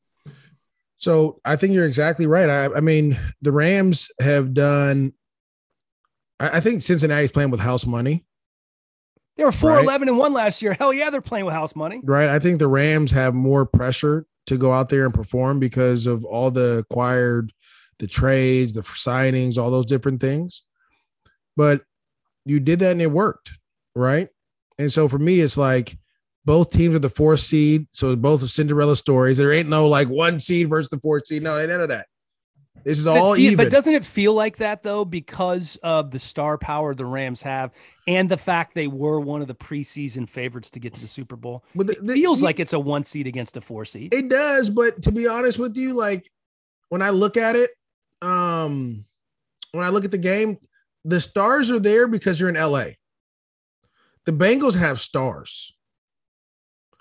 So 0.98 1.40
I 1.44 1.56
think 1.56 1.74
you're 1.74 1.88
exactly 1.88 2.28
right. 2.28 2.50
I, 2.50 2.66
I 2.66 2.80
mean, 2.82 3.20
the 3.42 3.52
Rams 3.52 4.10
have 4.20 4.54
done. 4.54 5.14
I, 6.40 6.58
I 6.58 6.60
think 6.60 6.84
Cincinnati's 6.84 7.32
playing 7.32 7.52
with 7.52 7.60
house 7.60 7.86
money. 7.86 8.26
They 9.36 9.44
were 9.44 9.52
4 9.52 9.70
right? 9.72 9.84
11 9.84 10.10
and 10.10 10.18
1 10.18 10.34
last 10.34 10.62
year. 10.62 10.74
Hell 10.74 10.94
yeah, 10.94 11.10
they're 11.10 11.22
playing 11.22 11.46
with 11.46 11.56
house 11.56 11.76
money. 11.76 12.02
Right. 12.04 12.30
I 12.30 12.40
think 12.40 12.60
the 12.60 12.68
Rams 12.68 13.12
have 13.12 13.34
more 13.34 13.66
pressure 13.66 14.26
to 14.48 14.58
go 14.58 14.72
out 14.72 14.90
there 14.90 15.06
and 15.06 15.14
perform 15.14 15.60
because 15.60 16.06
of 16.06 16.24
all 16.26 16.52
the 16.52 16.80
acquired, 16.80 17.52
the 18.00 18.08
trades, 18.08 18.74
the 18.74 18.82
signings, 18.82 19.58
all 19.58 19.72
those 19.72 19.86
different 19.86 20.22
things. 20.22 20.64
But 21.56 21.82
you 22.46 22.60
did 22.60 22.80
that 22.80 22.92
and 22.92 23.02
it 23.02 23.12
worked. 23.12 23.52
Right. 23.96 24.30
And 24.78 24.92
so 24.92 25.08
for 25.08 25.20
me, 25.20 25.40
it's 25.40 25.58
like 25.58 25.98
both 26.46 26.72
teams 26.72 26.96
are 26.96 27.00
the 27.00 27.10
fourth 27.10 27.40
seed. 27.40 27.88
So 27.92 28.16
both 28.16 28.42
of 28.42 28.52
Cinderella 28.52 28.98
stories. 28.98 29.38
There 29.38 29.54
ain't 29.54 29.70
no 29.70 29.88
like 29.88 30.10
one 30.10 30.40
seed 30.40 30.70
versus 30.70 30.90
the 30.90 31.00
fourth 31.00 31.28
seed. 31.28 31.44
No, 31.44 31.58
ain't 31.60 31.70
none 31.70 31.82
of 31.82 31.90
that. 31.90 32.08
This 32.84 33.00
is 33.00 33.08
all 33.08 33.32
but, 33.32 33.40
even. 33.40 33.56
But 33.56 33.70
doesn't 33.70 33.94
it 33.94 34.04
feel 34.04 34.34
like 34.34 34.58
that 34.58 34.84
though, 34.84 35.06
because 35.06 35.78
of 35.84 36.12
the 36.12 36.20
star 36.20 36.58
power 36.58 36.94
the 36.94 37.06
Rams 37.06 37.42
have, 37.44 37.72
and 38.08 38.28
the 38.28 38.38
fact 38.38 38.76
they 38.76 38.88
were 38.88 39.20
one 39.20 39.42
of 39.42 39.48
the 39.48 39.56
preseason 39.56 40.30
favorites 40.30 40.70
to 40.72 40.80
get 40.80 40.94
to 40.96 41.00
the 41.00 41.08
Super 41.08 41.38
Bowl? 41.38 41.64
But 41.76 41.88
the, 41.88 41.96
the, 42.02 42.12
it 42.14 42.16
feels 42.16 42.42
like 42.42 42.60
it's 42.60 42.74
a 42.74 42.80
one 42.80 43.06
seed 43.06 43.26
against 43.26 43.56
a 43.56 43.62
four 43.62 43.86
seed. 43.86 44.14
It 44.14 44.30
does, 44.30 44.70
but 44.70 45.02
to 45.04 45.12
be 45.12 45.28
honest 45.28 45.60
with 45.60 45.78
you, 45.78 45.94
like 45.94 46.30
when 46.90 47.02
I 47.02 47.12
look 47.12 47.38
at 47.38 47.56
it, 47.56 47.72
um, 48.22 49.06
when 49.72 49.86
I 49.86 49.90
look 49.90 50.04
at 50.04 50.12
the 50.12 50.18
game, 50.18 50.58
the 51.06 51.22
stars 51.22 51.70
are 51.70 51.80
there 51.80 52.08
because 52.08 52.40
you're 52.40 52.50
in 52.50 52.56
LA. 52.56 52.86
The 54.26 54.32
Bengals 54.32 54.78
have 54.78 55.00
stars. 55.00 55.74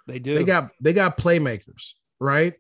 They 0.07 0.19
do. 0.19 0.35
They 0.35 0.45
got 0.45 0.71
they 0.81 0.93
got 0.93 1.17
playmakers, 1.17 1.95
right? 2.21 2.55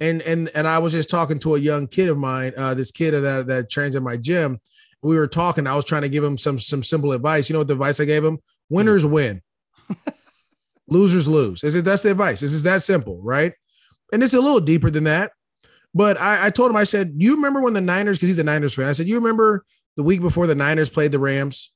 and 0.00 0.22
and 0.22 0.50
and 0.54 0.66
I 0.66 0.78
was 0.78 0.92
just 0.92 1.10
talking 1.10 1.38
to 1.40 1.54
a 1.54 1.58
young 1.58 1.86
kid 1.86 2.08
of 2.08 2.18
mine, 2.18 2.52
uh, 2.56 2.74
this 2.74 2.90
kid 2.90 3.12
that 3.12 3.46
that 3.46 3.70
trains 3.70 3.94
at 3.94 4.02
my 4.02 4.16
gym. 4.16 4.60
We 5.02 5.16
were 5.16 5.28
talking. 5.28 5.66
I 5.66 5.76
was 5.76 5.84
trying 5.84 6.02
to 6.02 6.08
give 6.08 6.24
him 6.24 6.38
some 6.38 6.58
some 6.58 6.82
simple 6.82 7.12
advice. 7.12 7.48
You 7.48 7.54
know 7.54 7.60
what 7.60 7.68
the 7.68 7.74
advice 7.74 8.00
I 8.00 8.04
gave 8.04 8.24
him? 8.24 8.38
Winners 8.68 9.06
win, 9.06 9.42
losers 10.88 11.28
lose. 11.28 11.62
Is 11.62 11.74
it 11.74 11.84
that's 11.84 12.02
the 12.02 12.10
advice? 12.10 12.40
This 12.40 12.52
is 12.52 12.62
that 12.64 12.82
simple, 12.82 13.20
right? 13.22 13.52
And 14.12 14.22
it's 14.22 14.34
a 14.34 14.40
little 14.40 14.60
deeper 14.60 14.90
than 14.90 15.04
that. 15.04 15.32
But 15.94 16.20
I, 16.20 16.46
I 16.46 16.50
told 16.50 16.70
him, 16.70 16.76
I 16.76 16.84
said, 16.84 17.14
you 17.18 17.36
remember 17.36 17.60
when 17.60 17.72
the 17.72 17.80
Niners, 17.80 18.18
because 18.18 18.28
he's 18.28 18.38
a 18.40 18.44
Niners 18.44 18.74
fan. 18.74 18.88
I 18.88 18.92
said, 18.92 19.06
you 19.06 19.14
remember 19.14 19.64
the 19.96 20.02
week 20.02 20.20
before 20.20 20.48
the 20.48 20.54
Niners 20.54 20.90
played 20.90 21.12
the 21.12 21.20
Rams? 21.20 21.70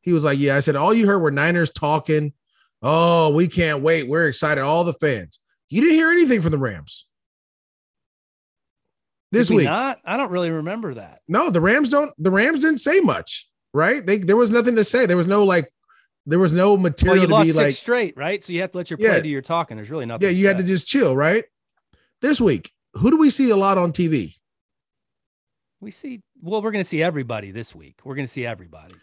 He 0.00 0.12
was 0.12 0.24
like, 0.24 0.38
yeah. 0.40 0.56
I 0.56 0.60
said, 0.60 0.74
all 0.74 0.92
you 0.92 1.06
heard 1.06 1.20
were 1.20 1.30
Niners 1.30 1.70
talking. 1.70 2.32
Oh, 2.82 3.32
we 3.32 3.46
can't 3.48 3.82
wait. 3.82 4.08
We're 4.08 4.28
excited. 4.28 4.62
All 4.62 4.84
the 4.84 4.94
fans. 4.94 5.38
You 5.68 5.80
didn't 5.80 5.96
hear 5.96 6.10
anything 6.10 6.42
from 6.42 6.50
the 6.50 6.58
Rams 6.58 7.06
this 9.30 9.50
week. 9.50 9.64
Not? 9.64 9.98
I 10.04 10.16
don't 10.16 10.30
really 10.30 10.50
remember 10.50 10.94
that. 10.94 11.20
No, 11.28 11.50
the 11.50 11.60
Rams 11.60 11.88
don't. 11.88 12.12
The 12.18 12.30
Rams 12.30 12.60
didn't 12.60 12.80
say 12.80 13.00
much, 13.00 13.48
right? 13.72 14.04
They 14.04 14.18
there 14.18 14.36
was 14.36 14.50
nothing 14.50 14.76
to 14.76 14.84
say. 14.84 15.06
There 15.06 15.16
was 15.16 15.26
no 15.26 15.44
like. 15.44 15.70
There 16.24 16.38
was 16.38 16.52
no 16.52 16.76
material 16.76 17.26
well, 17.28 17.44
to 17.44 17.52
be 17.52 17.52
like 17.52 17.74
straight, 17.74 18.16
right? 18.16 18.40
So 18.40 18.52
you 18.52 18.60
have 18.60 18.70
to 18.72 18.78
let 18.78 18.90
your 18.90 18.96
play 18.96 19.06
yeah. 19.06 19.18
do 19.18 19.28
your 19.28 19.42
talking. 19.42 19.76
There's 19.76 19.90
really 19.90 20.06
nothing. 20.06 20.28
Yeah, 20.28 20.32
you 20.32 20.46
had 20.46 20.58
to 20.58 20.62
just 20.62 20.86
chill, 20.86 21.16
right? 21.16 21.44
This 22.20 22.40
week, 22.40 22.70
who 22.94 23.10
do 23.10 23.16
we 23.16 23.28
see 23.28 23.50
a 23.50 23.56
lot 23.56 23.76
on 23.76 23.92
TV? 23.92 24.36
We 25.80 25.90
see. 25.90 26.22
Well, 26.40 26.62
we're 26.62 26.70
going 26.70 26.84
to 26.84 26.88
see 26.88 27.02
everybody 27.02 27.50
this 27.50 27.74
week. 27.74 27.96
We're 28.04 28.14
going 28.14 28.26
to 28.26 28.32
see 28.32 28.46
everybody 28.46 28.94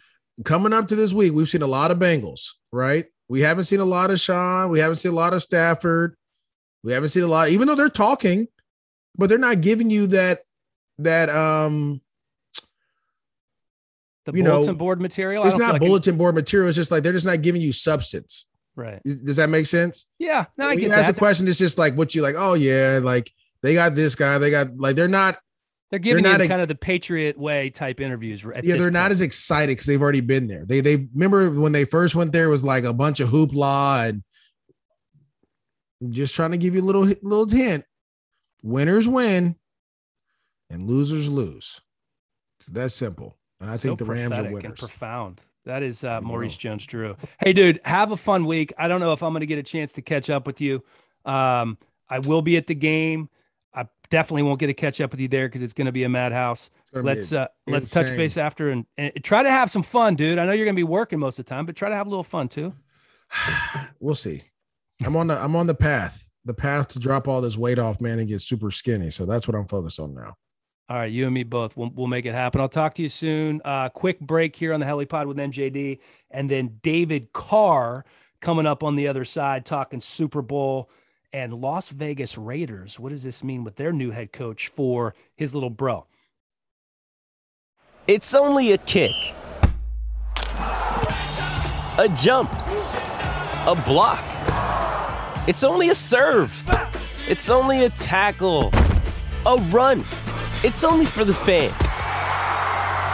coming 0.46 0.72
up 0.72 0.88
to 0.89 0.96
this 0.96 1.12
week. 1.12 1.34
We've 1.34 1.50
seen 1.50 1.62
a 1.62 1.68
lot 1.68 1.92
of 1.92 1.98
Bengals, 1.98 2.52
right? 2.72 3.06
We 3.30 3.42
haven't 3.42 3.65
seen 3.65 3.80
a 3.80 3.86
lot 3.86 4.12
of 4.12 4.20
Sean. 4.20 4.70
We 4.70 4.80
haven't 4.80 4.98
seen 4.98 5.12
a 5.12 5.15
lot 5.15 5.34
of 5.34 5.42
Stafford. 5.42 6.18
We 6.84 6.92
haven't 6.92 7.10
seen 7.10 7.24
a 7.24 7.28
lot, 7.28 7.50
even 7.50 7.68
though 7.68 7.76
they're 7.76 7.89
talking 7.89 8.48
but 9.20 9.28
they're 9.28 9.38
not 9.38 9.62
giving 9.62 9.89
you 9.89 10.08
that 10.08 10.39
that 10.98 11.30
um 11.30 12.02
the 14.26 14.32
you 14.32 14.44
bulletin 14.44 14.68
know, 14.68 14.74
board 14.74 15.02
material. 15.02 15.46
It's 15.46 15.58
not 15.58 15.74
like 15.74 15.82
bulletin 15.82 16.15
it... 16.15 16.18
board 16.18 16.36
material. 16.36 16.70
It's 16.70 16.76
just 16.78 16.89
like 16.89 17.04
they're 17.04 17.13
just 17.13 17.26
not 17.26 17.42
giving 17.42 17.62
you 17.62 17.74
substance. 17.74 18.46
Right. 18.76 19.02
Does 19.04 19.36
that 19.36 19.50
make 19.50 19.68
sense? 19.68 20.06
Yeah. 20.20 20.46
No, 20.58 20.65
I 20.65 20.68
when 20.70 20.78
get 20.78 20.84
you 20.84 20.89
that. 20.89 21.00
ask 21.00 21.10
a 21.10 21.13
question, 21.13 21.48
it's 21.48 21.58
just 21.58 21.78
like 21.78 21.96
what 21.96 22.15
you 22.15 22.22
like. 22.22 22.36
Oh 22.38 22.54
yeah, 22.54 23.00
like 23.04 23.32
they 23.62 23.74
got 23.74 23.94
this 23.94 24.15
guy. 24.15 24.38
They 24.38 24.50
got 24.50 24.78
like 24.78 24.96
they're 24.96 25.08
not. 25.08 25.38
They're 25.89 25.99
giving 25.99 26.23
they're 26.23 26.38
not 26.38 26.47
kind 26.47 26.62
of 26.62 26.67
the 26.67 26.75
Patriot 26.75 27.38
way 27.38 27.71
type 27.71 27.99
interviews. 27.99 28.43
yeah, 28.43 28.62
they're 28.62 28.78
point. 28.78 28.93
not 28.93 29.12
as 29.12 29.21
excited 29.21 29.71
because 29.71 29.88
they've 29.88 30.02
already 30.02 30.21
been 30.21 30.47
there. 30.47 30.63
They 30.65 30.82
they 30.82 31.08
remember 31.13 31.49
when 31.49 31.71
they 31.71 31.86
first 31.86 32.15
went 32.15 32.32
there 32.32 32.49
was 32.49 32.63
like 32.63 32.84
a 32.84 32.93
bunch 32.93 33.19
of 33.19 33.30
hoopla 33.30 34.10
and 34.10 34.23
just 36.13 36.36
trying 36.36 36.52
to 36.52 36.58
give 36.58 36.75
you 36.75 36.82
a 36.82 36.86
little 36.86 37.04
little 37.23 37.47
hint 37.47 37.86
winners 38.62 39.08
win 39.08 39.56
and 40.69 40.88
losers 40.88 41.30
lose. 41.30 41.82
It's 42.60 42.67
that 42.67 42.91
simple. 42.91 43.38
And 43.60 43.69
I 43.69 43.78
so 43.78 43.89
think 43.89 43.99
the 43.99 44.06
Rams 44.06 44.38
are 44.38 44.43
winners. 44.43 44.65
And 44.65 44.78
profound. 44.78 45.41
That 45.65 45.84
is 45.84 46.04
uh, 46.04 46.21
Maurice 46.21 46.58
Jones 46.58 46.86
Drew. 46.86 47.15
Hey, 47.39 47.54
dude, 47.54 47.80
have 47.84 48.12
a 48.12 48.17
fun 48.17 48.45
week. 48.45 48.73
I 48.78 48.88
don't 48.88 49.02
know 49.02 49.12
if 49.12 49.21
I'm 49.21 49.34
going 49.34 49.41
to 49.41 49.45
get 49.45 49.60
a 49.60 49.63
chance 49.63 49.93
to 49.93 50.02
catch 50.02 50.30
up 50.30 50.47
with 50.47 50.62
you. 50.62 50.84
Um, 51.25 51.78
I 52.10 52.19
will 52.19 52.41
be 52.41 52.58
at 52.58 52.67
the 52.67 52.75
game. 52.75 53.30
Definitely 54.10 54.43
won't 54.43 54.60
get 54.60 54.67
to 54.67 54.74
catch 54.74 55.00
up 55.02 55.12
with 55.12 55.19
you 55.19 55.28
there 55.28 55.48
because 55.48 55.62
it's 55.62 55.74
going 55.74 55.86
to 55.86 55.91
be 55.91 56.04
a 56.04 56.10
madhouse. 56.10 56.69
Let's 56.93 57.32
uh, 57.32 57.48
let's 57.67 57.91
touch 57.91 58.08
base 58.17 58.38
after 58.38 58.72
and, 58.72 58.86
and 58.98 59.12
try 59.24 59.43
to 59.43 59.52
have 59.52 59.72
some 59.72 59.84
fun, 59.84 60.15
dude. 60.15 60.39
I 60.39 60.45
know 60.45 60.54
you're 60.54 60.65
going 60.65 60.76
to 60.76 60.80
be 60.80 60.84
working 60.84 61.19
most 61.19 61.38
of 61.38 61.45
the 61.45 61.50
time, 61.50 61.65
but 61.65 61.76
try 61.76 61.89
to 61.89 61.95
have 61.95 62.08
a 62.08 62.10
little 62.10 62.24
fun 62.24 62.48
too. 62.48 62.74
we'll 64.00 64.15
see. 64.15 64.43
I'm 65.06 65.15
on 65.15 65.28
the 65.28 65.39
I'm 65.39 65.56
on 65.56 65.67
the 65.67 65.76
path 65.76 66.26
the 66.45 66.54
path 66.54 66.88
to 66.89 67.00
drop 67.00 67.28
all 67.28 67.41
this 67.41 67.58
weight 67.58 67.80
off, 67.80 68.02
man, 68.02 68.19
and 68.19 68.28
get 68.28 68.41
super 68.41 68.72
skinny. 68.72 69.12
So 69.12 69.26
that's 69.26 69.48
what 69.48 69.56
I'm 69.56 69.67
focused 69.67 70.00
on 70.00 70.13
now. 70.13 70.36
All 70.89 70.98
right, 70.98 71.12
you 71.12 71.26
and 71.26 71.34
me 71.34 71.43
both. 71.43 71.78
We'll, 71.78 71.91
we'll 71.93 72.08
make 72.08 72.26
it 72.26 72.34
happen. 72.34 72.60
I'll 72.60 72.67
talk 72.67 72.95
to 72.95 73.04
you 73.04 73.10
soon. 73.10 73.62
Uh, 73.63 73.89
quick 73.89 74.19
break 74.19 74.56
here 74.56 74.74
on 74.74 74.80
the 74.80 74.86
HeliPod 74.86 75.28
with 75.28 75.38
MJD, 75.38 76.00
and 76.32 76.50
then 76.50 76.80
David 76.82 77.32
Carr 77.34 78.06
coming 78.41 78.65
up 78.65 78.84
on 78.84 78.95
the 78.95 79.08
other 79.08 79.26
side, 79.26 79.65
talking 79.65 80.02
Super 80.02 80.41
Bowl 80.41 80.89
and 81.32 81.54
Las 81.54 81.89
Vegas 81.89 82.38
Raiders. 82.38 83.00
What 83.00 83.10
does 83.10 83.24
this 83.24 83.44
mean 83.44 83.63
with 83.63 83.76
their 83.76 83.92
new 83.92 84.12
head 84.12 84.32
coach 84.32 84.68
for 84.68 85.13
his 85.36 85.54
little 85.54 85.70
bro? 85.70 86.06
It's 88.08 88.34
only 88.34 88.72
a 88.72 88.78
kick, 88.78 89.12
a 91.98 92.10
jump, 92.18 92.52
a 92.54 93.82
block. 93.86 94.24
It's 95.48 95.63
only 95.63 95.89
a 95.89 95.96
serve. 95.96 96.52
It's 97.28 97.50
only 97.50 97.86
a 97.86 97.89
tackle. 97.89 98.72
A 99.46 99.58
run. 99.70 100.00
It's 100.63 100.84
only 100.84 101.06
for 101.06 101.24
the 101.24 101.34
fans. 101.34 101.74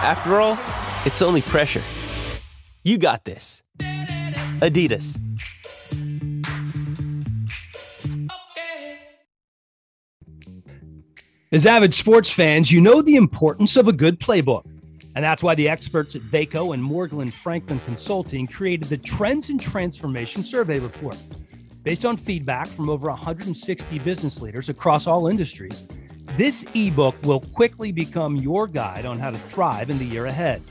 After 0.04 0.40
all, 0.40 0.58
it's 1.06 1.22
only 1.22 1.42
pressure. 1.42 1.82
You 2.84 2.98
got 2.98 3.26
this. 3.26 3.64
Adidas. 4.60 5.20
As 11.56 11.66
avid 11.66 11.94
sports 11.94 12.30
fans, 12.30 12.70
you 12.70 12.82
know 12.82 13.02
the 13.02 13.16
importance 13.16 13.78
of 13.78 13.88
a 13.88 13.94
good 13.94 14.20
playbook. 14.20 14.66
And 15.16 15.24
that's 15.24 15.42
why 15.42 15.56
the 15.56 15.70
experts 15.70 16.14
at 16.14 16.22
Vaco 16.24 16.74
and 16.74 16.84
Morgan 16.84 17.32
Franklin 17.32 17.80
Consulting 17.86 18.46
created 18.46 18.90
the 18.90 18.98
Trends 18.98 19.50
and 19.50 19.58
Transformation 19.58 20.44
Survey 20.44 20.80
Report. 20.80 21.16
Based 21.82 22.04
on 22.04 22.18
feedback 22.18 22.68
from 22.68 22.90
over 22.90 23.08
160 23.08 24.00
business 24.00 24.42
leaders 24.42 24.68
across 24.68 25.08
all 25.08 25.30
industries, 25.30 25.86
this 26.36 26.66
ebook 26.74 27.16
will 27.24 27.40
quickly 27.40 27.94
become 27.94 28.36
your 28.36 28.68
guide 28.68 29.06
on 29.06 29.18
how 29.18 29.30
to 29.30 29.38
thrive 29.38 29.90
in 29.90 29.98
the 29.98 30.04
year 30.04 30.26
ahead. 30.26 30.62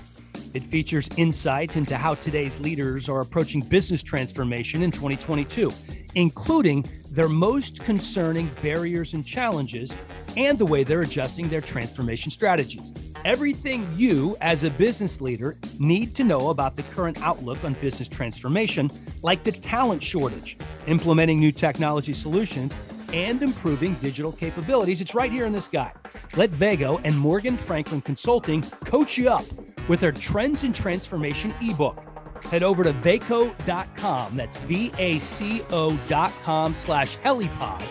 It 0.55 0.65
features 0.65 1.09
insight 1.17 1.77
into 1.77 1.97
how 1.97 2.15
today's 2.15 2.61
leaders 2.61 3.09
are 3.09 3.21
approaching 3.21 3.61
business 3.61 4.03
transformation 4.03 4.83
in 4.83 4.91
2022, 4.91 5.71
including 6.15 6.89
their 7.11 7.29
most 7.29 7.81
concerning 7.81 8.49
barriers 8.63 9.15
and 9.15 9.27
challenges 9.27 9.97
and 10.37 10.57
the 10.59 10.67
way 10.67 10.85
they're 10.85 11.01
adjusting 11.01 11.49
their 11.49 11.61
transformation 11.61 12.31
strategies. 12.31 12.93
Everything 13.25 13.89
you, 13.97 14.37
as 14.41 14.65
a 14.65 14.71
business 14.71 15.21
leader, 15.21 15.57
need 15.79 16.15
to 16.15 16.25
know 16.25 16.51
about 16.51 16.77
the 16.77 16.83
current 16.85 17.21
outlook 17.23 17.65
on 17.65 17.73
business 17.75 18.09
transformation, 18.09 18.91
like 19.23 19.43
the 19.45 19.53
talent 19.53 20.03
shortage, 20.03 20.57
implementing 20.87 21.41
new 21.41 21.51
technology 21.51 22.13
solutions, 22.13 22.73
and 23.13 23.43
improving 23.43 23.95
digital 23.95 24.31
capabilities. 24.31 25.01
It's 25.01 25.15
right 25.15 25.33
here 25.33 25.47
in 25.47 25.53
this 25.53 25.69
guide. 25.69 25.95
Let 26.37 26.51
Vaco 26.51 27.01
and 27.05 27.17
Morgan 27.17 27.57
Franklin 27.57 28.03
Consulting 28.03 28.63
coach 28.85 29.17
you 29.17 29.31
up 29.31 29.45
with 29.89 30.01
their 30.01 30.13
Trends 30.13 30.65
and 30.65 30.75
Transformation 30.75 31.55
ebook 31.61 32.05
head 32.45 32.63
over 32.63 32.85
to 32.85 32.93
vaco.com. 32.93 34.37
That's 34.37 34.57
V 34.59 34.93
A 34.99 35.19
C 35.19 35.63
O.com 35.71 36.75
slash 36.75 37.19
helipod 37.19 37.83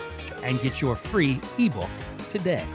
and 0.42 0.60
get 0.60 0.80
your 0.80 0.96
free 0.96 1.40
ebook 1.58 1.90
today. 2.30 2.66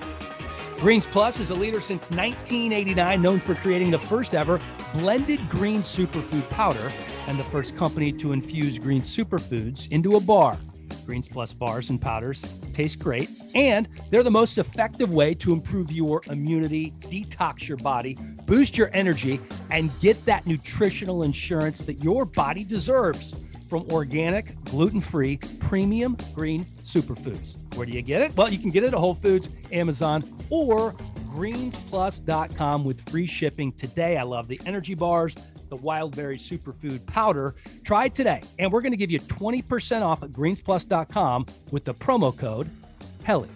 Greens 0.80 1.06
Plus 1.06 1.40
is 1.40 1.50
a 1.50 1.56
leader 1.56 1.82
since 1.82 2.10
1989, 2.10 3.22
known 3.22 3.40
for 3.40 3.54
creating 3.54 3.92
the 3.92 4.00
first 4.00 4.34
ever 4.34 4.62
blended 4.94 5.48
green 5.50 5.82
superfood 5.82 6.50
powder 6.50 6.92
and 7.28 7.38
the 7.38 7.44
first 7.46 7.76
company 7.76 8.14
to 8.14 8.32
infuse 8.32 8.80
green 8.80 9.02
superfoods 9.02 9.92
into 9.92 10.16
a 10.16 10.20
bar. 10.20 10.58
Greens 11.06 11.28
Plus 11.28 11.54
bars 11.54 11.90
and 11.90 12.02
powders 12.02 12.56
taste 12.74 13.00
great, 13.00 13.30
and 13.56 13.88
they're 14.10 14.24
the 14.24 14.32
most 14.32 14.58
effective 14.58 15.14
way 15.14 15.34
to 15.36 15.54
improve 15.54 15.92
your 15.92 16.22
immunity, 16.28 16.94
detox 17.02 17.68
your 17.68 17.78
body, 17.78 18.18
boost 18.46 18.78
your 18.78 18.90
energy, 18.94 19.40
and 19.72 19.92
get 20.00 20.24
that 20.26 20.46
nutritional 20.46 21.24
insurance 21.24 21.84
that 21.84 22.04
your 22.04 22.26
body 22.26 22.64
deserves 22.64 23.36
from 23.70 23.86
organic, 23.92 24.62
gluten 24.66 25.00
free, 25.00 25.38
premium 25.60 26.18
green 26.34 26.66
superfoods. 26.84 27.58
Where 27.76 27.86
do 27.86 27.92
you 27.92 28.02
get 28.02 28.22
it? 28.22 28.36
Well, 28.36 28.52
you 28.52 28.58
can 28.58 28.72
get 28.72 28.84
it 28.84 28.88
at 28.88 28.94
Whole 28.94 29.14
Foods, 29.14 29.50
Amazon, 29.72 30.24
or 30.50 30.94
greensplus.com 31.28 32.84
with 32.84 33.08
free 33.10 33.28
shipping 33.28 33.72
today. 33.72 34.18
I 34.18 34.24
love 34.24 34.48
the 34.48 34.60
energy 34.66 34.96
bars, 34.96 35.36
the 35.70 35.78
Wildberry 35.78 36.38
Superfood 36.38 37.06
Powder. 37.06 37.56
Try 37.84 38.06
it 38.06 38.16
today, 38.16 38.42
and 38.58 38.72
we're 38.72 38.82
going 38.82 38.92
to 38.92 38.98
give 38.98 39.12
you 39.12 39.20
20% 39.20 40.02
off 40.02 40.24
at 40.24 40.32
greensplus.com 40.32 41.46
with 41.72 41.86
the 41.86 41.94
promo 41.94 42.36
code 42.36 42.70
HELLY. 43.24 43.50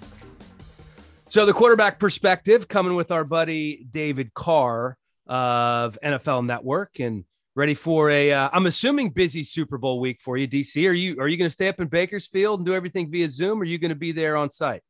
So, 1.29 1.45
the 1.45 1.53
quarterback 1.53 1.99
perspective 1.99 2.67
coming 2.67 2.95
with 2.95 3.11
our 3.11 3.23
buddy 3.23 3.87
David 3.91 4.33
Carr 4.33 4.97
of 5.25 5.97
NFL 6.03 6.45
Network 6.45 6.99
and 6.99 7.25
ready 7.55 7.73
for 7.73 8.09
a. 8.09 8.31
am 8.31 8.65
uh, 8.65 8.67
assuming 8.67 9.09
busy 9.09 9.43
Super 9.43 9.77
Bowl 9.77 9.99
week 9.99 10.19
for 10.21 10.37
you, 10.37 10.47
DC. 10.47 10.87
Are 10.87 10.93
you 10.93 11.19
are 11.19 11.27
you 11.27 11.37
going 11.37 11.47
to 11.47 11.53
stay 11.53 11.67
up 11.67 11.79
in 11.79 11.87
Bakersfield 11.87 12.59
and 12.59 12.65
do 12.65 12.73
everything 12.73 13.09
via 13.09 13.29
Zoom? 13.29 13.59
Or 13.59 13.61
are 13.61 13.65
you 13.65 13.77
going 13.77 13.89
to 13.89 13.95
be 13.95 14.11
there 14.11 14.37
on 14.37 14.49
site? 14.49 14.81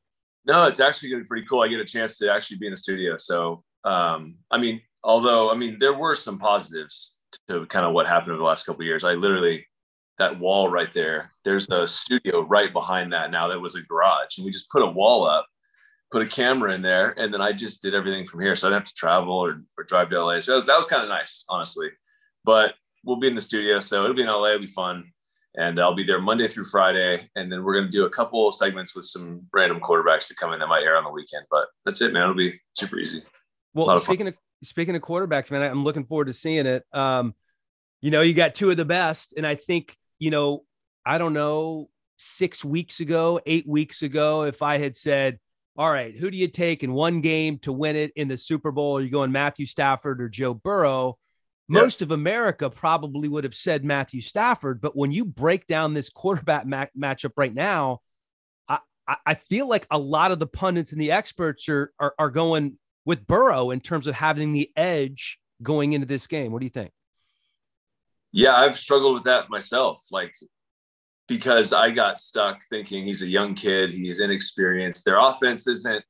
No, 0.46 0.66
it's 0.66 0.80
actually 0.80 1.10
going 1.10 1.22
to 1.22 1.24
be 1.24 1.28
pretty 1.28 1.48
cool. 1.48 1.62
I 1.62 1.68
get 1.68 1.80
a 1.80 1.86
chance 1.86 2.18
to 2.18 2.32
actually 2.32 2.58
be 2.58 2.68
in 2.68 2.74
the 2.74 2.78
studio. 2.78 3.16
So, 3.18 3.64
um, 3.86 4.36
I 4.52 4.58
mean, 4.58 4.82
although 5.04 5.52
I 5.52 5.56
mean 5.56 5.78
there 5.80 5.94
were 5.94 6.16
some 6.16 6.38
positives 6.38 7.18
to 7.48 7.66
kind 7.68 7.86
of 7.86 7.94
what 7.94 8.08
happened 8.08 8.32
over 8.32 8.40
the 8.40 8.46
last 8.46 8.66
couple 8.66 8.84
years. 8.84 9.04
I 9.04 9.14
literally 9.14 9.66
that 10.20 10.40
wall 10.40 10.70
right 10.70 10.92
there. 10.92 11.32
There's 11.44 11.68
a 11.70 11.88
studio 11.88 12.42
right 12.42 12.72
behind 12.72 13.12
that 13.14 13.32
now 13.32 13.48
that 13.48 13.60
was 13.60 13.76
a 13.76 13.82
garage, 13.82 14.38
and 14.38 14.46
we 14.46 14.52
just 14.52 14.70
put 14.70 14.84
a 14.84 14.88
wall 14.88 15.26
up, 15.26 15.48
put 16.12 16.22
a 16.22 16.28
camera 16.28 16.74
in 16.74 16.82
there, 16.82 17.20
and 17.20 17.34
then 17.34 17.42
I 17.42 17.52
just 17.52 17.82
did 17.82 17.96
everything 17.96 18.26
from 18.26 18.42
here. 18.42 18.56
So 18.56 18.68
I 18.68 18.70
didn't 18.70 18.82
have 18.82 18.90
to 18.90 18.94
travel 18.94 19.34
or, 19.34 19.62
or 19.78 19.84
drive 19.86 20.10
to 20.12 20.24
LA. 20.24 20.40
So 20.40 20.52
that 20.52 20.56
was, 20.56 20.66
that 20.68 20.78
was 20.78 20.88
kind 20.88 21.04
of 21.04 21.10
nice, 21.10 21.44
honestly. 21.50 21.90
But 22.46 22.76
we'll 23.04 23.18
be 23.18 23.28
in 23.28 23.36
the 23.36 23.42
studio, 23.42 23.80
so 23.80 24.04
it'll 24.04 24.16
be 24.16 24.22
in 24.22 24.28
LA. 24.28 24.50
It'll 24.50 24.60
be 24.60 24.68
fun. 24.68 25.12
And 25.56 25.80
I'll 25.80 25.94
be 25.94 26.04
there 26.04 26.20
Monday 26.20 26.48
through 26.48 26.64
Friday. 26.64 27.28
And 27.36 27.52
then 27.52 27.64
we're 27.64 27.76
going 27.76 27.86
to 27.86 27.92
do 27.92 28.06
a 28.06 28.10
couple 28.10 28.48
of 28.48 28.56
segments 28.56 28.96
with 28.96 29.06
some 29.06 29.42
random 29.54 29.80
quarterbacks 29.80 30.28
to 30.30 30.36
come 30.36 30.52
in 30.52 30.60
that 30.60 30.68
might 30.68 30.82
air 30.82 30.98
on 30.98 31.04
the 31.04 31.12
weekend. 31.12 31.46
But 31.52 31.68
that's 31.86 32.02
it, 32.02 32.12
man. 32.12 32.24
It'll 32.24 32.36
be 32.36 32.60
super 32.76 32.98
easy. 32.98 33.24
Well, 33.76 34.00
speaking 34.00 34.28
of 34.28 34.36
speaking 34.64 34.96
of 34.96 35.02
quarterbacks, 35.02 35.52
man, 35.52 35.62
I'm 35.62 35.84
looking 35.84 36.06
forward 36.06 36.26
to 36.26 36.34
seeing 36.34 36.66
it. 36.66 36.84
Um, 36.92 37.36
you 38.02 38.12
know, 38.12 38.22
you 38.22 38.34
got 38.34 38.56
two 38.56 38.72
of 38.72 38.78
the 38.78 38.86
best, 38.86 39.34
and 39.38 39.46
I 39.46 39.56
think 39.56 39.96
you 40.20 40.32
know, 40.32 40.64
I 41.06 41.18
don't 41.18 41.34
know, 41.34 41.90
six 42.18 42.64
weeks 42.64 43.00
ago, 43.00 43.40
eight 43.46 43.68
weeks 43.68 44.02
ago, 44.02 44.44
if 44.44 44.62
I 44.62 44.78
had 44.78 44.96
said, 44.96 45.40
"All 45.78 45.90
right, 45.90 46.16
who 46.16 46.32
do 46.32 46.38
you 46.38 46.48
take 46.48 46.84
in 46.84 46.94
one 46.94 47.22
game 47.22 47.60
to 47.60 47.72
win 47.72 47.96
it 47.96 48.12
in 48.16 48.28
the 48.28 48.38
Super 48.38 48.72
Bowl? 48.72 48.98
Are 48.98 49.02
you 49.02 49.10
going 49.10 49.32
Matthew 49.32 49.66
Stafford 49.66 50.22
or 50.22 50.30
Joe 50.30 50.54
Burrow?" 50.54 51.18
Most 51.70 52.02
of 52.02 52.12
America 52.12 52.70
probably 52.70 53.30
would 53.30 53.46
have 53.46 53.56
said 53.56 53.86
Matthew 53.86 54.22
Stafford, 54.22 54.82
but 54.82 54.98
when 54.98 55.12
you 55.12 55.24
break 55.24 55.66
down 55.66 55.94
this 55.94 56.10
quarterback 56.10 56.66
ma- 56.68 56.86
matchup 56.96 57.32
right 57.38 57.54
now, 57.54 58.02
I, 59.08 59.16
I 59.26 59.34
feel 59.34 59.68
like 59.68 59.88
a 59.92 59.98
lot 59.98 60.32
of 60.32 60.40
the 60.40 60.48
pundits 60.48 60.92
and 60.92 61.02
the 61.02 61.12
experts 61.12 61.68
are, 61.70 61.92
are, 62.00 62.14
are 62.18 62.30
going 62.30 62.78
with 63.06 63.28
Burrow 63.28 63.72
in 63.72 63.80
terms 63.80 64.08
of 64.08 64.16
having 64.16 64.54
the 64.54 64.72
edge 64.76 65.40
going 65.62 65.94
into 65.94 66.08
this 66.08 66.28
game. 66.28 66.52
What 66.52 66.60
do 66.60 66.66
you 66.66 66.70
think? 66.70 66.92
Yeah, 68.32 68.56
I've 68.56 68.76
struggled 68.76 69.14
with 69.14 69.24
that 69.24 69.50
myself. 69.50 70.04
Like, 70.12 70.34
because 71.28 71.72
I 71.74 71.92
got 71.92 72.20
stuck 72.20 72.62
thinking 72.70 73.06
he's 73.06 73.22
a 73.22 73.28
young 73.28 73.54
kid, 73.54 73.92
he's 73.92 74.20
inexperienced. 74.20 75.06
Their 75.06 75.20
offense 75.20 75.68
isn't, 75.68 76.04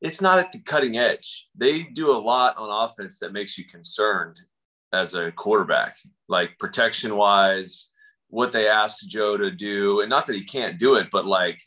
it's 0.00 0.20
not 0.20 0.38
at 0.38 0.52
the 0.52 0.60
cutting 0.62 0.98
edge. 0.98 1.48
They 1.56 1.82
do 1.82 2.10
a 2.10 2.18
lot 2.18 2.56
on 2.56 2.84
offense 2.84 3.18
that 3.20 3.32
makes 3.32 3.56
you 3.56 3.64
concerned 3.64 4.40
as 4.92 5.14
a 5.14 5.32
quarterback, 5.32 5.94
like 6.28 6.58
protection 6.58 7.16
wise, 7.16 7.88
what 8.28 8.52
they 8.52 8.68
asked 8.68 9.08
Joe 9.08 9.36
to 9.36 9.50
do. 9.50 10.00
And 10.00 10.10
not 10.10 10.26
that 10.26 10.36
he 10.36 10.44
can't 10.44 10.78
do 10.78 10.94
it, 10.94 11.08
but 11.10 11.26
like, 11.26 11.60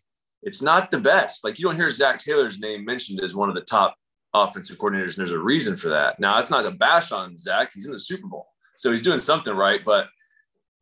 it's 0.44 0.62
not 0.62 0.92
the 0.92 1.00
best. 1.00 1.44
Like, 1.44 1.60
you 1.60 1.66
don't 1.66 1.76
hear 1.76 1.90
Zac 1.92 2.20
Taylor's 2.20 2.60
name 2.60 2.84
mentioned 2.84 3.20
as 3.22 3.36
one 3.36 3.50
of 3.50 3.56
the 3.56 3.62
top 3.62 3.96
offensive 4.34 4.78
coordinators, 4.78 5.10
and 5.10 5.18
there's 5.18 5.32
a 5.32 5.40
reason 5.40 5.76
for 5.76 5.90
that. 5.90 6.20
Now, 6.20 6.40
it's 6.40 6.52
not 6.52 6.66
a 6.66 6.72
bash 6.72 7.12
on 7.12 7.38
Zac. 7.38 7.72
he's 7.74 7.86
in 7.86 7.92
the 7.92 7.98
Super 7.98 8.28
Bowl, 8.28 8.48
so 8.76 8.92
he's 8.92 9.02
doing 9.02 9.20
something 9.20 9.54
right. 9.54 9.82
But 9.86 10.08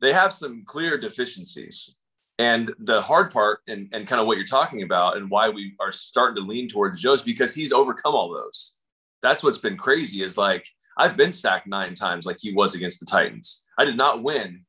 they 0.01 0.13
have 0.13 0.33
some 0.33 0.63
clear 0.65 0.99
deficiencies. 0.99 1.95
And 2.37 2.73
the 2.79 3.01
hard 3.01 3.31
part, 3.31 3.59
and, 3.67 3.89
and 3.91 4.07
kind 4.07 4.21
of 4.21 4.27
what 4.27 4.37
you're 4.37 4.45
talking 4.45 4.83
about, 4.83 5.17
and 5.17 5.29
why 5.29 5.49
we 5.49 5.73
are 5.81 5.91
starting 5.91 6.41
to 6.41 6.49
lean 6.49 6.69
towards 6.69 7.01
Joe's 7.01 7.21
because 7.21 7.53
he's 7.53 7.73
overcome 7.73 8.15
all 8.15 8.31
those. 8.31 8.75
That's 9.21 9.43
what's 9.43 9.57
been 9.57 9.75
crazy. 9.75 10.23
Is 10.23 10.37
like 10.37 10.65
I've 10.97 11.17
been 11.17 11.33
sacked 11.33 11.67
nine 11.67 11.95
times, 11.95 12.25
like 12.25 12.37
he 12.39 12.53
was 12.53 12.75
against 12.75 13.01
the 13.01 13.05
Titans. 13.05 13.65
I 13.77 13.83
did 13.83 13.97
not 13.97 14.23
win 14.23 14.61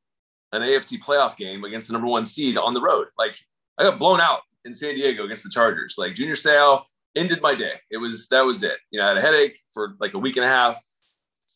an 0.51 0.61
AFC 0.61 0.99
playoff 0.99 1.37
game 1.37 1.63
against 1.63 1.87
the 1.87 1.93
number 1.93 2.07
one 2.07 2.25
seed 2.25 2.57
on 2.57 2.73
the 2.73 2.81
road. 2.81 3.07
Like 3.17 3.37
I 3.77 3.83
got 3.83 3.99
blown 3.99 4.19
out 4.19 4.41
in 4.65 4.73
San 4.73 4.95
Diego 4.95 5.23
against 5.23 5.43
the 5.43 5.49
Chargers. 5.49 5.95
Like 5.97 6.15
Junior 6.15 6.35
Seau 6.35 6.83
ended 7.15 7.41
my 7.41 7.55
day. 7.55 7.73
It 7.89 7.97
was 7.97 8.27
that 8.29 8.45
was 8.45 8.63
it. 8.63 8.77
You 8.91 8.99
know, 8.99 9.05
I 9.05 9.09
had 9.09 9.17
a 9.17 9.21
headache 9.21 9.59
for 9.73 9.95
like 9.99 10.13
a 10.13 10.19
week 10.19 10.37
and 10.37 10.45
a 10.45 10.49
half. 10.49 10.81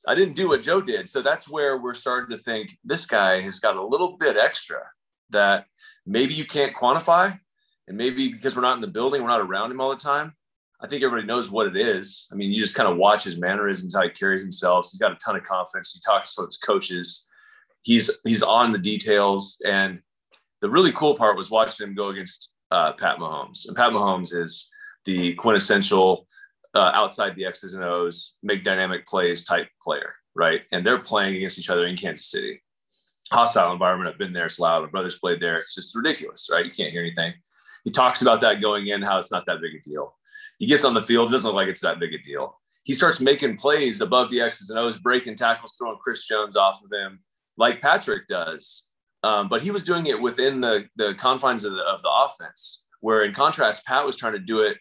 I 0.07 0.15
didn't 0.15 0.35
do 0.35 0.49
what 0.49 0.61
Joe 0.61 0.81
did. 0.81 1.09
So 1.09 1.21
that's 1.21 1.49
where 1.49 1.77
we're 1.77 1.93
starting 1.93 2.35
to 2.35 2.41
think 2.41 2.77
this 2.83 3.05
guy 3.05 3.39
has 3.41 3.59
got 3.59 3.75
a 3.75 3.83
little 3.83 4.17
bit 4.17 4.37
extra 4.37 4.79
that 5.31 5.65
maybe 6.05 6.33
you 6.33 6.45
can't 6.45 6.75
quantify. 6.75 7.37
And 7.87 7.97
maybe 7.97 8.29
because 8.29 8.55
we're 8.55 8.61
not 8.61 8.75
in 8.75 8.81
the 8.81 8.87
building, 8.87 9.21
we're 9.21 9.29
not 9.29 9.41
around 9.41 9.71
him 9.71 9.81
all 9.81 9.89
the 9.89 9.95
time. 9.95 10.33
I 10.81 10.87
think 10.87 11.03
everybody 11.03 11.25
knows 11.25 11.49
what 11.49 11.67
it 11.67 11.77
is. 11.77 12.27
I 12.31 12.35
mean, 12.35 12.51
you 12.51 12.61
just 12.61 12.75
kind 12.75 12.89
of 12.89 12.97
watch 12.97 13.23
his 13.23 13.37
mannerisms, 13.37 13.95
how 13.95 14.03
he 14.03 14.09
carries 14.09 14.41
himself. 14.41 14.87
He's 14.91 14.99
got 14.99 15.11
a 15.11 15.17
ton 15.23 15.35
of 15.35 15.43
confidence. 15.43 15.91
He 15.93 16.01
talks 16.05 16.35
to 16.35 16.45
his 16.45 16.57
coaches. 16.57 17.27
He's 17.83 18.09
he's 18.23 18.43
on 18.43 18.71
the 18.71 18.77
details. 18.77 19.61
And 19.65 19.99
the 20.61 20.69
really 20.69 20.91
cool 20.91 21.15
part 21.15 21.37
was 21.37 21.49
watching 21.49 21.87
him 21.87 21.95
go 21.95 22.09
against 22.09 22.51
uh, 22.71 22.93
Pat 22.93 23.17
Mahomes. 23.17 23.67
And 23.67 23.75
Pat 23.75 23.91
Mahomes 23.91 24.35
is 24.35 24.69
the 25.05 25.33
quintessential 25.35 26.27
uh, 26.75 26.91
outside 26.93 27.35
the 27.35 27.45
X's 27.45 27.73
and 27.73 27.83
O's, 27.83 28.35
make 28.43 28.63
dynamic 28.63 29.05
plays 29.05 29.45
type 29.45 29.67
player, 29.81 30.13
right? 30.35 30.61
And 30.71 30.85
they're 30.85 30.99
playing 30.99 31.35
against 31.35 31.57
each 31.57 31.69
other 31.69 31.85
in 31.85 31.95
Kansas 31.95 32.29
City. 32.29 32.61
Hostile 33.31 33.71
environment. 33.71 34.09
I've 34.09 34.19
been 34.19 34.33
there. 34.33 34.45
It's 34.45 34.59
loud. 34.59 34.83
My 34.83 34.89
brother's 34.89 35.17
played 35.17 35.41
there. 35.41 35.57
It's 35.57 35.73
just 35.73 35.95
ridiculous, 35.95 36.49
right? 36.51 36.65
You 36.65 36.71
can't 36.71 36.91
hear 36.91 37.01
anything. 37.01 37.33
He 37.85 37.91
talks 37.91 38.21
about 38.21 38.41
that 38.41 38.61
going 38.61 38.87
in, 38.87 39.01
how 39.01 39.19
it's 39.19 39.31
not 39.31 39.45
that 39.45 39.61
big 39.61 39.75
a 39.75 39.81
deal. 39.81 40.15
He 40.59 40.65
gets 40.65 40.83
on 40.83 40.93
the 40.93 41.01
field, 41.01 41.31
doesn't 41.31 41.47
look 41.47 41.55
like 41.55 41.67
it's 41.67 41.81
that 41.81 41.99
big 41.99 42.13
a 42.13 42.19
deal. 42.19 42.59
He 42.83 42.93
starts 42.93 43.19
making 43.19 43.57
plays 43.57 44.01
above 44.01 44.29
the 44.29 44.41
X's 44.41 44.69
and 44.69 44.79
O's, 44.79 44.97
breaking 44.97 45.35
tackles, 45.35 45.75
throwing 45.75 45.97
Chris 45.97 46.27
Jones 46.27 46.55
off 46.55 46.81
of 46.83 46.91
him, 46.91 47.19
like 47.57 47.81
Patrick 47.81 48.27
does. 48.27 48.89
Um, 49.23 49.49
but 49.49 49.61
he 49.61 49.71
was 49.71 49.83
doing 49.83 50.05
it 50.05 50.21
within 50.21 50.61
the 50.61 50.85
the 50.97 51.15
confines 51.15 51.65
of 51.65 51.73
the, 51.73 51.81
of 51.81 52.01
the 52.03 52.11
offense. 52.11 52.85
Where 53.01 53.23
in 53.23 53.33
contrast, 53.33 53.85
Pat 53.85 54.05
was 54.05 54.15
trying 54.15 54.33
to 54.33 54.39
do 54.39 54.61
it 54.61 54.77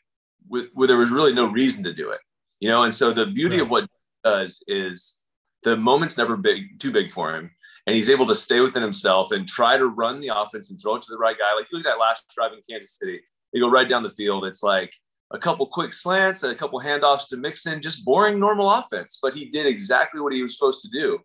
with, 0.48 0.66
where 0.74 0.88
there 0.88 0.96
was 0.96 1.10
really 1.10 1.32
no 1.32 1.46
reason 1.46 1.82
to 1.84 1.92
do 1.92 2.10
it, 2.10 2.20
you 2.60 2.68
know. 2.68 2.82
And 2.82 2.92
so 2.92 3.12
the 3.12 3.26
beauty 3.26 3.56
right. 3.56 3.62
of 3.62 3.70
what 3.70 3.88
does 4.24 4.62
is 4.66 5.16
the 5.62 5.76
moment's 5.76 6.18
never 6.18 6.36
big 6.36 6.78
too 6.78 6.92
big 6.92 7.10
for 7.10 7.34
him, 7.34 7.50
and 7.86 7.96
he's 7.96 8.10
able 8.10 8.26
to 8.26 8.34
stay 8.34 8.60
within 8.60 8.82
himself 8.82 9.32
and 9.32 9.46
try 9.46 9.76
to 9.76 9.86
run 9.86 10.20
the 10.20 10.30
offense 10.34 10.70
and 10.70 10.80
throw 10.80 10.96
it 10.96 11.02
to 11.02 11.12
the 11.12 11.18
right 11.18 11.36
guy. 11.38 11.54
Like 11.54 11.72
look 11.72 11.86
at 11.86 11.90
that 11.90 11.98
last 11.98 12.24
drive 12.34 12.52
in 12.52 12.60
Kansas 12.68 12.98
City, 13.00 13.20
they 13.52 13.60
go 13.60 13.70
right 13.70 13.88
down 13.88 14.02
the 14.02 14.10
field. 14.10 14.44
It's 14.44 14.62
like 14.62 14.92
a 15.30 15.38
couple 15.38 15.66
quick 15.66 15.92
slants 15.92 16.42
and 16.42 16.52
a 16.52 16.56
couple 16.56 16.78
handoffs 16.80 17.28
to 17.28 17.36
Mixon, 17.36 17.80
just 17.80 18.04
boring 18.04 18.38
normal 18.38 18.70
offense. 18.70 19.18
But 19.22 19.34
he 19.34 19.46
did 19.46 19.66
exactly 19.66 20.20
what 20.20 20.32
he 20.32 20.42
was 20.42 20.54
supposed 20.54 20.82
to 20.82 20.90
do. 20.90 21.18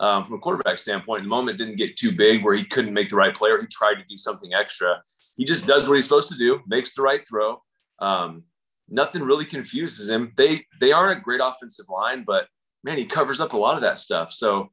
Um, 0.00 0.24
from 0.24 0.34
a 0.34 0.38
quarterback 0.38 0.78
standpoint, 0.78 1.22
the 1.22 1.28
moment 1.28 1.56
didn't 1.56 1.76
get 1.76 1.96
too 1.96 2.10
big 2.10 2.42
where 2.42 2.54
he 2.54 2.64
couldn't 2.64 2.92
make 2.92 3.10
the 3.10 3.16
right 3.16 3.34
play 3.34 3.50
or 3.50 3.60
he 3.60 3.66
tried 3.68 3.94
to 3.94 4.04
do 4.08 4.16
something 4.16 4.52
extra. 4.52 5.00
He 5.36 5.44
just 5.44 5.66
does 5.66 5.88
what 5.88 5.94
he's 5.94 6.04
supposed 6.04 6.32
to 6.32 6.38
do, 6.38 6.60
makes 6.66 6.94
the 6.94 7.02
right 7.02 7.26
throw. 7.26 7.62
Um, 8.00 8.42
nothing 8.88 9.22
really 9.22 9.44
confuses 9.44 10.08
him. 10.08 10.32
They 10.36 10.64
they 10.80 10.92
aren't 10.92 11.18
a 11.18 11.20
great 11.20 11.40
offensive 11.42 11.86
line, 11.88 12.24
but 12.26 12.46
man, 12.82 12.98
he 12.98 13.06
covers 13.06 13.40
up 13.40 13.52
a 13.52 13.56
lot 13.56 13.76
of 13.76 13.82
that 13.82 13.98
stuff. 13.98 14.30
So 14.30 14.70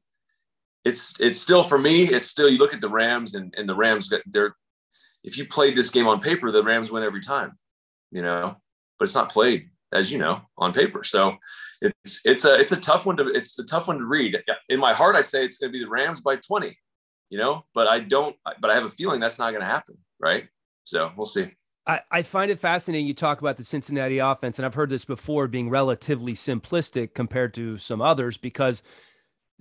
it's 0.84 1.20
it's 1.20 1.40
still 1.40 1.64
for 1.64 1.78
me, 1.78 2.04
it's 2.04 2.26
still 2.26 2.48
you 2.48 2.58
look 2.58 2.74
at 2.74 2.80
the 2.80 2.88
Rams 2.88 3.34
and, 3.34 3.54
and 3.56 3.68
the 3.68 3.74
Rams 3.74 4.12
they're 4.26 4.54
if 5.24 5.38
you 5.38 5.46
played 5.46 5.74
this 5.74 5.90
game 5.90 6.08
on 6.08 6.20
paper, 6.20 6.50
the 6.50 6.62
Rams 6.62 6.90
win 6.90 7.04
every 7.04 7.20
time, 7.20 7.56
you 8.10 8.22
know, 8.22 8.56
but 8.98 9.04
it's 9.04 9.14
not 9.14 9.30
played 9.30 9.70
as 9.92 10.10
you 10.10 10.18
know 10.18 10.40
on 10.58 10.72
paper. 10.72 11.04
So 11.04 11.36
it's 11.80 12.20
it's 12.24 12.44
a 12.44 12.58
it's 12.58 12.72
a 12.72 12.80
tough 12.80 13.06
one 13.06 13.16
to 13.16 13.28
it's 13.28 13.58
a 13.58 13.64
tough 13.64 13.88
one 13.88 13.98
to 13.98 14.04
read. 14.04 14.36
In 14.68 14.80
my 14.80 14.92
heart, 14.92 15.16
I 15.16 15.20
say 15.20 15.44
it's 15.44 15.58
going 15.58 15.72
to 15.72 15.78
be 15.78 15.84
the 15.84 15.90
Rams 15.90 16.20
by 16.20 16.36
20, 16.36 16.76
you 17.30 17.38
know, 17.38 17.64
but 17.74 17.88
I 17.88 18.00
don't. 18.00 18.36
But 18.60 18.70
I 18.70 18.74
have 18.74 18.84
a 18.84 18.88
feeling 18.88 19.20
that's 19.20 19.38
not 19.38 19.50
going 19.50 19.62
to 19.62 19.66
happen, 19.66 19.96
right? 20.20 20.48
So 20.84 21.12
we'll 21.16 21.26
see. 21.26 21.52
I, 21.86 22.00
I 22.10 22.22
find 22.22 22.50
it 22.50 22.58
fascinating 22.58 23.06
you 23.06 23.14
talk 23.14 23.40
about 23.40 23.56
the 23.56 23.64
Cincinnati 23.64 24.18
offense, 24.18 24.58
and 24.58 24.66
I've 24.66 24.74
heard 24.74 24.90
this 24.90 25.04
before 25.04 25.48
being 25.48 25.68
relatively 25.68 26.34
simplistic 26.34 27.14
compared 27.14 27.54
to 27.54 27.78
some 27.78 28.00
others 28.00 28.36
because 28.36 28.82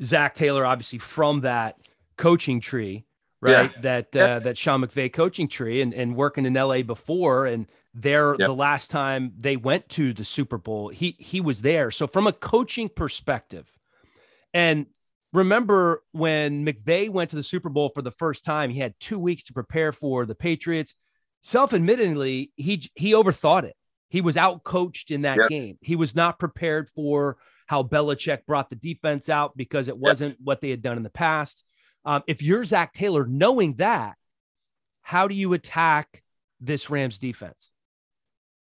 Zac 0.01 0.35
Taylor, 0.35 0.65
obviously 0.65 0.99
from 0.99 1.41
that 1.41 1.77
coaching 2.17 2.59
tree, 2.61 3.05
right? 3.41 3.71
Yeah. 3.75 3.81
That 3.81 4.15
uh, 4.15 4.39
that 4.39 4.57
Sean 4.57 4.81
McVay 4.81 5.11
coaching 5.11 5.47
tree 5.47 5.81
and, 5.81 5.93
and 5.93 6.15
working 6.15 6.45
in 6.45 6.53
LA 6.53 6.83
before 6.83 7.47
and 7.47 7.67
there 7.93 8.35
yep. 8.39 8.47
the 8.47 8.55
last 8.55 8.89
time 8.89 9.33
they 9.37 9.57
went 9.57 9.89
to 9.89 10.13
the 10.13 10.23
Super 10.23 10.57
Bowl, 10.57 10.89
he 10.89 11.15
he 11.19 11.41
was 11.41 11.61
there. 11.61 11.91
So 11.91 12.07
from 12.07 12.27
a 12.27 12.33
coaching 12.33 12.87
perspective, 12.87 13.67
and 14.53 14.85
remember 15.33 16.03
when 16.11 16.65
McVay 16.65 17.09
went 17.09 17.31
to 17.31 17.35
the 17.35 17.43
Super 17.43 17.69
Bowl 17.69 17.89
for 17.89 18.01
the 18.01 18.11
first 18.11 18.45
time, 18.45 18.69
he 18.69 18.79
had 18.79 18.93
two 18.99 19.19
weeks 19.19 19.43
to 19.45 19.53
prepare 19.53 19.91
for 19.91 20.25
the 20.25 20.35
Patriots. 20.35 20.93
Self-admittedly, 21.41 22.51
he 22.55 22.89
he 22.95 23.13
overthought 23.13 23.63
it. 23.63 23.75
He 24.09 24.21
was 24.21 24.37
out 24.37 24.63
coached 24.63 25.09
in 25.09 25.21
that 25.21 25.37
yep. 25.37 25.49
game. 25.49 25.77
He 25.81 25.95
was 25.95 26.15
not 26.15 26.37
prepared 26.37 26.89
for 26.89 27.37
how 27.65 27.83
Belichick 27.83 28.45
brought 28.45 28.69
the 28.69 28.75
defense 28.75 29.29
out 29.29 29.55
because 29.55 29.87
it 29.87 29.97
wasn't 29.97 30.31
yep. 30.31 30.39
what 30.43 30.61
they 30.61 30.69
had 30.69 30.81
done 30.81 30.97
in 30.97 31.03
the 31.03 31.09
past. 31.09 31.63
Um, 32.03 32.21
if 32.27 32.41
you're 32.41 32.65
Zac 32.65 32.93
Taylor, 32.93 33.25
knowing 33.25 33.75
that, 33.75 34.15
how 35.01 35.27
do 35.27 35.35
you 35.35 35.53
attack 35.53 36.21
this 36.59 36.89
Rams 36.89 37.17
defense? 37.17 37.71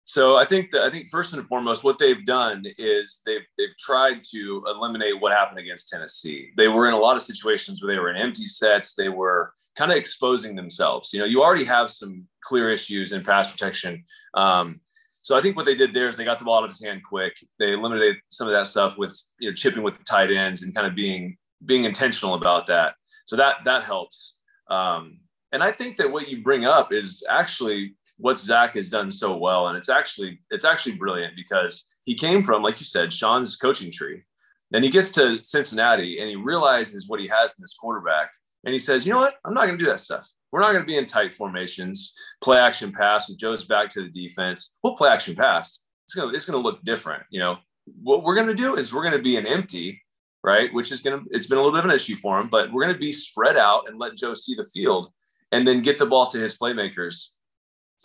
So 0.04 0.36
I 0.36 0.44
think 0.44 0.70
that 0.72 0.82
I 0.82 0.90
think 0.90 1.08
first 1.08 1.32
and 1.32 1.46
foremost, 1.48 1.82
what 1.82 1.98
they've 1.98 2.24
done 2.26 2.64
is 2.76 3.22
they've 3.24 3.46
they've 3.56 3.76
tried 3.78 4.22
to 4.32 4.62
eliminate 4.66 5.18
what 5.18 5.32
happened 5.32 5.58
against 5.58 5.88
Tennessee. 5.88 6.50
They 6.56 6.68
were 6.68 6.86
in 6.86 6.94
a 6.94 6.98
lot 6.98 7.16
of 7.16 7.22
situations 7.22 7.82
where 7.82 7.92
they 7.92 7.98
were 7.98 8.10
in 8.10 8.16
empty 8.16 8.44
sets. 8.44 8.94
They 8.94 9.08
were 9.08 9.54
kind 9.76 9.90
of 9.90 9.96
exposing 9.96 10.54
themselves. 10.54 11.12
You 11.12 11.20
know, 11.20 11.24
you 11.24 11.42
already 11.42 11.64
have 11.64 11.90
some 11.90 12.26
clear 12.42 12.70
issues 12.70 13.12
in 13.12 13.24
pass 13.24 13.50
protection. 13.50 14.04
Um, 14.34 14.80
so 15.22 15.38
I 15.38 15.40
think 15.40 15.56
what 15.56 15.64
they 15.64 15.74
did 15.74 15.94
there 15.94 16.08
is 16.08 16.18
they 16.18 16.24
got 16.24 16.38
the 16.38 16.44
ball 16.44 16.58
out 16.58 16.64
of 16.64 16.70
his 16.70 16.84
hand 16.84 17.00
quick. 17.08 17.34
They 17.58 17.72
eliminated 17.72 18.16
some 18.28 18.46
of 18.46 18.52
that 18.52 18.66
stuff 18.66 18.98
with 18.98 19.18
you 19.38 19.48
know 19.48 19.54
chipping 19.54 19.82
with 19.82 19.96
the 19.96 20.04
tight 20.04 20.30
ends 20.30 20.62
and 20.62 20.74
kind 20.74 20.86
of 20.86 20.94
being 20.94 21.38
being 21.64 21.84
intentional 21.84 22.34
about 22.34 22.66
that. 22.66 22.94
So 23.24 23.36
that 23.36 23.56
that 23.64 23.84
helps. 23.84 24.36
Um, 24.68 25.20
and 25.52 25.62
I 25.62 25.72
think 25.72 25.96
that 25.96 26.10
what 26.10 26.28
you 26.28 26.42
bring 26.42 26.66
up 26.66 26.92
is 26.92 27.24
actually 27.30 27.94
what 28.18 28.38
Zac 28.38 28.74
has 28.74 28.88
done 28.88 29.10
so 29.10 29.36
well, 29.36 29.68
and 29.68 29.76
it's 29.76 29.88
actually 29.88 30.40
it's 30.50 30.64
actually 30.64 30.96
brilliant 30.96 31.34
because 31.36 31.84
he 32.04 32.14
came 32.14 32.42
from, 32.42 32.62
like 32.62 32.78
you 32.78 32.86
said, 32.86 33.12
Sean's 33.12 33.56
coaching 33.56 33.90
tree. 33.90 34.22
Then 34.70 34.82
he 34.82 34.90
gets 34.90 35.10
to 35.12 35.38
Cincinnati 35.42 36.20
and 36.20 36.28
he 36.28 36.36
realizes 36.36 37.08
what 37.08 37.20
he 37.20 37.28
has 37.28 37.52
in 37.52 37.62
this 37.62 37.76
quarterback, 37.76 38.30
and 38.64 38.72
he 38.72 38.78
says, 38.78 39.06
"You 39.06 39.12
know 39.12 39.18
what? 39.18 39.36
I'm 39.44 39.54
not 39.54 39.66
going 39.66 39.78
to 39.78 39.84
do 39.84 39.90
that 39.90 40.00
stuff. 40.00 40.30
We're 40.52 40.60
not 40.60 40.72
going 40.72 40.82
to 40.82 40.86
be 40.86 40.96
in 40.96 41.06
tight 41.06 41.32
formations, 41.32 42.14
play 42.42 42.58
action 42.58 42.92
pass 42.92 43.28
with 43.28 43.38
Joe's 43.38 43.64
back 43.64 43.90
to 43.90 44.02
the 44.02 44.10
defense. 44.10 44.76
We'll 44.82 44.96
play 44.96 45.10
action 45.10 45.34
pass. 45.34 45.80
It's 46.06 46.14
gonna 46.14 46.32
it's 46.32 46.44
gonna 46.44 46.58
look 46.58 46.82
different. 46.84 47.24
You 47.30 47.40
know, 47.40 47.56
what 48.02 48.22
we're 48.22 48.34
going 48.34 48.48
to 48.48 48.54
do 48.54 48.76
is 48.76 48.92
we're 48.92 49.02
going 49.02 49.16
to 49.16 49.22
be 49.22 49.36
an 49.36 49.46
empty." 49.46 50.00
Right, 50.42 50.68
which 50.74 50.92
is 50.92 51.00
gonna, 51.00 51.22
it's 51.30 51.46
been 51.46 51.56
a 51.56 51.60
little 51.62 51.72
bit 51.72 51.86
of 51.86 51.90
an 51.90 51.96
issue 51.96 52.16
for 52.16 52.38
him, 52.38 52.48
but 52.50 52.70
we're 52.70 52.82
gonna 52.82 52.98
be 52.98 53.10
spread 53.10 53.56
out 53.56 53.88
and 53.88 53.98
let 53.98 54.14
Joe 54.14 54.34
see 54.34 54.54
the 54.54 54.66
field 54.66 55.10
and 55.52 55.66
then 55.66 55.80
get 55.80 55.98
the 55.98 56.04
ball 56.04 56.26
to 56.26 56.38
his 56.38 56.58
playmakers 56.58 57.28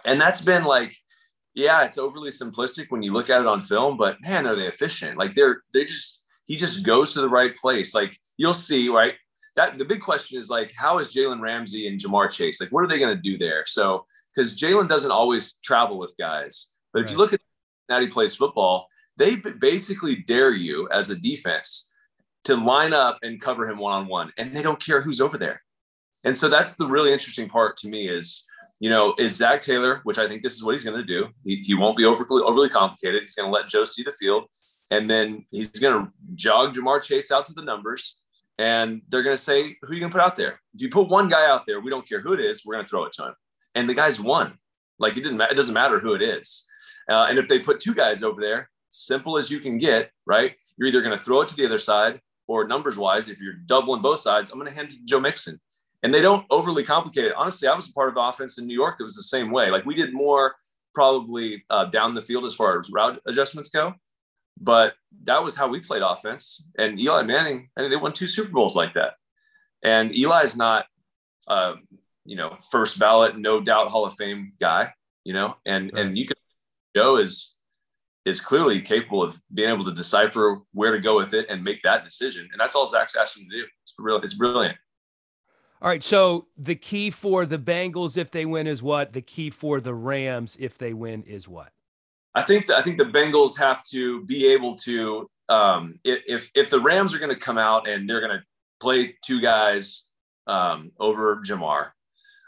and 0.06 0.20
that's 0.20 0.42
been 0.42 0.64
like 0.64 0.96
yeah 1.56 1.84
it's 1.84 1.98
overly 1.98 2.30
simplistic 2.30 2.88
when 2.90 3.02
you 3.02 3.12
look 3.12 3.30
at 3.30 3.42
it 3.42 3.48
on 3.48 3.62
film 3.62 3.98
but 3.98 4.18
man 4.22 4.46
are 4.46 4.56
they 4.56 4.68
efficient? 4.68 5.18
Like 5.18 5.34
they're 5.34 5.62
they 5.74 5.86
just 5.86 6.26
he 6.46 6.56
just 6.56 6.86
goes 6.86 7.14
to 7.14 7.22
the 7.22 7.30
right 7.30 7.56
place. 7.56 7.94
Like 7.94 8.18
you'll 8.38 8.54
see 8.54 8.90
right? 8.90 9.14
That 9.56 9.78
the 9.78 9.86
big 9.86 10.02
question 10.02 10.40
is 10.40 10.50
like 10.50 10.72
how 10.76 11.00
is 11.00 11.14
jalen 11.14 11.42
ramsey 11.42 11.88
and 11.88 12.00
Ja'Marr 12.00 12.32
Chase 12.32 12.62
like 12.62 12.72
what 12.72 12.84
are 12.84 12.88
they 12.88 13.00
going 13.00 13.16
to 13.16 13.22
do 13.22 13.38
there? 13.38 13.66
So 13.66 14.06
because 14.34 14.60
jalen 14.60 14.88
doesn't 14.88 15.12
always 15.12 15.54
travel 15.64 15.98
with 15.98 16.16
guys 16.18 16.68
but 16.94 17.00
right. 17.00 17.06
if 17.06 17.12
you 17.12 17.18
look 17.18 17.34
at 17.34 17.42
how 17.90 18.00
he 18.00 18.08
plays 18.08 18.36
football 18.36 18.88
they 19.18 19.36
basically 19.36 20.16
dare 20.28 20.54
you 20.54 20.88
as 20.92 21.10
a 21.10 21.16
defense 21.16 21.90
to 22.46 22.56
line 22.56 22.94
up 22.94 23.20
and 23.22 23.42
cover 23.42 23.70
him 23.70 23.78
one-on-one 23.78 24.32
and 24.38 24.56
they 24.56 24.64
don't 24.64 24.84
care 24.84 25.02
who's 25.02 25.22
over 25.22 25.38
there. 25.38 25.62
And 26.24 26.36
so 26.36 26.50
that's 26.50 26.76
the 26.76 26.88
really 26.88 27.12
interesting 27.12 27.50
part 27.50 27.78
to 27.78 27.90
me 27.90 28.10
is 28.10 28.46
you 28.80 28.90
know, 28.90 29.14
is 29.18 29.36
Zac 29.36 29.62
Taylor, 29.62 30.00
which 30.04 30.18
I 30.18 30.28
think 30.28 30.42
this 30.42 30.54
is 30.54 30.64
what 30.64 30.72
he's 30.72 30.84
going 30.84 30.98
to 30.98 31.04
do. 31.04 31.28
He, 31.44 31.58
he 31.58 31.74
won't 31.74 31.98
be 31.98 32.06
overly 32.06 32.42
overly 32.44 32.70
complicated. 32.70 33.22
He's 33.22 33.36
going 33.36 33.48
to 33.48 33.54
let 33.54 33.68
Joe 33.68 33.86
see 33.86 34.04
the 34.04 34.12
field, 34.12 34.46
and 34.92 35.10
then 35.10 35.46
he's 35.52 35.70
going 35.70 36.06
to 36.06 36.12
jog 36.36 36.74
Ja'Marr 36.74 37.04
Chase 37.04 37.32
out 37.32 37.46
to 37.48 37.54
the 37.54 37.62
numbers, 37.62 38.22
and 38.58 39.02
they're 39.10 39.24
going 39.24 39.36
to 39.36 39.42
say, 39.42 39.76
"Who 39.82 39.92
are 39.92 39.94
you 39.94 40.00
going 40.00 40.12
to 40.12 40.18
put 40.18 40.24
out 40.24 40.36
there? 40.36 40.60
If 40.74 40.82
you 40.82 40.90
put 40.90 41.10
one 41.10 41.28
guy 41.28 41.50
out 41.50 41.66
there, 41.66 41.82
we 41.82 41.90
don't 41.90 42.08
care 42.08 42.22
who 42.22 42.34
it 42.34 42.40
is. 42.40 42.66
We're 42.66 42.76
going 42.76 42.86
to 42.86 42.90
throw 42.90 43.04
it 43.06 43.14
to 43.14 43.28
him." 43.28 43.34
And 43.76 43.90
the 43.90 43.94
guy's 43.94 44.20
won. 44.20 44.58
Like 44.98 45.18
it 45.18 45.24
didn't. 45.24 45.42
It 45.42 45.56
doesn't 45.56 45.74
matter 45.74 46.00
who 46.00 46.14
it 46.14 46.22
is. 46.22 46.66
Uh, 47.10 47.26
and 47.30 47.38
if 47.38 47.48
they 47.48 47.60
put 47.60 47.80
two 47.80 47.94
guys 47.94 48.24
over 48.24 48.40
there, 48.40 48.70
simple 48.90 49.38
as 49.38 49.50
you 49.50 49.60
can 49.60 49.78
get, 49.78 50.12
right? 50.26 50.54
You're 50.78 50.88
either 50.88 51.02
going 51.02 51.18
to 51.18 51.24
throw 51.24 51.42
it 51.42 51.50
to 51.50 51.56
the 51.56 51.66
other 51.66 51.80
side, 51.80 52.22
or 52.48 52.68
numbers 52.68 52.98
wise, 52.98 53.28
if 53.28 53.42
you're 53.42 53.56
doubling 53.66 54.02
both 54.02 54.20
sides, 54.20 54.52
I'm 54.52 54.60
going 54.60 54.70
to 54.70 54.76
hand 54.76 54.90
it 54.90 54.98
to 54.98 55.06
Joe 55.06 55.20
Mixon 55.20 55.60
and 56.04 56.14
they 56.14 56.22
don't 56.22 56.46
overly 56.50 56.84
complicate 56.84 57.26
it. 57.26 57.34
Honestly, 57.36 57.68
I 57.68 57.76
was 57.76 57.90
a 57.90 57.94
part 57.94 58.10
of 58.10 58.16
the 58.16 58.22
offense 58.22 58.58
in 58.58 58.68
New 58.68 58.74
York 58.74 58.98
that 58.98 59.04
was 59.04 59.16
the 59.16 59.24
same 59.24 59.52
way. 59.52 59.70
Like 59.70 59.86
we 59.86 59.96
did 59.96 60.14
more 60.14 60.56
probably 60.94 61.64
uh, 61.70 61.86
down 61.86 62.16
the 62.16 62.22
field 62.22 62.46
as 62.46 62.56
far 62.56 62.80
as 62.80 62.90
route 62.90 63.20
adjustments 63.28 63.70
go, 63.70 63.94
but 64.60 64.94
that 65.24 65.44
was 65.44 65.56
how 65.56 65.68
we 65.68 65.80
played 65.80 66.02
offense. 66.02 66.68
And 66.78 67.00
Eli 67.00 67.24
Manning, 67.24 67.70
I 67.78 67.82
mean, 67.82 67.90
they 67.90 67.96
won 67.96 68.14
two 68.14 68.28
Super 68.28 68.52
Bowls 68.52 68.76
like 68.76 68.94
that. 68.94 69.14
And 69.84 70.12
Eli's 70.16 70.58
not, 70.58 70.86
uh, 71.48 71.76
you 72.26 72.36
know, 72.36 72.58
first 72.70 73.00
ballot, 73.00 73.38
no 73.38 73.62
doubt 73.62 73.88
Hall 73.88 74.06
of 74.06 74.14
Fame 74.16 74.54
guy, 74.60 74.92
you 75.24 75.34
know, 75.34 75.56
and 75.66 75.92
right. 75.94 76.06
and 76.06 76.18
you 76.18 76.26
can 76.26 76.36
Joe 76.96 77.18
is 77.18 77.54
is 78.26 78.42
clearly 78.42 78.82
capable 78.82 79.24
of 79.24 79.40
being 79.54 79.70
able 79.70 79.86
to 79.86 79.94
decipher 79.94 80.60
where 80.74 80.92
to 80.92 81.00
go 81.00 81.16
with 81.16 81.34
it 81.34 81.48
and 81.50 81.64
make 81.64 81.82
that 81.82 82.04
decision. 82.04 82.48
And 82.52 82.60
that's 82.60 82.76
all 82.76 82.86
Zac's 82.86 83.16
asked 83.16 83.38
him 83.38 83.48
to 83.50 83.62
do. 83.62 83.66
It's 83.84 83.96
real. 83.98 84.18
It's 84.18 84.34
brilliant. 84.34 84.78
All 85.82 85.88
right. 85.88 86.04
So 86.04 86.48
the 86.58 86.76
key 86.76 87.10
for 87.10 87.46
the 87.46 87.58
Bengals 87.58 88.18
if 88.18 88.32
they 88.32 88.46
win 88.46 88.68
is 88.68 88.84
what? 88.84 89.14
The 89.14 89.22
key 89.22 89.50
for 89.50 89.80
the 89.80 89.94
Rams 89.94 90.58
if 90.60 90.78
they 90.78 90.94
win 90.94 91.24
is 91.24 91.48
what? 91.48 91.72
I 92.36 92.42
think 92.42 92.68
that 92.68 92.78
I 92.78 92.82
think 92.82 92.98
the 92.98 93.06
Bengals 93.06 93.58
have 93.58 93.82
to 93.92 94.24
be 94.26 94.48
able 94.48 94.76
to 94.78 95.30
um, 95.48 96.00
if 96.04 96.52
if 96.54 96.70
the 96.70 96.80
Rams 96.80 97.14
are 97.14 97.20
going 97.20 97.34
to 97.34 97.40
come 97.40 97.58
out 97.58 97.88
and 97.88 98.10
they're 98.10 98.20
going 98.20 98.38
to 98.38 98.44
play 98.80 99.16
two 99.24 99.42
guys 99.42 100.06
um, 100.48 100.92
over 101.00 101.42
Ja'Marr, 101.48 101.92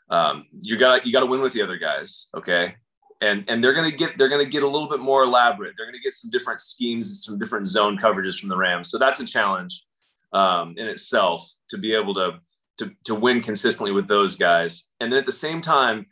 um, 0.10 0.46
you 0.62 0.78
got 0.78 1.06
you 1.06 1.14
got 1.14 1.22
to 1.22 1.26
win 1.26 1.42
with 1.42 1.54
the 1.54 1.62
other 1.62 1.78
guys, 1.78 2.28
okay? 2.36 2.76
And 3.22 3.46
and 3.48 3.64
they're 3.64 3.74
going 3.74 3.90
to 3.90 3.96
get 3.96 4.18
they're 4.18 4.30
going 4.30 4.44
to 4.44 4.50
get 4.50 4.64
a 4.64 4.68
little 4.68 4.90
bit 4.90 5.00
more 5.00 5.24
elaborate. 5.24 5.74
They're 5.78 5.86
going 5.86 5.98
to 5.98 6.04
get 6.04 6.14
some 6.14 6.32
different 6.32 6.60
schemes, 6.60 7.08
and 7.08 7.16
some 7.16 7.40
different 7.40 7.68
zone 7.68 7.98
coverages 7.98 8.40
from 8.40 8.50
the 8.50 8.58
Rams. 8.58 8.92
So 8.92 8.98
that's 8.98 9.20
a 9.22 9.26
challenge 9.26 9.86
um, 10.34 10.76
in 10.78 10.88
itself 10.88 11.50
to 11.70 11.78
be 11.78 11.94
able 11.96 12.14
to 12.16 12.40
to, 12.78 12.92
to 13.06 13.16
win 13.16 13.42
consistently 13.42 13.92
with 13.92 14.08
those 14.08 14.36
guys. 14.36 14.88
And 15.00 15.12
then 15.12 15.20
at 15.20 15.26
the 15.26 15.32
same 15.32 15.62
time, 15.62 16.06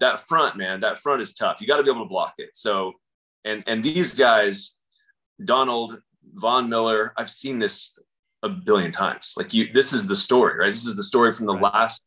that 0.00 0.20
front, 0.20 0.56
man, 0.56 0.80
that 0.80 0.98
front 0.98 1.20
is 1.20 1.34
tough. 1.34 1.60
You 1.60 1.66
got 1.66 1.78
to 1.78 1.82
be 1.82 1.90
able 1.90 2.04
to 2.04 2.08
block 2.08 2.34
it. 2.38 2.50
So, 2.54 2.92
and 3.44 3.62
and 3.66 3.82
these 3.82 4.14
guys, 4.14 4.76
Donald, 5.44 5.98
Von 6.34 6.68
Miller, 6.68 7.12
I've 7.16 7.30
seen 7.30 7.58
this 7.58 7.98
a 8.42 8.48
billion 8.48 8.92
times. 8.92 9.34
Like 9.36 9.52
you, 9.52 9.72
this 9.72 9.92
is 9.92 10.06
the 10.06 10.16
story, 10.16 10.58
right? 10.58 10.68
This 10.68 10.84
is 10.84 10.96
the 10.96 11.02
story 11.02 11.32
from 11.32 11.46
the 11.46 11.54
right. 11.54 11.74
last 11.74 12.02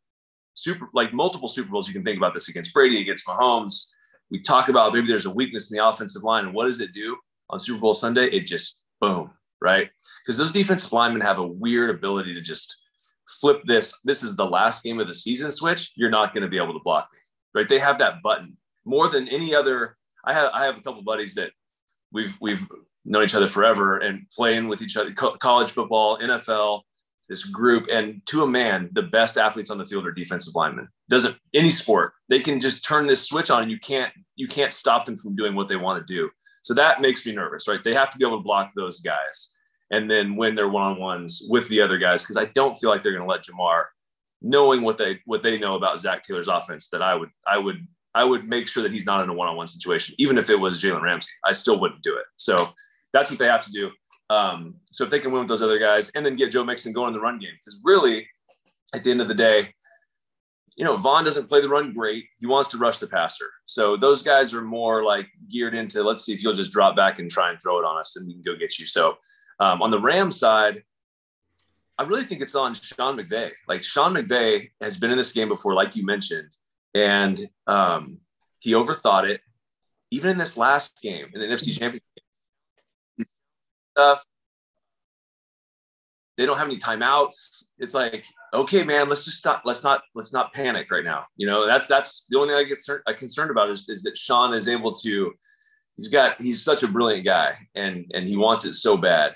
super, 0.53 0.89
like 0.93 1.13
multiple 1.13 1.47
Super 1.47 1.69
Bowls. 1.69 1.87
You 1.87 1.93
can 1.93 2.03
think 2.03 2.17
about 2.17 2.33
this 2.33 2.49
against 2.49 2.73
Brady, 2.73 3.01
against 3.01 3.27
Mahomes. 3.27 3.87
We 4.29 4.41
talk 4.41 4.69
about 4.69 4.93
maybe 4.93 5.07
there's 5.07 5.25
a 5.25 5.31
weakness 5.31 5.71
in 5.71 5.77
the 5.77 5.85
offensive 5.85 6.23
line, 6.23 6.45
and 6.45 6.53
what 6.53 6.65
does 6.65 6.79
it 6.79 6.93
do 6.93 7.17
on 7.49 7.59
Super 7.59 7.79
Bowl 7.79 7.93
Sunday? 7.93 8.27
It 8.27 8.45
just 8.45 8.81
boom, 9.01 9.31
right? 9.61 9.89
Because 10.23 10.37
those 10.37 10.51
defensive 10.51 10.93
linemen 10.93 11.21
have 11.21 11.39
a 11.39 11.47
weird 11.47 11.89
ability 11.89 12.33
to 12.33 12.41
just 12.41 12.81
flip 13.27 13.61
this, 13.65 13.99
this 14.03 14.23
is 14.23 14.35
the 14.35 14.45
last 14.45 14.83
game 14.83 14.99
of 14.99 15.07
the 15.07 15.13
season 15.13 15.51
switch, 15.51 15.91
you're 15.95 16.09
not 16.09 16.33
going 16.33 16.43
to 16.43 16.49
be 16.49 16.57
able 16.57 16.73
to 16.73 16.83
block 16.83 17.09
me, 17.13 17.19
right? 17.53 17.67
They 17.67 17.79
have 17.79 17.97
that 17.99 18.21
button 18.21 18.57
more 18.85 19.07
than 19.07 19.27
any 19.27 19.53
other. 19.53 19.97
I 20.25 20.33
have, 20.33 20.51
I 20.53 20.65
have 20.65 20.77
a 20.77 20.81
couple 20.81 21.01
buddies 21.03 21.35
that 21.35 21.51
we've, 22.11 22.35
we've 22.41 22.67
known 23.05 23.23
each 23.23 23.35
other 23.35 23.47
forever 23.47 23.97
and 23.97 24.27
playing 24.35 24.67
with 24.67 24.81
each 24.81 24.97
other, 24.97 25.11
co- 25.13 25.37
college 25.37 25.71
football, 25.71 26.17
NFL, 26.19 26.81
this 27.29 27.45
group. 27.45 27.87
And 27.91 28.21
to 28.27 28.43
a 28.43 28.47
man, 28.47 28.89
the 28.91 29.03
best 29.03 29.37
athletes 29.37 29.69
on 29.69 29.77
the 29.77 29.85
field 29.85 30.05
are 30.05 30.11
defensive 30.11 30.53
linemen. 30.55 30.87
Doesn't 31.09 31.37
any 31.53 31.69
sport, 31.69 32.13
they 32.29 32.39
can 32.39 32.59
just 32.59 32.83
turn 32.83 33.07
this 33.07 33.27
switch 33.27 33.49
on 33.49 33.63
and 33.63 33.71
you 33.71 33.79
can't, 33.79 34.13
you 34.35 34.47
can't 34.47 34.73
stop 34.73 35.05
them 35.05 35.17
from 35.17 35.35
doing 35.35 35.55
what 35.55 35.67
they 35.67 35.77
want 35.77 36.05
to 36.05 36.13
do. 36.13 36.29
So 36.63 36.73
that 36.75 37.01
makes 37.01 37.25
me 37.25 37.33
nervous, 37.33 37.67
right? 37.67 37.83
They 37.83 37.93
have 37.93 38.11
to 38.11 38.17
be 38.17 38.25
able 38.25 38.37
to 38.37 38.43
block 38.43 38.71
those 38.75 38.99
guys 38.99 39.49
and 39.91 40.09
then 40.09 40.35
win 40.35 40.55
their 40.55 40.69
one-on-ones 40.69 41.47
with 41.49 41.67
the 41.67 41.81
other 41.81 41.97
guys 41.97 42.23
because 42.23 42.37
I 42.37 42.45
don't 42.45 42.75
feel 42.77 42.89
like 42.89 43.03
they're 43.03 43.11
going 43.11 43.25
to 43.25 43.29
let 43.29 43.43
Ja'Marr, 43.43 43.85
knowing 44.41 44.81
what 44.81 44.97
they 44.97 45.19
what 45.25 45.43
they 45.43 45.59
know 45.59 45.75
about 45.75 45.99
Zac 45.99 46.23
Taylor's 46.23 46.47
offense, 46.47 46.89
that 46.89 47.01
I 47.01 47.13
would 47.15 47.29
I 47.45 47.57
would 47.57 47.85
I 48.15 48.23
would 48.23 48.45
make 48.45 48.67
sure 48.67 48.83
that 48.83 48.91
he's 48.91 49.05
not 49.05 49.23
in 49.23 49.29
a 49.29 49.33
one-on-one 49.33 49.67
situation, 49.67 50.15
even 50.17 50.37
if 50.37 50.49
it 50.49 50.55
was 50.55 50.81
Jalen 50.81 51.01
Ramsey. 51.01 51.31
I 51.45 51.51
still 51.51 51.79
wouldn't 51.79 52.01
do 52.01 52.15
it. 52.17 52.25
So 52.37 52.69
that's 53.13 53.29
what 53.29 53.39
they 53.39 53.45
have 53.45 53.63
to 53.65 53.71
do. 53.71 53.89
Um, 54.29 54.75
so 54.91 55.03
if 55.03 55.09
they 55.09 55.19
can 55.19 55.31
win 55.31 55.41
with 55.41 55.49
those 55.49 55.61
other 55.61 55.79
guys 55.79 56.09
and 56.15 56.25
then 56.25 56.37
get 56.37 56.51
Joe 56.51 56.63
Mixon 56.63 56.93
going 56.93 57.09
in 57.09 57.13
the 57.13 57.19
run 57.19 57.37
game, 57.37 57.51
because 57.59 57.79
really, 57.83 58.27
at 58.95 59.03
the 59.03 59.11
end 59.11 59.21
of 59.21 59.27
the 59.27 59.35
day, 59.35 59.73
you 60.77 60.85
know, 60.85 60.95
Von 60.95 61.25
doesn't 61.25 61.49
play 61.49 61.59
the 61.59 61.67
run 61.67 61.93
great. 61.93 62.25
He 62.39 62.47
wants 62.47 62.69
to 62.69 62.77
rush 62.77 62.97
the 62.97 63.07
passer. 63.07 63.49
So 63.65 63.97
those 63.97 64.23
guys 64.23 64.53
are 64.53 64.61
more 64.61 65.03
like 65.03 65.27
geared 65.49 65.75
into 65.75 66.01
let's 66.01 66.23
see 66.23 66.33
if 66.33 66.41
you'll 66.41 66.53
just 66.53 66.71
drop 66.71 66.95
back 66.95 67.19
and 67.19 67.29
try 67.29 67.49
and 67.49 67.59
throw 67.61 67.79
it 67.79 67.85
on 67.85 67.99
us 67.99 68.15
and 68.15 68.25
we 68.25 68.33
can 68.33 68.41
go 68.41 68.55
get 68.55 68.79
you. 68.79 68.85
So 68.85 69.17
um, 69.61 69.81
on 69.83 69.91
the 69.91 69.99
Ram 69.99 70.31
side, 70.31 70.83
I 71.99 72.03
really 72.03 72.23
think 72.23 72.41
it's 72.41 72.55
on 72.55 72.73
Sean 72.73 73.15
McVay. 73.15 73.51
Like 73.67 73.83
Sean 73.83 74.13
McVay 74.13 74.71
has 74.81 74.97
been 74.97 75.11
in 75.11 75.17
this 75.17 75.31
game 75.31 75.49
before, 75.49 75.75
like 75.75 75.95
you 75.95 76.03
mentioned, 76.03 76.49
and 76.95 77.47
um, 77.67 78.17
he 78.59 78.71
overthought 78.71 79.29
it. 79.29 79.39
Even 80.09 80.31
in 80.31 80.37
this 80.37 80.57
last 80.57 80.99
game, 81.01 81.27
in 81.33 81.39
the 81.39 81.45
NFC 81.45 81.77
Championship, 81.77 82.01
stuff. 83.91 84.23
They 86.37 86.45
don't 86.47 86.57
have 86.57 86.67
any 86.67 86.79
timeouts. 86.79 87.65
It's 87.77 87.93
like, 87.93 88.25
okay, 88.51 88.83
man, 88.83 89.09
let's 89.09 89.25
just 89.25 89.37
stop. 89.37 89.61
Let's 89.63 89.83
not 89.83 90.01
let's 90.15 90.33
not 90.33 90.53
panic 90.53 90.89
right 90.89 91.03
now. 91.03 91.25
You 91.37 91.45
know, 91.45 91.67
that's 91.67 91.85
that's 91.85 92.25
the 92.29 92.37
only 92.37 92.49
thing 92.49 92.57
I 92.57 92.63
get 92.63 92.79
I 93.05 93.13
concerned 93.13 93.51
about 93.51 93.69
is, 93.69 93.87
is 93.89 94.01
that 94.03 94.17
Sean 94.17 94.55
is 94.55 94.67
able 94.67 94.93
to. 94.95 95.31
He's 95.97 96.07
got 96.07 96.41
he's 96.41 96.63
such 96.63 96.81
a 96.81 96.87
brilliant 96.87 97.25
guy, 97.25 97.55
and 97.75 98.09
and 98.15 98.27
he 98.27 98.37
wants 98.37 98.65
it 98.65 98.73
so 98.73 98.97
bad 98.97 99.35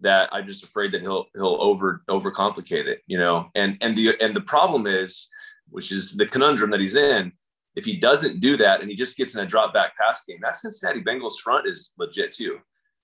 that 0.00 0.28
I'm 0.32 0.46
just 0.46 0.64
afraid 0.64 0.92
that 0.92 1.02
he'll 1.02 1.26
he'll 1.34 1.58
over 1.60 2.02
overcomplicate 2.10 2.86
it. 2.86 3.00
You 3.06 3.18
know, 3.18 3.50
and 3.54 3.76
and 3.80 3.96
the 3.96 4.20
and 4.20 4.34
the 4.34 4.40
problem 4.40 4.86
is, 4.86 5.28
which 5.68 5.92
is 5.92 6.12
the 6.12 6.26
conundrum 6.26 6.70
that 6.70 6.80
he's 6.80 6.96
in. 6.96 7.32
If 7.76 7.84
he 7.84 7.96
doesn't 7.96 8.38
do 8.38 8.56
that 8.58 8.80
and 8.80 8.88
he 8.88 8.94
just 8.94 9.16
gets 9.16 9.34
in 9.34 9.42
a 9.42 9.46
drop 9.46 9.74
back 9.74 9.96
pass 9.96 10.24
game, 10.24 10.38
that 10.42 10.54
Cincinnati 10.54 11.02
Bengals 11.02 11.40
front 11.42 11.66
is 11.66 11.90
legit 11.98 12.30
too 12.30 12.60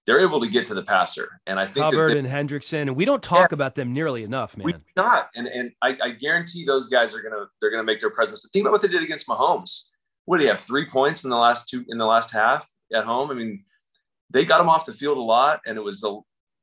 they're 0.07 0.21
able 0.21 0.41
to 0.41 0.49
get 0.49 0.65
to 0.67 0.75
the 0.75 0.83
passer. 0.83 1.41
And 1.47 1.61
I 1.61 1.67
think 1.67 1.85
Hubbard 1.85 2.17
and 2.17 2.27
Hendrickson, 2.27 2.83
and 2.83 2.97
we 2.97 3.05
don't 3.05 3.23
talk 3.23 3.51
yeah, 3.51 3.55
about 3.55 3.75
them 3.75 3.93
nearly 3.93 4.25
enough, 4.25 4.57
man. 4.57 4.65
We 4.65 4.75
not, 4.97 5.31
and 5.35 5.47
and 5.47 5.71
I, 5.83 5.97
I, 6.03 6.11
guarantee 6.11 6.65
those 6.65 6.89
guys 6.89 7.15
are 7.15 7.23
gonna 7.23 7.47
they're 7.61 7.71
gonna 7.71 7.85
make 7.85 8.01
their 8.01 8.11
presence. 8.11 8.49
Think 8.53 8.65
about 8.65 8.73
what 8.73 8.83
they 8.83 8.89
did 8.89 9.03
against 9.03 9.29
Mahomes. 9.29 9.91
What 10.25 10.39
do 10.39 10.45
you 10.45 10.51
have? 10.51 10.61
Three 10.61 10.89
points 10.89 11.25
in 11.25 11.31
the 11.31 11.37
last 11.37 11.69
two 11.69 11.85
in 11.89 11.99
the 11.99 12.07
last 12.07 12.31
half 12.31 12.69
at 12.95 13.05
home. 13.05 13.31
I 13.31 13.35
mean, 13.35 13.65
they 14.31 14.45
got 14.45 14.61
him 14.61 14.69
off 14.69 14.87
the 14.87 14.93
field 14.93 15.19
a 15.19 15.23
lot, 15.23 15.61
and 15.67 15.77
it 15.77 15.83
was 15.83 16.03
a 16.03 16.19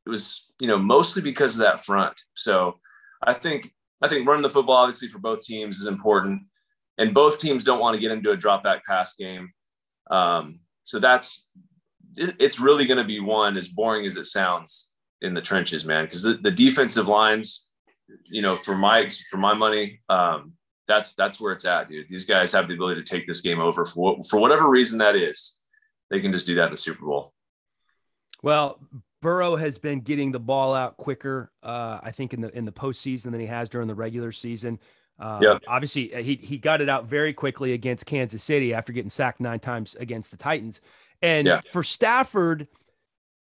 it 0.08 0.10
was 0.10 0.54
you 0.60 0.68
know 0.68 0.78
mostly 0.78 1.22
because 1.22 1.54
of 1.56 1.60
that 1.60 1.84
front. 1.84 2.20
So 2.34 2.80
I 3.22 3.34
think 3.34 3.74
I 4.02 4.08
think 4.08 4.28
running 4.28 4.42
the 4.42 4.50
football 4.50 4.76
obviously 4.76 5.10
for 5.10 5.20
both 5.20 5.44
teams 5.44 5.78
is 5.78 5.88
important, 5.88 6.44
and 6.98 7.14
both 7.14 7.40
teams 7.40 7.64
don't 7.64 7.80
want 7.80 7.96
to 7.96 8.02
get 8.02 8.12
into 8.12 8.32
a 8.32 8.38
drop 8.38 8.64
back 8.64 8.86
pass 8.86 9.16
game. 9.16 9.52
Um, 10.10 10.62
so 10.84 11.00
that's 11.00 11.50
it's 12.16 12.60
really 12.60 12.86
going 12.86 12.98
to 12.98 13.04
be 13.04 13.20
one 13.20 13.58
as 13.58 13.68
boring 13.68 14.06
as 14.06 14.16
it 14.16 14.26
sounds 14.26 14.92
in 15.22 15.34
the 15.34 15.42
trenches, 15.42 15.84
man. 15.84 16.06
Because 16.06 16.24
the, 16.24 16.36
the 16.36 16.52
defensive 16.52 17.08
lines, 17.08 17.68
you 18.26 18.42
know, 18.42 18.56
for 18.56 18.76
my 18.76 19.10
for 19.30 19.38
my 19.38 19.54
money, 19.54 20.00
um, 20.08 20.54
that's 20.88 21.16
that's 21.16 21.42
where 21.42 21.52
it's 21.52 21.66
at, 21.66 21.90
dude. 21.90 22.08
These 22.10 22.26
guys 22.26 22.54
have 22.54 22.70
the 22.70 22.76
ability 22.76 23.04
to 23.04 23.12
take 23.12 23.28
this 23.28 23.42
game 23.42 23.60
over 23.60 23.84
for 23.84 24.24
for 24.24 24.40
whatever 24.40 24.70
reason 24.70 25.00
that 25.00 25.18
is. 25.18 25.58
They 26.10 26.22
can 26.22 26.32
just 26.32 26.48
do 26.48 26.56
that 26.56 26.68
in 26.68 26.72
the 26.72 26.78
Super 26.78 27.06
Bowl. 27.06 27.34
Well, 28.42 28.80
Burrow 29.22 29.56
has 29.56 29.78
been 29.78 30.02
getting 30.02 30.32
the 30.32 30.40
ball 30.40 30.74
out 30.74 30.98
quicker, 30.98 31.52
uh, 31.64 32.00
I 32.04 32.12
think, 32.12 32.34
in 32.34 32.42
the 32.42 32.56
in 32.56 32.66
the 32.66 32.72
postseason 32.72 33.32
than 33.32 33.40
he 33.40 33.48
has 33.48 33.70
during 33.70 33.88
the 33.88 33.96
regular 33.96 34.32
season. 34.32 34.80
Uh, 35.20 35.40
yep. 35.42 35.64
Obviously, 35.68 36.12
he 36.24 36.36
he 36.36 36.58
got 36.58 36.82
it 36.82 36.90
out 36.90 37.06
very 37.06 37.34
quickly 37.34 37.74
against 37.74 38.06
Kansas 38.06 38.44
City 38.44 38.74
after 38.74 38.94
getting 38.94 39.10
sacked 39.10 39.40
nine 39.40 39.60
times 39.60 39.96
against 40.00 40.32
the 40.32 40.38
Titans. 40.38 40.82
And 41.22 41.48
yeah. 41.48 41.62
for 41.72 41.84
Stafford, 41.84 42.68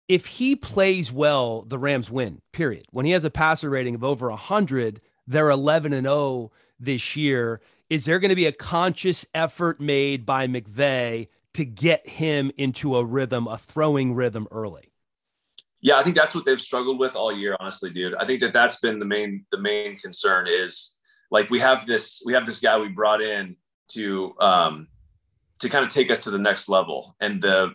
if 0.09 0.26
he 0.26 0.55
plays 0.55 1.11
well, 1.11 1.61
the 1.61 1.78
Rams 1.78 2.11
win, 2.11 2.41
period. 2.51 2.86
When 2.91 3.05
he 3.05 3.11
has 3.11 3.24
a 3.24 3.30
passer 3.30 3.70
rating 3.70 3.95
of 3.95 4.03
over 4.03 4.30
100, 4.30 5.01
they're 5.28 5.49
11 5.49 5.93
and 5.93 6.05
0 6.05 6.51
this 6.80 7.16
year. 7.16 7.61
Is 7.89 8.05
there 8.05 8.20
going 8.20 8.30
to 8.30 8.36
be 8.36 8.45
a 8.45 8.51
conscious 8.51 9.26
effort 9.34 9.80
made 9.80 10.26
by 10.26 10.47
McVay 10.47 11.28
to 11.53 11.64
get 11.64 12.07
him 12.07 12.51
into 12.57 12.97
a 12.97 13.05
rhythm, 13.05 13.47
a 13.47 13.57
throwing 13.57 14.14
rhythm 14.14 14.47
early? 14.51 14.92
Yeah, 15.84 15.97
I 15.97 16.03
think 16.03 16.15
that's 16.15 16.34
what 16.34 16.45
they've 16.45 16.59
struggled 16.59 16.97
with 16.97 17.15
all 17.15 17.31
year, 17.31 17.55
honestly, 17.59 17.91
dude. 17.91 18.15
I 18.15 18.25
think 18.25 18.39
that 18.39 18.53
that's 18.53 18.77
been 18.77 18.97
the 18.97 19.05
main 19.05 19.45
the 19.51 19.59
main 19.59 19.97
concern 19.97 20.47
is 20.49 20.97
like 21.29 21.51
we 21.51 21.59
have 21.59 21.86
this 21.86 22.23
we 22.25 22.34
have 22.34 22.47
this 22.47 22.59
guy 22.59 22.79
we 22.79 22.88
brought 22.88 23.21
in 23.21 23.55
to 23.91 24.34
um 24.39 24.88
to 25.63 25.69
kind 25.69 25.84
of 25.84 25.89
take 25.89 26.11
us 26.11 26.19
to 26.19 26.31
the 26.31 26.38
next 26.38 26.69
level. 26.69 27.15
And 27.19 27.41
the, 27.41 27.73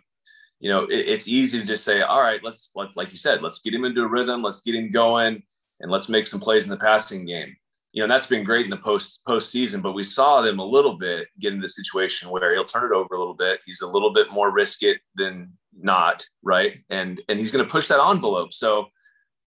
you 0.60 0.70
know, 0.70 0.84
it, 0.84 1.08
it's 1.08 1.26
easy 1.26 1.58
to 1.58 1.64
just 1.64 1.84
say, 1.84 2.02
all 2.02 2.20
right, 2.20 2.42
let's, 2.44 2.70
let's, 2.74 2.96
like 2.96 3.10
you 3.10 3.18
said, 3.18 3.42
let's 3.42 3.60
get 3.60 3.74
him 3.74 3.84
into 3.84 4.02
a 4.02 4.08
rhythm, 4.08 4.42
let's 4.42 4.60
get 4.60 4.74
him 4.74 4.92
going, 4.92 5.42
and 5.80 5.90
let's 5.90 6.08
make 6.08 6.26
some 6.26 6.40
plays 6.40 6.64
in 6.64 6.70
the 6.70 6.76
passing 6.76 7.24
game. 7.24 7.56
You 7.92 8.02
know, 8.02 8.08
that's 8.08 8.26
been 8.26 8.44
great 8.44 8.64
in 8.64 8.70
the 8.70 8.76
post 8.76 9.22
postseason, 9.26 9.82
but 9.82 9.94
we 9.94 10.02
saw 10.02 10.42
them 10.42 10.58
a 10.58 10.64
little 10.64 10.98
bit 10.98 11.28
get 11.40 11.54
into 11.54 11.62
the 11.62 11.68
situation 11.68 12.28
where 12.28 12.54
he'll 12.54 12.64
turn 12.64 12.92
it 12.92 12.94
over 12.94 13.14
a 13.14 13.18
little 13.18 13.34
bit. 13.34 13.60
He's 13.64 13.80
a 13.80 13.88
little 13.88 14.12
bit 14.12 14.30
more 14.30 14.52
risk 14.52 14.82
it 14.82 14.98
than 15.14 15.52
not, 15.76 16.24
right? 16.42 16.76
And 16.90 17.20
and 17.28 17.38
he's 17.38 17.50
going 17.50 17.64
to 17.64 17.70
push 17.70 17.88
that 17.88 18.00
envelope. 18.00 18.52
So, 18.52 18.86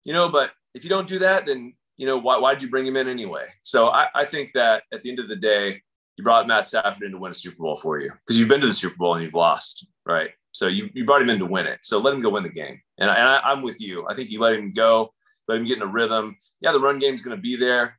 you 0.03 0.13
know, 0.13 0.29
but 0.29 0.51
if 0.73 0.83
you 0.83 0.89
don't 0.89 1.07
do 1.07 1.19
that, 1.19 1.45
then 1.45 1.73
you 1.97 2.05
know 2.05 2.17
why 2.17 2.37
why 2.37 2.53
did 2.53 2.63
you 2.63 2.69
bring 2.69 2.85
him 2.85 2.97
in 2.97 3.07
anyway? 3.07 3.47
So 3.63 3.89
I, 3.89 4.07
I 4.15 4.25
think 4.25 4.53
that 4.53 4.83
at 4.93 5.01
the 5.01 5.09
end 5.09 5.19
of 5.19 5.27
the 5.27 5.35
day, 5.35 5.81
you 6.17 6.23
brought 6.23 6.47
Matt 6.47 6.65
Stafford 6.65 7.03
in 7.03 7.11
to 7.11 7.17
win 7.17 7.31
a 7.31 7.33
Super 7.33 7.57
Bowl 7.57 7.75
for 7.75 7.99
you 7.99 8.11
because 8.25 8.39
you've 8.39 8.49
been 8.49 8.61
to 8.61 8.67
the 8.67 8.73
Super 8.73 8.95
Bowl 8.97 9.15
and 9.15 9.23
you've 9.23 9.33
lost, 9.33 9.85
right? 10.05 10.31
So 10.51 10.67
you, 10.67 10.89
you 10.93 11.05
brought 11.05 11.21
him 11.21 11.29
in 11.29 11.39
to 11.39 11.45
win 11.45 11.65
it. 11.65 11.79
So 11.83 11.99
let 11.99 12.13
him 12.13 12.21
go 12.21 12.29
win 12.29 12.43
the 12.43 12.49
game. 12.49 12.81
And, 12.97 13.09
I, 13.09 13.15
and 13.15 13.29
I, 13.29 13.39
I'm 13.43 13.61
with 13.61 13.79
you. 13.79 14.05
I 14.09 14.15
think 14.15 14.29
you 14.29 14.39
let 14.39 14.59
him 14.59 14.73
go, 14.73 15.13
let 15.47 15.59
him 15.59 15.65
get 15.65 15.77
in 15.77 15.83
a 15.83 15.87
rhythm. 15.87 16.35
Yeah, 16.59 16.71
the 16.71 16.79
run 16.79 16.99
game's 16.99 17.21
going 17.21 17.37
to 17.37 17.41
be 17.41 17.55
there. 17.55 17.97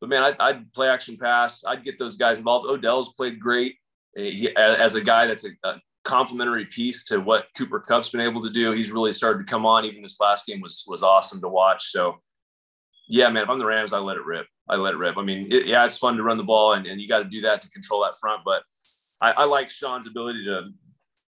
But 0.00 0.08
man, 0.08 0.22
I'd, 0.22 0.36
I'd, 0.40 0.72
play 0.72 0.88
action 0.88 1.16
pass. 1.16 1.64
I'd 1.64 1.84
get 1.84 1.98
those 1.98 2.16
guys 2.16 2.38
involved. 2.38 2.66
Odell's 2.66 3.12
played 3.12 3.38
great 3.38 3.76
he, 4.16 4.54
as 4.56 4.94
a 4.94 5.00
guy 5.00 5.26
that's 5.26 5.44
a, 5.44 5.50
a 5.64 5.80
complementary 6.04 6.66
piece 6.66 7.04
to 7.04 7.20
what 7.20 7.46
Cooper 7.56 7.80
Kupp's 7.80 8.10
been 8.10 8.20
able 8.20 8.42
to 8.42 8.50
do. 8.50 8.72
He's 8.72 8.90
really 8.90 9.12
started 9.12 9.46
to 9.46 9.50
come 9.50 9.64
on. 9.66 9.84
Even 9.84 10.02
this 10.02 10.20
last 10.20 10.46
game 10.46 10.60
was 10.60 10.84
was 10.88 11.02
awesome 11.02 11.40
to 11.40 11.48
watch. 11.48 11.90
So 11.90 12.16
yeah, 13.08 13.28
man, 13.28 13.42
if 13.42 13.50
I'm 13.50 13.58
the 13.58 13.66
Rams, 13.66 13.92
I 13.92 13.98
let 13.98 14.16
it 14.16 14.24
rip. 14.24 14.46
I 14.68 14.76
let 14.76 14.94
it 14.94 14.98
rip. 14.98 15.18
I 15.18 15.22
mean, 15.22 15.48
it, 15.50 15.66
yeah, 15.66 15.84
it's 15.84 15.98
fun 15.98 16.16
to 16.16 16.22
run 16.22 16.36
the 16.36 16.44
ball 16.44 16.72
and, 16.72 16.86
and 16.86 17.00
you 17.00 17.08
got 17.08 17.18
to 17.18 17.28
do 17.28 17.40
that 17.42 17.60
to 17.62 17.68
control 17.70 18.02
that 18.02 18.16
front. 18.20 18.42
But 18.44 18.62
I, 19.20 19.32
I 19.32 19.44
like 19.44 19.70
Sean's 19.70 20.06
ability 20.06 20.44
to 20.46 20.70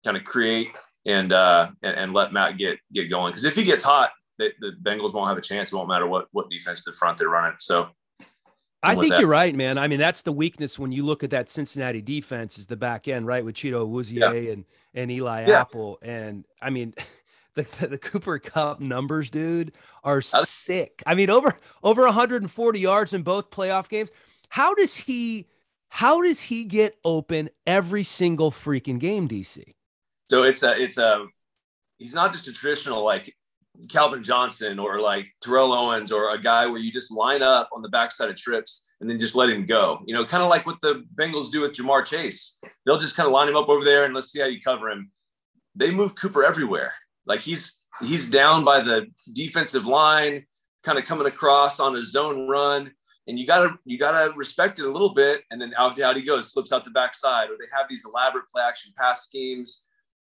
kind 0.03 0.18
of 0.18 0.24
create 0.24 0.78
and, 1.05 1.34
uh, 1.34 1.72
and, 1.82 1.97
and 1.97 2.14
let 2.14 2.34
Matt 2.34 2.57
get, 2.57 2.78
get 2.93 3.09
going. 3.09 3.34
Cause 3.34 3.43
if 3.43 3.55
he 3.55 3.64
gets 3.64 3.82
hot, 3.82 4.11
the, 4.38 4.51
the 4.59 4.74
Bengals 4.84 5.14
won't 5.14 5.30
have 5.30 5.38
a 5.38 5.41
chance. 5.41 5.72
It 5.72 5.76
won't 5.76 5.89
matter 5.89 6.07
what, 6.07 6.28
what 6.32 6.49
defense 6.49 6.84
the 6.84 6.93
front 6.93 7.18
they're 7.18 7.30
running. 7.30 7.55
So 7.59 7.89
I 8.84 8.95
think 8.95 9.11
that. 9.11 9.21
you're 9.21 9.29
right, 9.29 9.55
man. 9.55 9.77
I 9.77 9.88
mean, 9.88 9.99
that's 9.99 10.23
the 10.23 10.34
weakness 10.34 10.77
when 10.77 10.91
you 10.91 11.05
look 11.05 11.23
at 11.23 11.29
that 11.29 11.49
Cincinnati 11.49 12.01
defense 12.01 12.57
is 12.57 12.67
the 12.67 12.75
back 12.75 13.07
end, 13.07 13.25
right? 13.25 13.43
With 13.43 13.55
Chido 13.55 13.88
Awuzie 13.88 14.19
yeah. 14.19 14.51
and, 14.51 14.65
and 14.93 15.09
Eli 15.09 15.45
yeah. 15.47 15.61
Apple. 15.61 15.99
And 16.01 16.45
I 16.61 16.69
mean, 16.69 16.93
the, 17.55 17.63
the, 17.79 17.88
the 17.88 17.97
Cooper 17.97 18.39
Kupp 18.39 18.79
numbers, 18.79 19.29
dude, 19.29 19.71
are 20.03 20.21
sick. 20.21 21.01
I 21.05 21.15
mean, 21.15 21.29
over 21.29 21.57
over 21.81 22.03
140 22.03 22.79
yards 22.79 23.13
in 23.13 23.23
both 23.23 23.51
playoff 23.51 23.89
games. 23.89 24.11
How 24.49 24.73
does 24.73 24.95
he 24.95 25.47
how 25.89 26.21
does 26.21 26.41
he 26.41 26.65
get 26.65 26.97
open 27.05 27.49
every 27.65 28.03
single 28.03 28.51
freaking 28.51 28.99
game, 28.99 29.27
DC? 29.27 29.63
So 30.29 30.43
it's 30.43 30.63
a 30.63 30.81
it's 30.81 30.97
a 30.97 31.27
he's 31.99 32.13
not 32.13 32.34
just 32.34 32.47
a 32.47 32.53
traditional 32.53 33.03
like 33.03 33.36
Calvin 33.89 34.21
Johnson 34.21 34.80
or 34.80 34.99
like 34.99 35.28
Terrell 35.41 35.74
Owens 35.74 36.11
or 36.11 36.34
a 36.34 36.41
guy 36.41 36.65
where 36.67 36.80
you 36.80 36.91
just 36.91 37.11
line 37.11 37.41
up 37.41 37.69
on 37.74 37.82
the 37.82 37.89
backside 37.89 38.30
of 38.30 38.36
trips 38.36 38.93
and 39.01 39.09
then 39.09 39.19
just 39.19 39.36
let 39.36 39.49
him 39.49 39.65
go. 39.65 39.99
You 40.05 40.13
know, 40.13 40.26
kind 40.26 40.43
of 40.43 40.49
like 40.49 40.65
what 40.65 40.80
the 40.82 41.03
Bengals 41.15 41.51
do 41.51 41.61
with 41.61 41.74
Ja'Marr 41.74 42.05
Chase. 42.05 42.59
They'll 42.86 42.99
just 42.99 43.15
kind 43.15 43.28
of 43.28 43.34
line 43.34 43.49
him 43.49 43.55
up 43.55 43.69
over 43.69 43.84
there 43.84 44.05
and 44.05 44.13
let's 44.13 44.32
see 44.32 44.39
how 44.39 44.45
you 44.45 44.61
cover 44.61 44.89
him. 44.89 45.11
They 45.76 45.91
move 45.91 46.15
Cooper 46.15 46.43
everywhere. 46.43 46.93
Like 47.26 47.39
he's 47.39 47.74
he's 48.01 48.30
down 48.30 48.63
by 48.63 48.82
the 48.82 49.07
defensive 49.34 49.86
line, 49.86 50.45
kind 50.84 50.99
of 50.99 51.05
coming 51.05 51.28
across 51.28 51.80
on 51.80 51.95
a 51.95 52.01
zone 52.01 52.47
run, 52.47 52.91
and 53.28 53.39
you 53.39 53.47
gotta 53.47 53.76
you 53.86 53.97
gotta 53.97 54.34
respect 54.36 54.80
it 54.80 54.86
a 54.86 54.91
little 54.91 55.13
bit. 55.13 55.41
And 55.51 55.59
then 55.59 55.74
out, 55.78 55.99
out 55.99 56.15
he 56.15 56.21
goes, 56.21 56.51
slips 56.51 56.71
out 56.71 56.84
the 56.84 56.91
backside, 56.91 57.49
or 57.49 57.57
they 57.59 57.65
have 57.76 57.88
these 57.89 58.05
elaborate 58.05 58.45
play 58.53 58.63
action 58.63 58.93
pass 58.97 59.24
schemes. 59.24 59.84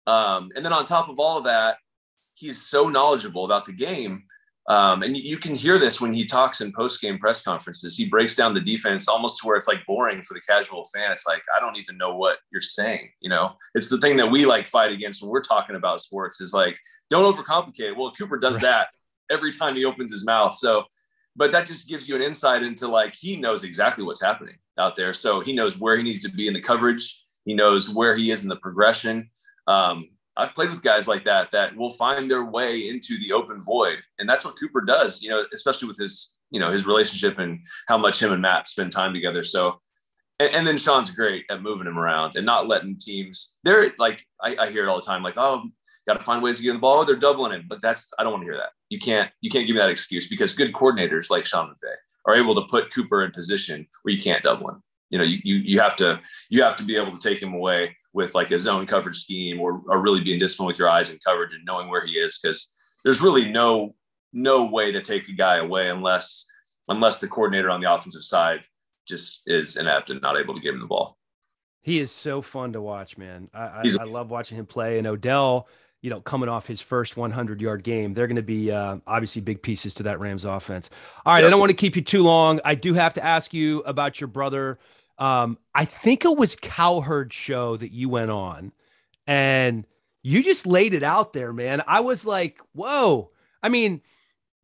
Um, 0.06 0.50
and 0.54 0.64
then 0.64 0.72
on 0.72 0.84
top 0.84 1.08
of 1.08 1.18
all 1.18 1.38
of 1.38 1.44
that, 1.44 1.78
he's 2.36 2.62
so 2.62 2.88
knowledgeable 2.88 3.44
about 3.44 3.64
the 3.64 3.72
game 3.72 4.24
um, 4.68 5.02
and 5.02 5.16
you 5.16 5.36
can 5.36 5.54
hear 5.54 5.78
this 5.78 6.00
when 6.00 6.12
he 6.12 6.26
talks 6.26 6.60
in 6.60 6.72
post 6.72 7.00
game 7.00 7.18
press 7.18 7.40
conferences. 7.40 7.96
He 7.96 8.08
breaks 8.08 8.34
down 8.34 8.52
the 8.52 8.60
defense 8.60 9.06
almost 9.06 9.38
to 9.38 9.46
where 9.46 9.56
it's 9.56 9.68
like 9.68 9.86
boring 9.86 10.22
for 10.22 10.34
the 10.34 10.40
casual 10.40 10.84
fan. 10.92 11.12
It's 11.12 11.26
like, 11.26 11.42
I 11.56 11.60
don't 11.60 11.76
even 11.76 11.96
know 11.96 12.16
what 12.16 12.38
you're 12.50 12.60
saying. 12.60 13.10
You 13.20 13.30
know, 13.30 13.52
it's 13.74 13.88
the 13.88 13.98
thing 13.98 14.16
that 14.16 14.28
we 14.28 14.44
like 14.44 14.66
fight 14.66 14.90
against 14.90 15.22
when 15.22 15.30
we're 15.30 15.42
talking 15.42 15.76
about 15.76 16.00
sports 16.00 16.40
is 16.40 16.52
like, 16.52 16.76
don't 17.10 17.32
overcomplicate 17.32 17.90
it. 17.90 17.96
Well, 17.96 18.12
Cooper 18.12 18.38
does 18.38 18.60
that 18.60 18.88
every 19.30 19.52
time 19.52 19.76
he 19.76 19.84
opens 19.84 20.10
his 20.10 20.26
mouth. 20.26 20.54
So, 20.56 20.84
but 21.36 21.52
that 21.52 21.66
just 21.66 21.88
gives 21.88 22.08
you 22.08 22.16
an 22.16 22.22
insight 22.22 22.64
into 22.64 22.88
like, 22.88 23.14
he 23.14 23.36
knows 23.36 23.62
exactly 23.62 24.02
what's 24.02 24.22
happening 24.22 24.56
out 24.78 24.96
there. 24.96 25.12
So 25.12 25.40
he 25.40 25.52
knows 25.52 25.78
where 25.78 25.96
he 25.96 26.02
needs 26.02 26.22
to 26.22 26.30
be 26.30 26.48
in 26.48 26.54
the 26.54 26.60
coverage, 26.60 27.22
he 27.44 27.54
knows 27.54 27.88
where 27.88 28.16
he 28.16 28.32
is 28.32 28.42
in 28.42 28.48
the 28.48 28.56
progression. 28.56 29.30
Um, 29.68 30.08
I've 30.36 30.54
played 30.54 30.68
with 30.68 30.82
guys 30.82 31.08
like 31.08 31.24
that 31.24 31.50
that 31.52 31.74
will 31.74 31.90
find 31.90 32.30
their 32.30 32.44
way 32.44 32.88
into 32.88 33.18
the 33.18 33.32
open 33.32 33.62
void, 33.62 33.98
and 34.18 34.28
that's 34.28 34.44
what 34.44 34.58
Cooper 34.58 34.82
does. 34.82 35.22
You 35.22 35.30
know, 35.30 35.44
especially 35.54 35.88
with 35.88 35.98
his 35.98 36.36
you 36.50 36.60
know 36.60 36.70
his 36.70 36.86
relationship 36.86 37.38
and 37.38 37.60
how 37.88 37.98
much 37.98 38.22
him 38.22 38.32
and 38.32 38.42
Matt 38.42 38.68
spend 38.68 38.92
time 38.92 39.14
together. 39.14 39.42
So, 39.42 39.80
and, 40.38 40.54
and 40.54 40.66
then 40.66 40.76
Sean's 40.76 41.10
great 41.10 41.44
at 41.50 41.62
moving 41.62 41.86
him 41.86 41.98
around 41.98 42.36
and 42.36 42.44
not 42.44 42.68
letting 42.68 42.98
teams. 42.98 43.54
They're 43.64 43.90
like 43.98 44.24
I, 44.42 44.56
I, 44.60 44.70
hear 44.70 44.86
it 44.86 44.88
all 44.88 45.00
the 45.00 45.06
time, 45.06 45.22
like 45.22 45.36
oh 45.36 45.64
got 46.06 46.14
to 46.14 46.22
find 46.22 46.42
ways 46.42 46.58
to 46.58 46.62
get 46.62 46.72
the 46.72 46.78
ball. 46.78 47.00
Oh, 47.00 47.04
They're 47.04 47.16
doubling 47.16 47.52
him, 47.52 47.66
but 47.68 47.80
that's 47.82 48.12
I 48.18 48.22
don't 48.22 48.32
want 48.32 48.42
to 48.42 48.46
hear 48.46 48.56
that. 48.56 48.70
You 48.88 48.98
can't 48.98 49.30
you 49.40 49.50
can't 49.50 49.66
give 49.66 49.74
me 49.74 49.80
that 49.80 49.90
excuse 49.90 50.28
because 50.28 50.54
good 50.54 50.72
coordinators 50.72 51.30
like 51.30 51.46
Sean 51.46 51.68
McVay 51.68 51.94
are 52.26 52.36
able 52.36 52.54
to 52.54 52.68
put 52.68 52.92
Cooper 52.92 53.24
in 53.24 53.30
position 53.30 53.86
where 54.02 54.14
you 54.14 54.20
can't 54.20 54.42
double 54.42 54.68
him. 54.68 54.82
You 55.10 55.18
know, 55.18 55.24
you 55.24 55.38
you, 55.44 55.56
you 55.56 55.80
have 55.80 55.96
to 55.96 56.20
you 56.50 56.62
have 56.62 56.76
to 56.76 56.84
be 56.84 56.96
able 56.96 57.12
to 57.12 57.18
take 57.18 57.42
him 57.42 57.54
away 57.54 57.96
with 58.16 58.34
like 58.34 58.50
a 58.50 58.58
zone 58.58 58.86
coverage 58.86 59.22
scheme 59.22 59.60
or, 59.60 59.82
or 59.88 60.00
really 60.00 60.22
being 60.22 60.38
disciplined 60.38 60.68
with 60.68 60.78
your 60.78 60.88
eyes 60.88 61.10
and 61.10 61.22
coverage 61.22 61.52
and 61.52 61.62
knowing 61.66 61.90
where 61.90 62.04
he 62.04 62.12
is 62.12 62.38
because 62.42 62.70
there's 63.04 63.20
really 63.20 63.44
no 63.44 63.94
no 64.32 64.64
way 64.64 64.90
to 64.90 65.02
take 65.02 65.28
a 65.28 65.32
guy 65.34 65.58
away 65.58 65.90
unless 65.90 66.46
unless 66.88 67.20
the 67.20 67.28
coordinator 67.28 67.68
on 67.70 67.78
the 67.78 67.92
offensive 67.92 68.24
side 68.24 68.60
just 69.06 69.42
is 69.46 69.76
inept 69.76 70.08
and 70.08 70.22
not 70.22 70.38
able 70.38 70.54
to 70.54 70.60
give 70.62 70.74
him 70.74 70.80
the 70.80 70.86
ball. 70.86 71.18
He 71.82 72.00
is 72.00 72.10
so 72.10 72.40
fun 72.40 72.72
to 72.72 72.80
watch, 72.80 73.18
man. 73.18 73.50
I, 73.52 73.60
I, 73.60 73.82
I 74.00 74.04
love 74.04 74.30
watching 74.30 74.58
him 74.58 74.66
play. 74.66 74.98
And 74.98 75.06
Odell, 75.06 75.68
you 76.00 76.08
know, 76.08 76.20
coming 76.20 76.48
off 76.48 76.66
his 76.66 76.80
first 76.80 77.18
100 77.18 77.60
yard 77.60 77.84
game, 77.84 78.14
they're 78.14 78.26
going 78.26 78.36
to 78.36 78.42
be 78.42 78.72
uh, 78.72 78.96
obviously 79.06 79.42
big 79.42 79.62
pieces 79.62 79.92
to 79.94 80.04
that 80.04 80.20
Rams 80.20 80.44
offense. 80.44 80.88
All 81.24 81.34
right, 81.34 81.40
yep. 81.40 81.48
I 81.48 81.50
don't 81.50 81.60
want 81.60 81.70
to 81.70 81.74
keep 81.74 81.96
you 81.96 82.02
too 82.02 82.22
long. 82.22 82.60
I 82.64 82.74
do 82.74 82.94
have 82.94 83.12
to 83.14 83.24
ask 83.24 83.52
you 83.52 83.80
about 83.80 84.20
your 84.20 84.28
brother. 84.28 84.78
Um, 85.18 85.58
I 85.74 85.84
think 85.84 86.24
it 86.24 86.36
was 86.36 86.56
Cowherd 86.56 87.32
show 87.32 87.76
that 87.76 87.92
you 87.92 88.08
went 88.08 88.30
on, 88.30 88.72
and 89.26 89.86
you 90.22 90.42
just 90.42 90.66
laid 90.66 90.94
it 90.94 91.02
out 91.02 91.32
there, 91.32 91.52
man. 91.52 91.82
I 91.86 92.00
was 92.00 92.26
like, 92.26 92.58
whoa. 92.72 93.30
I 93.62 93.68
mean, 93.68 94.02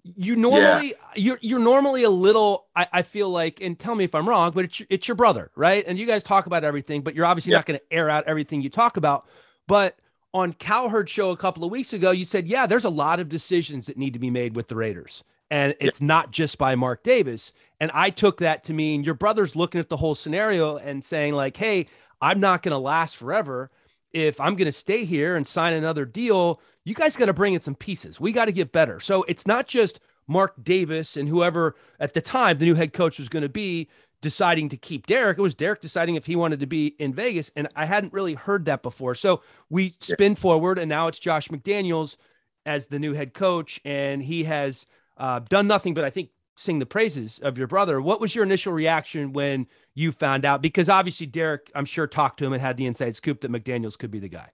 you 0.04 0.36
normally 0.36 0.88
yeah. 0.88 0.94
you're 1.14 1.38
you're 1.40 1.60
normally 1.60 2.02
a 2.02 2.10
little 2.10 2.66
I, 2.74 2.88
I, 2.92 3.02
feel 3.02 3.30
like 3.30 3.60
and 3.60 3.78
tell 3.78 3.94
me 3.94 4.04
if 4.04 4.14
i'm 4.14 4.28
wrong 4.28 4.50
but 4.52 4.64
it's 4.64 4.82
it's 4.90 5.06
your 5.06 5.14
brother 5.14 5.50
right 5.54 5.84
and 5.86 5.96
you 5.98 6.06
guys 6.06 6.24
talk 6.24 6.46
about 6.46 6.64
everything 6.64 7.02
but 7.02 7.14
you're 7.14 7.24
obviously 7.24 7.52
yeah. 7.52 7.58
not 7.58 7.66
going 7.66 7.78
to 7.78 7.92
air 7.94 8.10
out 8.10 8.24
everything 8.26 8.62
you 8.62 8.68
talk 8.68 8.96
about 8.96 9.26
but 9.68 9.96
on 10.34 10.52
cowherd 10.54 11.08
show 11.08 11.30
a 11.30 11.36
couple 11.36 11.62
of 11.62 11.70
weeks 11.70 11.92
ago 11.92 12.10
you 12.10 12.24
said 12.24 12.48
yeah 12.48 12.66
there's 12.66 12.84
a 12.84 12.90
lot 12.90 13.20
of 13.20 13.28
decisions 13.28 13.86
that 13.86 13.96
need 13.96 14.12
to 14.12 14.18
be 14.18 14.30
made 14.30 14.56
with 14.56 14.66
the 14.66 14.74
raiders 14.74 15.22
and 15.52 15.74
it's 15.78 16.00
yeah. 16.00 16.06
not 16.06 16.32
just 16.32 16.58
by 16.58 16.74
mark 16.74 17.02
davis 17.04 17.52
and 17.80 17.90
i 17.94 18.10
took 18.10 18.38
that 18.38 18.64
to 18.64 18.72
mean 18.72 19.04
your 19.04 19.14
brother's 19.14 19.54
looking 19.54 19.78
at 19.78 19.88
the 19.88 19.96
whole 19.96 20.14
scenario 20.14 20.76
and 20.76 21.04
saying 21.04 21.32
like 21.34 21.56
hey 21.56 21.86
i'm 22.20 22.40
not 22.40 22.62
going 22.62 22.72
to 22.72 22.78
last 22.78 23.16
forever 23.16 23.70
if 24.12 24.40
i'm 24.40 24.56
going 24.56 24.66
to 24.66 24.72
stay 24.72 25.04
here 25.04 25.36
and 25.36 25.46
sign 25.46 25.72
another 25.72 26.04
deal 26.04 26.60
you 26.84 26.94
guys 26.94 27.16
got 27.16 27.26
to 27.26 27.32
bring 27.32 27.54
in 27.54 27.60
some 27.60 27.74
pieces. 27.74 28.20
We 28.20 28.32
got 28.32 28.46
to 28.46 28.52
get 28.52 28.72
better. 28.72 29.00
So 29.00 29.22
it's 29.24 29.46
not 29.46 29.66
just 29.66 30.00
Mark 30.26 30.54
Davis 30.62 31.16
and 31.16 31.28
whoever 31.28 31.76
at 32.00 32.14
the 32.14 32.20
time 32.20 32.58
the 32.58 32.64
new 32.64 32.74
head 32.74 32.92
coach 32.92 33.18
was 33.18 33.28
going 33.28 33.42
to 33.42 33.48
be 33.48 33.88
deciding 34.20 34.68
to 34.70 34.76
keep 34.76 35.06
Derek. 35.06 35.38
It 35.38 35.42
was 35.42 35.54
Derek 35.54 35.80
deciding 35.80 36.16
if 36.16 36.26
he 36.26 36.36
wanted 36.36 36.60
to 36.60 36.66
be 36.66 36.88
in 36.98 37.12
Vegas. 37.12 37.50
And 37.56 37.68
I 37.74 37.86
hadn't 37.86 38.12
really 38.12 38.34
heard 38.34 38.64
that 38.66 38.82
before. 38.82 39.14
So 39.14 39.42
we 39.68 39.94
spin 40.00 40.34
forward, 40.34 40.78
and 40.78 40.88
now 40.88 41.08
it's 41.08 41.18
Josh 41.18 41.48
McDaniels 41.48 42.16
as 42.64 42.86
the 42.86 42.98
new 42.98 43.12
head 43.12 43.34
coach. 43.34 43.80
And 43.84 44.22
he 44.22 44.44
has 44.44 44.86
uh, 45.16 45.40
done 45.40 45.66
nothing 45.66 45.94
but, 45.94 46.04
I 46.04 46.10
think, 46.10 46.30
sing 46.56 46.78
the 46.78 46.86
praises 46.86 47.38
of 47.38 47.58
your 47.58 47.66
brother. 47.66 48.00
What 48.00 48.20
was 48.20 48.34
your 48.34 48.44
initial 48.44 48.72
reaction 48.72 49.32
when 49.32 49.66
you 49.94 50.12
found 50.12 50.44
out? 50.44 50.62
Because 50.62 50.88
obviously, 50.88 51.26
Derek, 51.26 51.70
I'm 51.74 51.84
sure, 51.84 52.06
talked 52.06 52.38
to 52.38 52.46
him 52.46 52.52
and 52.52 52.60
had 52.60 52.76
the 52.76 52.86
inside 52.86 53.16
scoop 53.16 53.40
that 53.40 53.50
McDaniels 53.50 53.98
could 53.98 54.10
be 54.10 54.18
the 54.18 54.28
guy. 54.28 54.50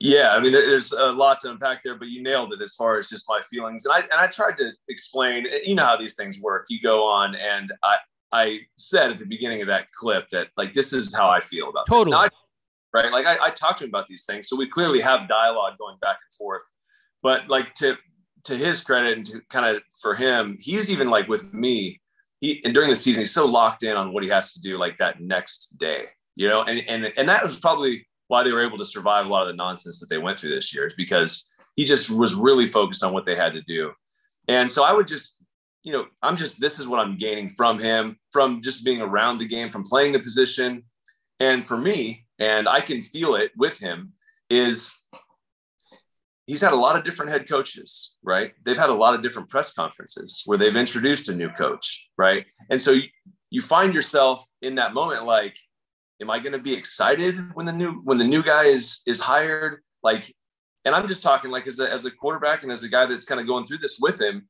Yeah, 0.00 0.34
I 0.34 0.40
mean, 0.40 0.52
there's 0.52 0.92
a 0.92 1.06
lot 1.06 1.40
to 1.42 1.50
unpack 1.50 1.82
there, 1.82 1.96
but 1.96 2.08
you 2.08 2.22
nailed 2.22 2.52
it 2.52 2.60
as 2.60 2.74
far 2.74 2.98
as 2.98 3.08
just 3.08 3.26
my 3.28 3.40
feelings. 3.48 3.84
And 3.84 3.94
I 3.94 4.00
and 4.00 4.14
I 4.18 4.26
tried 4.26 4.56
to 4.58 4.72
explain. 4.88 5.46
You 5.64 5.76
know 5.76 5.86
how 5.86 5.96
these 5.96 6.16
things 6.16 6.40
work. 6.40 6.66
You 6.68 6.80
go 6.82 7.06
on, 7.06 7.36
and 7.36 7.72
I 7.82 7.96
I 8.32 8.58
said 8.76 9.10
at 9.12 9.18
the 9.20 9.26
beginning 9.26 9.62
of 9.62 9.68
that 9.68 9.90
clip 9.92 10.28
that 10.30 10.48
like 10.56 10.74
this 10.74 10.92
is 10.92 11.14
how 11.14 11.30
I 11.30 11.38
feel 11.38 11.68
about 11.68 11.86
totally 11.86 12.10
Not, 12.10 12.32
right. 12.92 13.12
Like 13.12 13.26
I, 13.26 13.46
I 13.46 13.50
talked 13.50 13.78
to 13.78 13.84
him 13.84 13.90
about 13.90 14.08
these 14.08 14.24
things, 14.24 14.48
so 14.48 14.56
we 14.56 14.68
clearly 14.68 15.00
have 15.00 15.28
dialogue 15.28 15.78
going 15.78 15.96
back 16.00 16.16
and 16.28 16.36
forth. 16.36 16.62
But 17.22 17.48
like 17.48 17.74
to 17.76 17.96
to 18.44 18.56
his 18.56 18.80
credit 18.82 19.16
and 19.16 19.26
to 19.26 19.40
kind 19.50 19.76
of 19.76 19.82
for 20.00 20.14
him, 20.14 20.56
he's 20.60 20.90
even 20.90 21.08
like 21.08 21.28
with 21.28 21.52
me. 21.52 22.00
He 22.40 22.62
and 22.64 22.74
during 22.74 22.90
the 22.90 22.96
season, 22.96 23.22
he's 23.22 23.32
so 23.32 23.46
locked 23.46 23.82
in 23.82 23.96
on 23.96 24.12
what 24.12 24.22
he 24.22 24.28
has 24.30 24.52
to 24.54 24.60
do 24.60 24.78
like 24.78 24.98
that 24.98 25.20
next 25.20 25.78
day. 25.78 26.06
You 26.36 26.48
know, 26.48 26.62
and 26.62 26.80
and 26.88 27.12
and 27.16 27.28
that 27.28 27.42
was 27.42 27.58
probably 27.58 28.06
why 28.28 28.42
they 28.42 28.52
were 28.52 28.64
able 28.64 28.78
to 28.78 28.84
survive 28.84 29.26
a 29.26 29.28
lot 29.28 29.42
of 29.42 29.48
the 29.48 29.56
nonsense 29.56 30.00
that 30.00 30.08
they 30.08 30.18
went 30.18 30.38
through 30.38 30.54
this 30.54 30.74
year 30.74 30.86
is 30.86 30.94
because 30.94 31.52
he 31.76 31.84
just 31.84 32.10
was 32.10 32.34
really 32.34 32.66
focused 32.66 33.04
on 33.04 33.12
what 33.12 33.24
they 33.24 33.36
had 33.36 33.52
to 33.52 33.62
do. 33.62 33.92
And 34.48 34.70
so 34.70 34.84
I 34.84 34.92
would 34.92 35.08
just, 35.08 35.36
you 35.82 35.92
know, 35.92 36.06
I'm 36.22 36.36
just, 36.36 36.60
this 36.60 36.78
is 36.78 36.86
what 36.86 37.00
I'm 37.00 37.16
gaining 37.16 37.48
from 37.48 37.78
him, 37.78 38.16
from 38.32 38.62
just 38.62 38.84
being 38.84 39.00
around 39.00 39.38
the 39.38 39.46
game, 39.46 39.70
from 39.70 39.84
playing 39.84 40.12
the 40.12 40.18
position. 40.18 40.82
And 41.40 41.66
for 41.66 41.76
me, 41.76 42.26
and 42.38 42.68
I 42.68 42.80
can 42.80 43.00
feel 43.00 43.34
it 43.34 43.52
with 43.56 43.78
him, 43.78 44.12
is 44.50 44.94
he's 46.46 46.60
had 46.60 46.72
a 46.72 46.76
lot 46.76 46.96
of 46.96 47.04
different 47.04 47.30
head 47.30 47.48
coaches, 47.48 48.16
right? 48.22 48.52
They've 48.64 48.78
had 48.78 48.90
a 48.90 48.94
lot 48.94 49.14
of 49.14 49.22
different 49.22 49.48
press 49.48 49.72
conferences 49.72 50.42
where 50.46 50.58
they've 50.58 50.76
introduced 50.76 51.28
a 51.28 51.34
new 51.34 51.48
coach, 51.50 52.08
right? 52.18 52.44
And 52.70 52.80
so 52.80 52.92
you, 52.92 53.08
you 53.50 53.60
find 53.60 53.94
yourself 53.94 54.44
in 54.62 54.74
that 54.76 54.94
moment 54.94 55.24
like, 55.24 55.56
am 56.20 56.30
I 56.30 56.38
going 56.38 56.52
to 56.52 56.58
be 56.58 56.72
excited 56.72 57.36
when 57.54 57.66
the 57.66 57.72
new 57.72 58.00
when 58.04 58.18
the 58.18 58.24
new 58.24 58.42
guy 58.42 58.64
is 58.64 59.00
is 59.06 59.20
hired? 59.20 59.78
Like, 60.02 60.32
and 60.84 60.94
I'm 60.94 61.06
just 61.06 61.22
talking 61.22 61.50
like 61.50 61.66
as 61.66 61.80
a 61.80 61.90
as 61.90 62.04
a 62.04 62.10
quarterback 62.10 62.62
and 62.62 62.70
as 62.70 62.84
a 62.84 62.88
guy 62.88 63.06
that's 63.06 63.24
kind 63.24 63.40
of 63.40 63.46
going 63.46 63.64
through 63.64 63.78
this 63.78 63.98
with 64.00 64.20
him. 64.20 64.48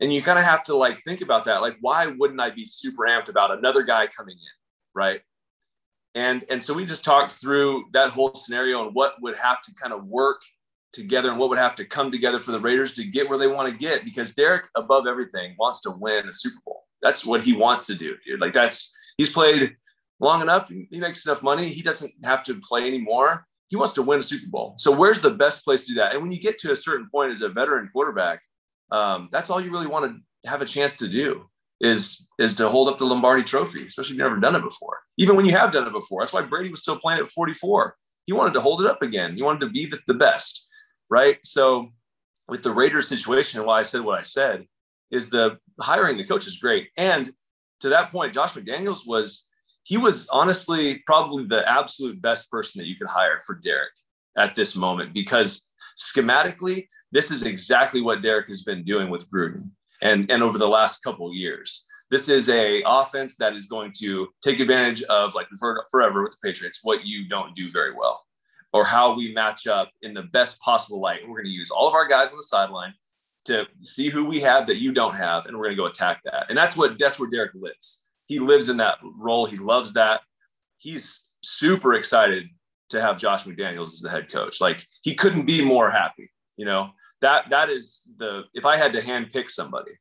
And 0.00 0.12
you 0.12 0.22
kind 0.22 0.38
of 0.38 0.44
have 0.44 0.64
to 0.64 0.76
like 0.76 0.98
think 0.98 1.20
about 1.20 1.44
that. 1.44 1.62
Like, 1.62 1.76
why 1.80 2.06
wouldn't 2.06 2.40
I 2.40 2.50
be 2.50 2.64
super 2.64 3.04
amped 3.06 3.28
about 3.28 3.56
another 3.56 3.82
guy 3.82 4.08
coming 4.08 4.34
in, 4.34 4.54
right? 4.94 5.20
And 6.14 6.44
and 6.50 6.62
so 6.62 6.74
we 6.74 6.84
just 6.84 7.04
talked 7.04 7.32
through 7.32 7.84
that 7.92 8.10
whole 8.10 8.34
scenario 8.34 8.84
and 8.84 8.94
what 8.94 9.14
would 9.22 9.36
have 9.36 9.62
to 9.62 9.74
kind 9.74 9.92
of 9.92 10.04
work 10.04 10.42
together 10.94 11.30
and 11.30 11.38
what 11.38 11.50
would 11.50 11.58
have 11.58 11.74
to 11.76 11.84
come 11.84 12.10
together 12.10 12.38
for 12.38 12.52
the 12.52 12.60
Raiders 12.60 12.92
to 12.94 13.04
get 13.04 13.28
where 13.28 13.38
they 13.38 13.46
want 13.46 13.70
to 13.70 13.78
get. 13.78 14.04
Because 14.04 14.34
Derek, 14.34 14.68
above 14.76 15.06
everything, 15.06 15.54
wants 15.58 15.82
to 15.82 15.90
win 15.90 16.28
a 16.28 16.32
Super 16.32 16.60
Bowl. 16.64 16.84
That's 17.02 17.26
what 17.26 17.44
he 17.44 17.52
wants 17.52 17.86
to 17.88 17.94
do, 17.94 18.16
dude. 18.26 18.40
Like 18.40 18.54
that's 18.54 18.94
he's 19.18 19.30
played 19.30 19.76
long 20.20 20.40
enough, 20.40 20.68
he 20.68 20.98
makes 20.98 21.26
enough 21.26 21.42
money. 21.42 21.68
He 21.68 21.82
doesn't 21.82 22.12
have 22.24 22.44
to 22.44 22.60
play 22.60 22.86
anymore. 22.86 23.46
He 23.68 23.76
wants 23.76 23.92
to 23.94 24.02
win 24.02 24.20
a 24.20 24.22
Super 24.22 24.48
Bowl. 24.48 24.74
So 24.78 24.90
where's 24.90 25.20
the 25.20 25.30
best 25.30 25.64
place 25.64 25.86
to 25.86 25.92
do 25.92 26.00
that? 26.00 26.12
And 26.12 26.22
when 26.22 26.32
you 26.32 26.40
get 26.40 26.58
to 26.58 26.72
a 26.72 26.76
certain 26.76 27.08
point 27.10 27.32
as 27.32 27.42
a 27.42 27.48
veteran 27.48 27.90
quarterback, 27.92 28.40
um, 28.90 29.28
that's 29.32 29.50
all 29.50 29.60
you 29.60 29.70
really 29.70 29.86
want 29.86 30.06
to 30.06 30.48
have 30.48 30.62
a 30.62 30.66
chance 30.66 30.96
to 30.98 31.08
do 31.08 31.44
is 31.80 32.28
is 32.38 32.54
to 32.54 32.68
hold 32.68 32.88
up 32.88 32.98
the 32.98 33.04
Lombardi 33.04 33.42
Trophy, 33.42 33.86
especially 33.86 34.14
if 34.14 34.18
you've 34.18 34.26
never 34.26 34.40
done 34.40 34.56
it 34.56 34.62
before. 34.62 35.00
Even 35.18 35.36
when 35.36 35.46
you 35.46 35.52
have 35.52 35.72
done 35.72 35.86
it 35.86 35.92
before, 35.92 36.22
that's 36.22 36.32
why 36.32 36.42
Brady 36.42 36.70
was 36.70 36.82
still 36.82 36.98
playing 36.98 37.20
at 37.20 37.28
44. 37.28 37.96
He 38.26 38.32
wanted 38.32 38.54
to 38.54 38.60
hold 38.60 38.80
it 38.80 38.86
up 38.86 39.02
again. 39.02 39.34
He 39.34 39.42
wanted 39.42 39.60
to 39.60 39.70
be 39.70 39.86
the, 39.86 39.98
the 40.06 40.14
best, 40.14 40.68
right? 41.10 41.38
So 41.44 41.90
with 42.48 42.62
the 42.62 42.72
Raiders 42.72 43.08
situation, 43.08 43.60
and 43.60 43.66
why 43.66 43.80
I 43.80 43.82
said 43.82 44.02
what 44.02 44.18
I 44.18 44.22
said 44.22 44.64
is 45.10 45.30
the 45.30 45.58
hiring 45.80 46.16
the 46.16 46.24
coach 46.24 46.46
is 46.46 46.58
great. 46.58 46.88
And 46.96 47.32
to 47.80 47.88
that 47.90 48.10
point, 48.10 48.34
Josh 48.34 48.52
McDaniels 48.52 49.06
was 49.06 49.44
he 49.84 49.98
was 49.98 50.28
honestly 50.28 51.02
probably 51.06 51.44
the 51.44 51.68
absolute 51.70 52.20
best 52.20 52.50
person 52.50 52.78
that 52.80 52.86
you 52.86 52.96
could 52.96 53.08
hire 53.08 53.38
for 53.44 53.60
Derek 53.62 53.92
at 54.36 54.54
this 54.54 54.74
moment 54.74 55.12
because 55.12 55.62
schematically, 55.96 56.88
this 57.12 57.30
is 57.30 57.44
exactly 57.44 58.00
what 58.00 58.22
Derek 58.22 58.48
has 58.48 58.62
been 58.62 58.84
doing 58.84 59.10
with 59.10 59.30
Gruden 59.30 59.70
and, 60.02 60.30
and 60.30 60.42
over 60.42 60.58
the 60.58 60.68
last 60.68 61.02
couple 61.02 61.32
years. 61.32 61.84
This 62.10 62.28
is 62.28 62.48
a 62.48 62.82
offense 62.86 63.36
that 63.36 63.54
is 63.54 63.66
going 63.66 63.92
to 64.00 64.28
take 64.42 64.60
advantage 64.60 65.02
of, 65.04 65.34
like 65.34 65.46
forever 65.90 66.22
with 66.22 66.32
the 66.32 66.38
Patriots, 66.42 66.80
what 66.82 67.04
you 67.04 67.28
don't 67.28 67.54
do 67.54 67.68
very 67.68 67.94
well, 67.94 68.22
or 68.74 68.84
how 68.84 69.14
we 69.14 69.32
match 69.32 69.66
up 69.66 69.90
in 70.02 70.12
the 70.12 70.24
best 70.24 70.60
possible 70.60 71.00
light. 71.00 71.20
We're 71.22 71.36
going 71.36 71.46
to 71.46 71.50
use 71.50 71.70
all 71.70 71.88
of 71.88 71.94
our 71.94 72.06
guys 72.06 72.32
on 72.32 72.36
the 72.36 72.42
sideline 72.42 72.92
to 73.46 73.64
see 73.80 74.10
who 74.10 74.26
we 74.26 74.40
have 74.40 74.66
that 74.66 74.76
you 74.76 74.92
don't 74.92 75.14
have, 75.14 75.46
and 75.46 75.56
we're 75.56 75.64
going 75.64 75.76
to 75.76 75.82
go 75.82 75.86
attack 75.86 76.20
that. 76.24 76.46
And 76.50 76.58
that's 76.58 76.76
what 76.76 76.98
that's 76.98 77.18
where 77.18 77.30
Derek 77.30 77.54
lives 77.54 78.04
he 78.26 78.38
lives 78.38 78.68
in 78.68 78.76
that 78.78 78.98
role. 79.02 79.46
He 79.46 79.56
loves 79.56 79.92
that. 79.94 80.22
He's 80.78 81.28
super 81.42 81.94
excited 81.94 82.46
to 82.90 83.00
have 83.00 83.18
Josh 83.18 83.44
McDaniels 83.44 83.94
as 83.94 84.00
the 84.00 84.10
head 84.10 84.30
coach. 84.30 84.60
Like 84.60 84.84
he 85.02 85.14
couldn't 85.14 85.46
be 85.46 85.64
more 85.64 85.90
happy. 85.90 86.30
You 86.56 86.66
know 86.66 86.90
that 87.20 87.50
that 87.50 87.70
is 87.70 88.02
the 88.18 88.42
if 88.54 88.64
I 88.66 88.76
had 88.76 88.92
to 88.92 89.02
hand 89.02 89.30
pick 89.30 89.50
somebody 89.50 89.92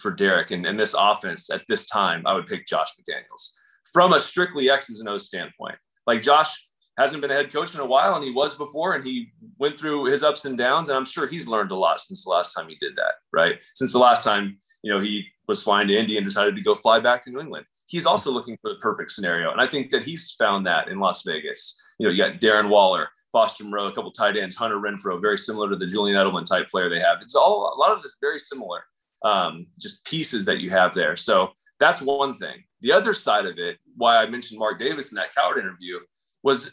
for 0.00 0.10
Derek 0.10 0.50
and, 0.50 0.66
and 0.66 0.78
this 0.78 0.94
offense 0.98 1.50
at 1.50 1.62
this 1.68 1.86
time, 1.86 2.26
I 2.26 2.34
would 2.34 2.46
pick 2.46 2.66
Josh 2.66 2.92
McDaniels 2.98 3.52
from 3.92 4.12
a 4.12 4.20
strictly 4.20 4.70
X's 4.70 5.00
and 5.00 5.08
O's 5.08 5.26
standpoint. 5.26 5.76
Like 6.06 6.22
Josh 6.22 6.68
hasn't 7.02 7.20
been 7.20 7.30
a 7.30 7.34
head 7.34 7.52
coach 7.52 7.74
in 7.74 7.80
a 7.80 7.86
while, 7.86 8.14
and 8.14 8.24
he 8.24 8.30
was 8.30 8.56
before, 8.56 8.94
and 8.94 9.04
he 9.04 9.32
went 9.58 9.76
through 9.76 10.06
his 10.06 10.22
ups 10.22 10.44
and 10.44 10.56
downs, 10.56 10.88
and 10.88 10.96
I'm 10.96 11.04
sure 11.04 11.26
he's 11.26 11.46
learned 11.46 11.70
a 11.70 11.76
lot 11.76 12.00
since 12.00 12.24
the 12.24 12.30
last 12.30 12.54
time 12.54 12.68
he 12.68 12.76
did 12.80 12.96
that. 12.96 13.14
Right, 13.32 13.62
since 13.74 13.92
the 13.92 13.98
last 13.98 14.24
time 14.24 14.58
you 14.82 14.92
know 14.92 15.00
he 15.00 15.26
was 15.48 15.62
flying 15.62 15.88
to 15.88 15.96
Indy 15.96 16.16
and 16.16 16.24
decided 16.24 16.56
to 16.56 16.62
go 16.62 16.74
fly 16.74 16.98
back 17.00 17.22
to 17.22 17.30
New 17.30 17.40
England. 17.40 17.66
He's 17.86 18.06
also 18.06 18.30
looking 18.30 18.56
for 18.62 18.70
the 18.70 18.76
perfect 18.76 19.10
scenario. 19.10 19.50
And 19.50 19.60
I 19.60 19.66
think 19.66 19.90
that 19.90 20.04
he's 20.04 20.32
found 20.38 20.64
that 20.66 20.88
in 20.88 20.98
Las 20.98 21.22
Vegas. 21.24 21.78
You 21.98 22.06
know, 22.06 22.12
you 22.12 22.22
got 22.22 22.40
Darren 22.40 22.68
Waller, 22.68 23.08
Foster 23.32 23.64
Moreau, 23.64 23.86
a 23.86 23.92
couple 23.92 24.10
tight 24.12 24.36
ends, 24.36 24.54
Hunter 24.54 24.78
Renfrow, 24.78 25.20
very 25.20 25.36
similar 25.36 25.68
to 25.68 25.76
the 25.76 25.86
Julian 25.86 26.16
Edelman 26.16 26.46
type 26.46 26.70
player 26.70 26.88
they 26.88 27.00
have. 27.00 27.18
It's 27.20 27.34
all 27.34 27.74
a 27.74 27.78
lot 27.78 27.92
of 27.92 28.02
this 28.02 28.16
very 28.20 28.38
similar, 28.38 28.82
um, 29.24 29.66
just 29.78 30.04
pieces 30.04 30.44
that 30.46 30.60
you 30.60 30.70
have 30.70 30.94
there. 30.94 31.16
So 31.16 31.50
that's 31.80 32.00
one 32.00 32.34
thing. 32.34 32.62
The 32.80 32.92
other 32.92 33.12
side 33.12 33.46
of 33.46 33.58
it, 33.58 33.78
why 33.96 34.16
I 34.16 34.26
mentioned 34.26 34.58
Mark 34.58 34.78
Davis 34.78 35.12
in 35.12 35.16
that 35.16 35.34
Cowherd 35.34 35.58
interview, 35.58 35.98
was 36.42 36.72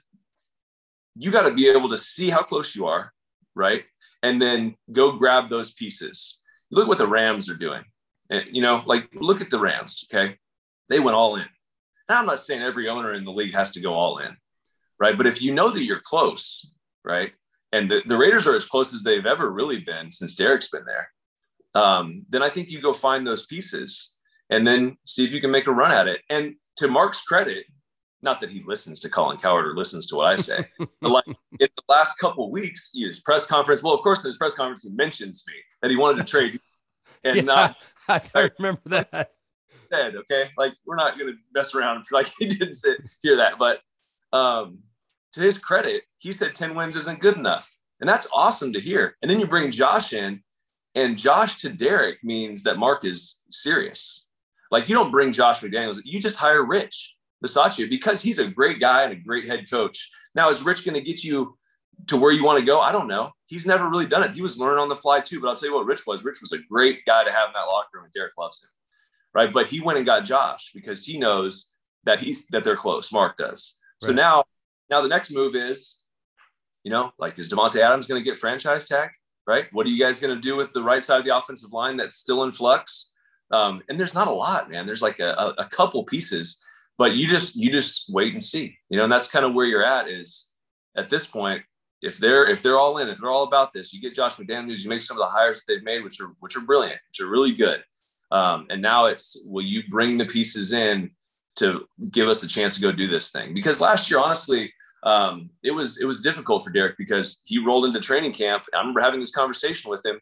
you 1.20 1.32
got 1.32 1.44
to 1.44 1.54
be 1.54 1.68
able 1.70 1.90
to 1.90 1.98
see 1.98 2.30
how 2.30 2.42
close 2.42 2.76
you 2.76 2.88
are, 2.88 3.12
right? 3.54 3.84
And 4.24 4.42
then 4.42 4.76
go 4.92 5.12
grab 5.12 5.50
those 5.50 5.74
pieces. 5.74 6.40
Look 6.72 6.88
what 6.88 6.98
the 6.98 7.08
Rams 7.08 7.50
are 7.50 7.56
doing. 7.56 7.84
And, 8.30 8.46
you 8.52 8.62
know, 8.62 8.82
like 8.86 9.10
look 9.14 9.42
at 9.42 9.50
the 9.50 9.60
Rams, 9.60 10.06
okay? 10.12 10.38
They 10.88 11.00
went 11.00 11.18
all 11.18 11.36
in. 11.36 11.46
Now, 12.08 12.20
I'm 12.20 12.26
not 12.26 12.40
saying 12.40 12.62
every 12.62 12.88
owner 12.88 13.14
in 13.14 13.26
the 13.26 13.32
league 13.32 13.54
has 13.54 13.72
to 13.72 13.82
go 13.82 13.94
all 13.94 14.20
in, 14.20 14.36
right? 15.00 15.18
But 15.18 15.28
if 15.28 15.42
you 15.42 15.54
know 15.54 15.70
that 15.70 15.84
you're 15.84 16.00
close, 16.00 16.74
right? 17.04 17.34
And 17.74 17.92
the, 17.92 18.02
the 18.06 18.18
Raiders 18.18 18.48
are 18.48 18.56
as 18.56 18.66
close 18.66 18.94
as 18.94 19.04
they've 19.04 19.26
ever 19.26 19.52
really 19.52 19.80
been 19.80 20.12
since 20.12 20.36
Derek's 20.36 20.70
been 20.70 20.86
there, 20.86 21.12
um, 21.76 22.26
then 22.30 22.42
I 22.42 22.50
think 22.50 22.72
you 22.72 22.82
go 22.82 22.94
find 22.94 23.28
those 23.28 23.46
pieces 23.46 24.16
and 24.50 24.66
then 24.66 24.98
see 25.06 25.26
if 25.26 25.32
you 25.32 25.42
can 25.42 25.52
make 25.52 25.68
a 25.68 25.72
run 25.72 25.92
at 25.92 26.08
it. 26.08 26.22
And 26.30 26.56
to 26.78 26.88
Mark's 26.88 27.22
credit, 27.22 27.66
not 28.22 28.40
that 28.40 28.52
he 28.52 28.62
listens 28.62 29.00
to 29.02 29.10
Colin 29.10 29.38
Cowherd 29.38 29.68
or 29.68 29.76
listens 29.76 30.06
to 30.08 30.16
what 30.16 30.28
I 30.28 30.36
say, 30.36 30.66
but 31.02 31.12
like 31.12 31.26
in 31.28 31.36
the 31.60 31.84
last 31.88 32.18
couple 32.20 32.52
weeks, 32.52 32.92
his 32.94 33.22
press 33.22 33.46
conference. 33.46 33.84
Well, 33.84 33.94
of 33.94 34.02
course, 34.02 34.24
in 34.24 34.30
his 34.30 34.38
press 34.38 34.54
conference, 34.54 34.84
he 34.84 34.90
mentions 34.90 35.44
me 35.48 35.54
that 35.82 35.90
he 35.90 35.98
wanted 35.98 36.26
to 36.26 36.32
trade, 36.32 36.60
and 37.24 37.38
yeah, 37.38 37.42
not. 37.44 37.76
I, 38.08 38.22
I 38.36 38.50
remember 38.58 38.82
that. 38.88 39.32
Said 39.92 40.16
okay, 40.16 40.50
like 40.58 40.74
we're 40.86 40.96
not 40.96 41.18
going 41.18 41.34
to 41.34 41.40
mess 41.54 41.74
around. 41.74 42.06
Like 42.12 42.28
he 42.38 42.46
didn't 42.46 42.76
say, 42.76 42.92
hear 43.22 43.38
that, 43.38 43.58
but 43.58 43.82
um, 44.34 44.80
to 45.34 45.40
his 45.40 45.58
credit, 45.58 46.04
he 46.20 46.32
said 46.32 46.54
ten 46.56 46.76
wins 46.76 46.96
isn't 46.96 47.22
good 47.22 47.38
enough, 47.38 47.76
and 48.00 48.08
that's 48.08 48.28
awesome 48.34 48.74
to 48.74 48.82
hear. 48.82 49.16
And 49.22 49.32
then 49.32 49.40
you 49.40 49.48
bring 49.48 49.72
Josh 49.72 50.14
in, 50.14 50.44
and 50.96 51.18
Josh 51.18 51.60
to 51.60 51.70
Derek 51.70 52.24
means 52.24 52.64
that 52.64 52.78
Mark 52.78 53.06
is 53.06 53.42
serious. 53.50 54.28
Like 54.72 54.88
you 54.88 54.94
don't 54.94 55.12
bring 55.12 55.32
Josh 55.32 55.62
McDaniels, 55.62 56.00
you 56.04 56.20
just 56.20 56.38
hire 56.38 56.64
Rich 56.64 57.16
Bisaccia 57.46 57.90
because 57.90 58.22
he's 58.22 58.40
a 58.40 58.48
great 58.48 58.80
guy 58.80 59.04
and 59.04 59.14
a 59.14 59.16
great 59.16 59.48
head 59.48 59.70
coach. 59.70 60.10
Now, 60.36 60.50
is 60.50 60.64
Rich 60.64 60.86
going 60.86 60.96
to 60.96 61.02
get 61.02 61.24
you 61.24 61.58
to 62.08 62.18
where 62.18 62.32
you 62.32 62.44
want 62.44 62.60
to 62.60 62.66
go? 62.66 62.80
I 62.80 62.92
don't 62.92 63.08
know. 63.08 63.32
He's 63.48 63.66
never 63.66 63.90
really 63.90 64.06
done 64.06 64.24
it. 64.24 64.34
He 64.34 64.42
was 64.42 64.58
learning 64.58 64.80
on 64.80 64.90
the 64.90 64.96
fly 64.96 65.20
too. 65.20 65.40
But 65.40 65.50
I'll 65.50 65.56
tell 65.56 65.70
you 65.70 65.76
what, 65.76 65.86
Rich 65.86 66.06
was. 66.06 66.24
Rich 66.24 66.42
was 66.42 66.52
a 66.52 66.60
great 66.70 67.06
guy 67.06 67.24
to 67.24 67.32
have 67.32 67.48
in 67.48 67.54
that 67.54 67.64
locker 67.64 67.90
room, 67.94 68.06
and 68.06 68.14
Derek 68.14 68.34
loves 68.38 68.64
him, 68.64 68.70
right? 69.34 69.52
But 69.54 69.68
he 69.68 69.80
went 69.80 69.98
and 69.98 70.06
got 70.06 70.24
Josh 70.24 70.72
because 70.74 71.06
he 71.06 71.18
knows 71.18 71.68
that 72.04 72.20
he's 72.20 72.48
that 72.48 72.64
they're 72.64 72.76
close. 72.76 73.12
Mark 73.12 73.38
does. 73.38 73.76
Right. 74.02 74.10
So 74.10 74.14
now, 74.14 74.44
now 74.90 75.02
the 75.02 75.10
next 75.10 75.32
move 75.32 75.56
is, 75.56 76.00
you 76.84 76.92
know, 76.92 77.12
like 77.20 77.40
is 77.40 77.50
Davante 77.50 77.82
Adams 77.82 78.08
going 78.08 78.22
to 78.22 78.30
get 78.30 78.38
franchise 78.38 78.86
tag? 78.86 79.10
Right? 79.48 79.68
What 79.72 79.88
are 79.88 79.90
you 79.90 80.00
guys 80.00 80.20
going 80.20 80.36
to 80.36 80.40
do 80.40 80.56
with 80.56 80.72
the 80.74 80.84
right 80.84 81.04
side 81.04 81.20
of 81.20 81.26
the 81.26 81.36
offensive 81.36 81.74
line 81.74 81.98
that's 81.98 82.18
still 82.18 82.44
in 82.44 82.52
flux? 82.52 83.14
Um, 83.52 83.82
and 83.90 84.00
there's 84.00 84.14
not 84.14 84.28
a 84.28 84.32
lot, 84.32 84.70
man. 84.70 84.86
There's 84.86 85.02
like 85.02 85.20
a, 85.20 85.56
a 85.58 85.66
couple 85.66 86.04
pieces 86.04 86.58
but 87.00 87.16
you 87.16 87.26
just 87.26 87.56
you 87.56 87.72
just 87.72 88.14
wait 88.14 88.34
and 88.34 88.44
see 88.44 88.78
you 88.90 88.98
know 88.98 89.04
and 89.04 89.12
that's 89.12 89.28
kind 89.28 89.46
of 89.46 89.56
where 89.56 89.66
you're 89.66 89.84
at 89.84 90.08
is 90.08 90.50
at 90.96 91.10
this 91.10 91.26
point 91.26 91.64
if 92.04 92.18
they're 92.18 92.46
if 92.46 92.62
they're 92.62 92.78
all 92.78 93.00
in 93.00 93.08
if 93.10 93.18
they're 93.18 93.32
all 93.32 93.44
about 93.44 93.74
this 93.74 93.92
you 93.92 94.00
get 94.00 94.14
josh 94.14 94.36
mcdaniels 94.36 94.84
you 94.84 94.90
make 94.90 95.02
some 95.02 95.18
of 95.18 95.22
the 95.22 95.28
hires 95.28 95.64
they've 95.68 95.84
made 95.84 96.04
which 96.04 96.22
are 96.22 96.36
which 96.42 96.56
are 96.56 96.62
brilliant 96.62 97.00
which 97.08 97.20
are 97.20 97.32
really 97.32 97.52
good. 97.52 97.84
Um, 98.32 98.68
and 98.70 98.80
now 98.80 99.06
it's 99.06 99.42
will 99.44 99.66
you 99.66 99.82
bring 99.90 100.16
the 100.16 100.26
pieces 100.26 100.72
in 100.72 101.10
to 101.56 101.88
give 102.12 102.28
us 102.28 102.44
a 102.44 102.48
chance 102.48 102.76
to 102.76 102.82
go 102.82 102.92
do 102.92 103.08
this 103.08 103.32
thing? 103.32 103.56
Because 103.56 103.82
last 103.82 104.12
year 104.12 104.20
honestly 104.20 104.72
um, 105.02 105.50
it 105.64 105.72
was 105.72 106.00
it 106.00 106.06
was 106.06 106.22
difficult 106.22 106.64
for 106.64 106.70
derek 106.70 106.96
because 106.98 107.38
he 107.44 107.58
rolled 107.58 107.86
into 107.86 108.00
training 108.00 108.34
camp. 108.34 108.66
I 108.74 108.80
remember 108.80 109.00
having 109.00 109.20
this 109.20 109.32
conversation 109.32 109.90
with 109.90 110.06
him. 110.06 110.20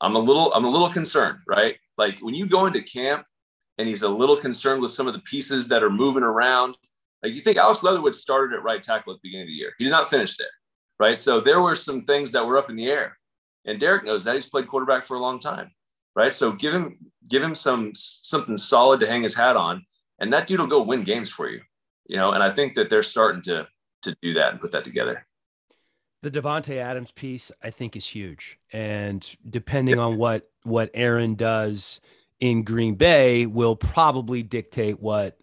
I'm 0.00 0.16
a 0.16 0.18
little 0.18 0.52
i'm 0.54 0.64
a 0.64 0.68
little 0.68 0.88
concerned 0.88 1.38
right? 1.46 1.76
Like 1.98 2.18
when 2.18 2.34
you 2.34 2.46
go 2.46 2.66
into 2.66 2.82
camp 2.82 3.24
and 3.78 3.88
he's 3.88 4.02
a 4.02 4.08
little 4.08 4.36
concerned 4.36 4.80
with 4.80 4.90
some 4.90 5.06
of 5.06 5.14
the 5.14 5.20
pieces 5.20 5.68
that 5.68 5.82
are 5.82 5.90
moving 5.90 6.22
around. 6.22 6.76
Like 7.22 7.34
you 7.34 7.40
think 7.40 7.56
Alex 7.56 7.82
Leatherwood 7.82 8.14
started 8.14 8.54
at 8.54 8.62
right 8.62 8.82
tackle 8.82 9.12
at 9.12 9.16
the 9.22 9.28
beginning 9.28 9.44
of 9.44 9.48
the 9.48 9.54
year. 9.54 9.72
He 9.78 9.84
did 9.84 9.90
not 9.90 10.08
finish 10.08 10.36
there, 10.36 10.46
right? 10.98 11.18
So 11.18 11.40
there 11.40 11.60
were 11.60 11.74
some 11.74 12.04
things 12.04 12.30
that 12.32 12.46
were 12.46 12.58
up 12.58 12.70
in 12.70 12.76
the 12.76 12.90
air. 12.90 13.16
And 13.64 13.80
Derek 13.80 14.04
knows 14.04 14.24
that 14.24 14.34
he's 14.34 14.48
played 14.48 14.68
quarterback 14.68 15.04
for 15.04 15.16
a 15.16 15.20
long 15.20 15.38
time, 15.38 15.70
right? 16.14 16.32
So 16.32 16.52
give 16.52 16.74
him 16.74 16.98
give 17.28 17.42
him 17.42 17.54
some 17.54 17.92
something 17.94 18.56
solid 18.56 19.00
to 19.00 19.06
hang 19.06 19.22
his 19.22 19.34
hat 19.34 19.56
on, 19.56 19.84
and 20.18 20.32
that 20.32 20.46
dude 20.46 20.60
will 20.60 20.66
go 20.66 20.82
win 20.82 21.02
games 21.02 21.30
for 21.30 21.48
you, 21.48 21.60
you 22.06 22.16
know. 22.16 22.32
And 22.32 22.42
I 22.42 22.50
think 22.50 22.74
that 22.74 22.90
they're 22.90 23.02
starting 23.02 23.42
to 23.42 23.66
to 24.02 24.16
do 24.22 24.34
that 24.34 24.52
and 24.52 24.60
put 24.60 24.72
that 24.72 24.84
together. 24.84 25.26
The 26.22 26.30
Davante 26.30 26.76
Adams 26.76 27.12
piece, 27.12 27.50
I 27.62 27.70
think, 27.70 27.96
is 27.96 28.06
huge, 28.06 28.58
and 28.72 29.26
depending 29.48 29.98
on 29.98 30.18
what 30.18 30.50
what 30.62 30.90
Aaron 30.92 31.34
does 31.34 32.02
in 32.44 32.62
Green 32.62 32.94
Bay 32.94 33.46
will 33.46 33.74
probably 33.74 34.42
dictate 34.42 35.00
what 35.00 35.38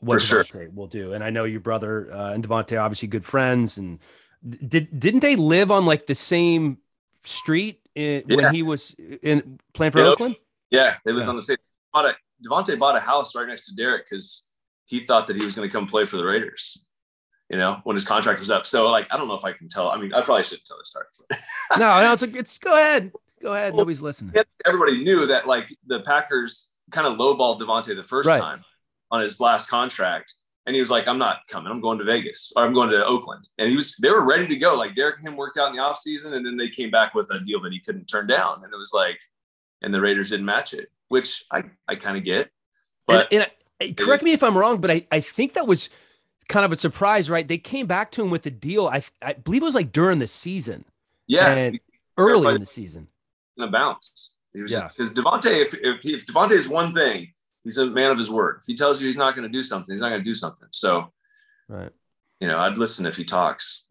what 0.00 0.20
sure. 0.20 0.44
will 0.74 0.88
do. 0.88 1.12
And 1.12 1.22
I 1.22 1.30
know 1.30 1.44
your 1.44 1.60
brother 1.60 2.12
uh, 2.12 2.32
and 2.32 2.46
Davante 2.46 2.80
obviously 2.80 3.06
good 3.06 3.24
friends. 3.24 3.78
And 3.78 4.00
did 4.44 4.98
didn't 4.98 5.20
they 5.20 5.36
live 5.36 5.70
on 5.70 5.86
like 5.86 6.06
the 6.06 6.16
same 6.16 6.78
street 7.22 7.88
in, 7.94 8.24
yeah. 8.26 8.36
when 8.36 8.52
he 8.52 8.64
was 8.64 8.96
in 8.98 9.60
playing 9.74 9.92
for 9.92 10.00
Oakland? 10.00 10.34
Yeah, 10.70 10.96
they 11.04 11.12
lived 11.12 11.26
yeah. 11.26 11.30
on 11.30 11.36
the 11.36 11.42
same. 11.42 11.56
Bought 11.92 12.06
a, 12.06 12.14
Davante 12.44 12.76
bought 12.76 12.96
a 12.96 13.00
house 13.00 13.36
right 13.36 13.46
next 13.46 13.68
to 13.68 13.76
Derek 13.76 14.06
because 14.10 14.42
he 14.86 14.98
thought 14.98 15.28
that 15.28 15.36
he 15.36 15.44
was 15.44 15.54
going 15.54 15.68
to 15.68 15.72
come 15.72 15.86
play 15.86 16.04
for 16.04 16.16
the 16.16 16.24
Raiders. 16.24 16.84
You 17.48 17.58
know, 17.58 17.78
when 17.84 17.94
his 17.94 18.04
contract 18.04 18.40
was 18.40 18.50
up. 18.50 18.66
So, 18.66 18.90
like, 18.90 19.06
I 19.12 19.16
don't 19.16 19.28
know 19.28 19.34
if 19.34 19.44
I 19.44 19.52
can 19.52 19.68
tell. 19.68 19.88
I 19.88 19.98
mean, 19.98 20.12
I 20.12 20.20
probably 20.20 20.42
shouldn't 20.42 20.66
tell 20.66 20.78
the 20.78 20.84
story. 20.84 21.06
no, 21.78 22.02
no, 22.02 22.12
it's 22.12 22.22
like 22.22 22.34
it's 22.34 22.58
go 22.58 22.74
ahead. 22.74 23.12
Go 23.40 23.54
ahead. 23.54 23.72
Well, 23.72 23.80
Nobody's 23.80 24.00
listening. 24.00 24.34
Everybody 24.66 25.02
knew 25.02 25.26
that 25.26 25.46
like 25.46 25.68
the 25.86 26.00
Packers 26.00 26.70
kind 26.90 27.06
of 27.06 27.18
lowballed 27.18 27.60
Davante 27.60 27.94
the 27.94 28.02
first 28.02 28.26
right. 28.26 28.40
time 28.40 28.64
on 29.10 29.20
his 29.20 29.40
last 29.40 29.68
contract. 29.68 30.34
And 30.66 30.74
he 30.74 30.80
was 30.80 30.90
like, 30.90 31.08
I'm 31.08 31.18
not 31.18 31.38
coming. 31.48 31.72
I'm 31.72 31.80
going 31.80 31.98
to 31.98 32.04
Vegas 32.04 32.52
or 32.54 32.64
I'm 32.64 32.74
going 32.74 32.90
to 32.90 33.04
Oakland. 33.06 33.48
And 33.58 33.70
he 33.70 33.76
was, 33.76 33.96
they 34.02 34.10
were 34.10 34.24
ready 34.24 34.46
to 34.46 34.56
go. 34.56 34.76
Like 34.76 34.94
Derek 34.94 35.16
and 35.18 35.28
him 35.28 35.36
worked 35.36 35.56
out 35.56 35.70
in 35.70 35.76
the 35.76 35.82
offseason. 35.82 36.34
And 36.34 36.44
then 36.44 36.58
they 36.58 36.68
came 36.68 36.90
back 36.90 37.14
with 37.14 37.30
a 37.30 37.40
deal 37.40 37.60
that 37.62 37.72
he 37.72 37.80
couldn't 37.80 38.04
turn 38.04 38.26
down. 38.26 38.62
And 38.62 38.72
it 38.72 38.76
was 38.76 38.92
like, 38.92 39.18
and 39.80 39.94
the 39.94 40.00
Raiders 40.00 40.28
didn't 40.28 40.44
match 40.44 40.74
it, 40.74 40.88
which 41.08 41.44
I, 41.50 41.64
I 41.86 41.94
kind 41.94 42.18
of 42.18 42.24
get. 42.24 42.50
But 43.06 43.32
and, 43.32 43.50
and 43.80 43.96
correct 43.96 44.22
me 44.22 44.32
if 44.32 44.42
I'm 44.42 44.58
wrong, 44.58 44.78
but 44.80 44.90
I, 44.90 45.06
I 45.10 45.20
think 45.20 45.54
that 45.54 45.66
was 45.66 45.88
kind 46.48 46.66
of 46.66 46.72
a 46.72 46.76
surprise, 46.76 47.30
right? 47.30 47.48
They 47.48 47.56
came 47.56 47.86
back 47.86 48.10
to 48.12 48.22
him 48.22 48.28
with 48.28 48.44
a 48.44 48.50
deal. 48.50 48.88
I, 48.88 49.02
I 49.22 49.32
believe 49.32 49.62
it 49.62 49.64
was 49.64 49.74
like 49.74 49.92
during 49.92 50.18
the 50.18 50.28
season. 50.28 50.84
Yeah. 51.26 51.70
early 52.16 52.54
in 52.54 52.60
the 52.60 52.66
season 52.66 53.08
going 53.58 53.70
to 53.70 53.76
bounce. 53.76 54.32
He 54.54 54.62
was 54.62 54.72
yeah. 54.72 54.88
because 54.88 55.12
Davante, 55.12 55.62
if 55.62 55.74
if, 55.74 56.04
if 56.04 56.26
Davante 56.26 56.52
is 56.52 56.68
one 56.68 56.94
thing, 56.94 57.28
he's 57.64 57.78
a 57.78 57.86
man 57.86 58.10
of 58.10 58.18
his 58.18 58.30
word. 58.30 58.58
If 58.60 58.66
he 58.66 58.74
tells 58.74 59.00
you 59.00 59.06
he's 59.06 59.16
not 59.16 59.34
going 59.34 59.46
to 59.46 59.52
do 59.52 59.62
something, 59.62 59.92
he's 59.92 60.00
not 60.00 60.08
going 60.08 60.20
to 60.20 60.24
do 60.24 60.34
something. 60.34 60.68
So, 60.72 61.12
right, 61.68 61.90
you 62.40 62.48
know, 62.48 62.58
I'd 62.58 62.78
listen 62.78 63.06
if 63.06 63.16
he 63.16 63.24
talks. 63.24 63.84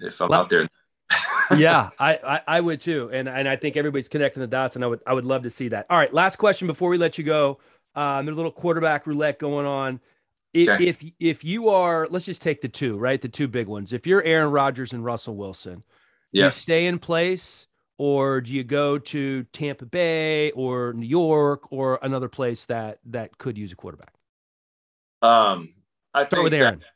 If 0.00 0.20
I'm 0.20 0.28
well, 0.28 0.40
out 0.40 0.50
there. 0.50 0.68
yeah, 1.56 1.90
I, 1.98 2.14
I, 2.14 2.40
I 2.46 2.60
would 2.60 2.80
too, 2.80 3.10
and 3.12 3.28
and 3.28 3.48
I 3.48 3.56
think 3.56 3.76
everybody's 3.76 4.08
connecting 4.08 4.40
the 4.40 4.46
dots, 4.46 4.76
and 4.76 4.84
I 4.84 4.88
would 4.88 5.00
I 5.06 5.12
would 5.12 5.24
love 5.24 5.44
to 5.44 5.50
see 5.50 5.68
that. 5.68 5.86
All 5.90 5.98
right, 5.98 6.12
last 6.12 6.36
question 6.36 6.66
before 6.66 6.90
we 6.90 6.98
let 6.98 7.18
you 7.18 7.24
go. 7.24 7.58
Um, 7.94 8.24
there's 8.24 8.36
a 8.36 8.40
little 8.40 8.52
quarterback 8.52 9.06
roulette 9.06 9.38
going 9.38 9.66
on. 9.66 10.00
If, 10.52 10.68
okay. 10.68 10.86
if 10.86 11.04
if 11.18 11.44
you 11.44 11.68
are, 11.68 12.08
let's 12.10 12.26
just 12.26 12.42
take 12.42 12.60
the 12.60 12.68
two, 12.68 12.98
right? 12.98 13.20
The 13.20 13.28
two 13.28 13.48
big 13.48 13.68
ones. 13.68 13.92
If 13.92 14.06
you're 14.06 14.22
Aaron 14.22 14.50
Rodgers 14.50 14.92
and 14.92 15.04
Russell 15.04 15.36
Wilson, 15.36 15.84
yeah. 16.32 16.46
you 16.46 16.50
stay 16.50 16.86
in 16.86 16.98
place 16.98 17.66
or 18.00 18.40
do 18.40 18.56
you 18.56 18.64
go 18.64 18.96
to 18.96 19.42
Tampa 19.52 19.84
Bay 19.84 20.52
or 20.52 20.94
New 20.94 21.06
York 21.06 21.70
or 21.70 21.98
another 22.00 22.30
place 22.30 22.64
that 22.64 22.98
that 23.04 23.36
could 23.36 23.58
use 23.58 23.72
a 23.72 23.76
quarterback? 23.76 24.14
Um, 25.20 25.74
I 26.14 26.24
think 26.24 26.44
with 26.44 26.54
Aaron. 26.54 26.78
That, 26.78 26.88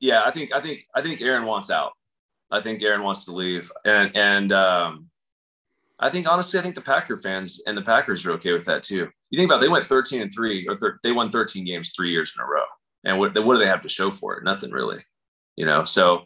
yeah, 0.00 0.22
I 0.24 0.30
think 0.30 0.54
I 0.54 0.60
think 0.62 0.86
I 0.94 1.02
think 1.02 1.20
Aaron 1.20 1.44
wants 1.44 1.70
out. 1.70 1.92
I 2.50 2.62
think 2.62 2.82
Aaron 2.82 3.02
wants 3.02 3.26
to 3.26 3.32
leave, 3.32 3.70
and 3.84 4.10
and 4.16 4.50
um, 4.50 5.10
I 5.98 6.08
think 6.08 6.26
honestly, 6.26 6.58
I 6.58 6.62
think 6.62 6.74
the 6.74 6.80
Packer 6.80 7.18
fans 7.18 7.60
and 7.66 7.76
the 7.76 7.82
Packers 7.82 8.24
are 8.24 8.32
okay 8.32 8.54
with 8.54 8.64
that 8.64 8.82
too. 8.82 9.10
You 9.28 9.36
think 9.36 9.50
about 9.50 9.58
it, 9.58 9.66
they 9.66 9.68
went 9.68 9.84
13 9.84 10.22
and 10.22 10.32
three, 10.32 10.66
or 10.66 10.74
thir- 10.74 10.98
they 11.02 11.12
won 11.12 11.28
13 11.28 11.66
games 11.66 11.92
three 11.94 12.10
years 12.10 12.32
in 12.34 12.42
a 12.42 12.46
row, 12.46 12.64
and 13.04 13.18
what 13.18 13.38
what 13.44 13.52
do 13.52 13.60
they 13.60 13.66
have 13.66 13.82
to 13.82 13.90
show 13.90 14.10
for 14.10 14.38
it? 14.38 14.42
Nothing 14.42 14.70
really, 14.70 15.04
you 15.56 15.66
know. 15.66 15.84
So 15.84 16.24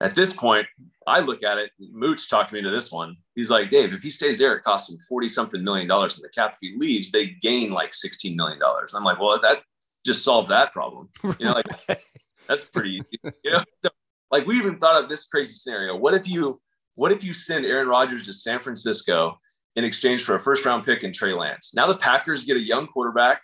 at 0.00 0.14
this 0.14 0.32
point, 0.32 0.66
I 1.06 1.20
look 1.20 1.42
at 1.42 1.58
it. 1.58 1.70
Mooch 1.78 2.28
talked 2.28 2.52
me 2.52 2.58
into 2.58 2.70
this 2.70 2.90
one. 2.90 3.16
He's 3.34 3.50
like, 3.50 3.70
Dave, 3.70 3.92
if 3.92 4.02
he 4.02 4.10
stays 4.10 4.38
there, 4.38 4.56
it 4.56 4.62
costs 4.62 4.90
him 4.90 4.98
40 5.08 5.28
something 5.28 5.62
million 5.62 5.86
dollars 5.86 6.16
in 6.16 6.22
the 6.22 6.28
cap. 6.28 6.54
If 6.54 6.58
he 6.60 6.76
leaves, 6.78 7.10
they 7.10 7.26
gain 7.40 7.70
like 7.70 7.92
$16 7.92 8.34
million. 8.34 8.58
I'm 8.94 9.04
like, 9.04 9.20
well, 9.20 9.38
that 9.40 9.62
just 10.04 10.24
solved 10.24 10.48
that 10.50 10.72
problem. 10.72 11.08
You 11.22 11.46
know, 11.46 11.52
like 11.52 12.02
that's 12.48 12.64
pretty 12.64 12.96
easy. 12.96 13.34
You 13.44 13.52
know, 13.52 13.62
so, 13.82 13.90
like 14.30 14.46
we 14.46 14.56
even 14.56 14.78
thought 14.78 15.02
of 15.02 15.08
this 15.08 15.26
crazy 15.26 15.52
scenario. 15.52 15.96
What 15.96 16.14
if 16.14 16.28
you, 16.28 16.60
what 16.96 17.12
if 17.12 17.22
you 17.22 17.32
send 17.32 17.64
Aaron 17.64 17.88
Rodgers 17.88 18.26
to 18.26 18.32
San 18.32 18.60
Francisco 18.60 19.38
in 19.76 19.84
exchange 19.84 20.24
for 20.24 20.34
a 20.34 20.40
first 20.40 20.64
round 20.64 20.84
pick 20.84 21.02
and 21.02 21.14
Trey 21.14 21.32
Lance? 21.32 21.72
Now 21.74 21.86
the 21.86 21.96
Packers 21.96 22.44
get 22.44 22.56
a 22.56 22.60
young 22.60 22.86
quarterback, 22.86 23.42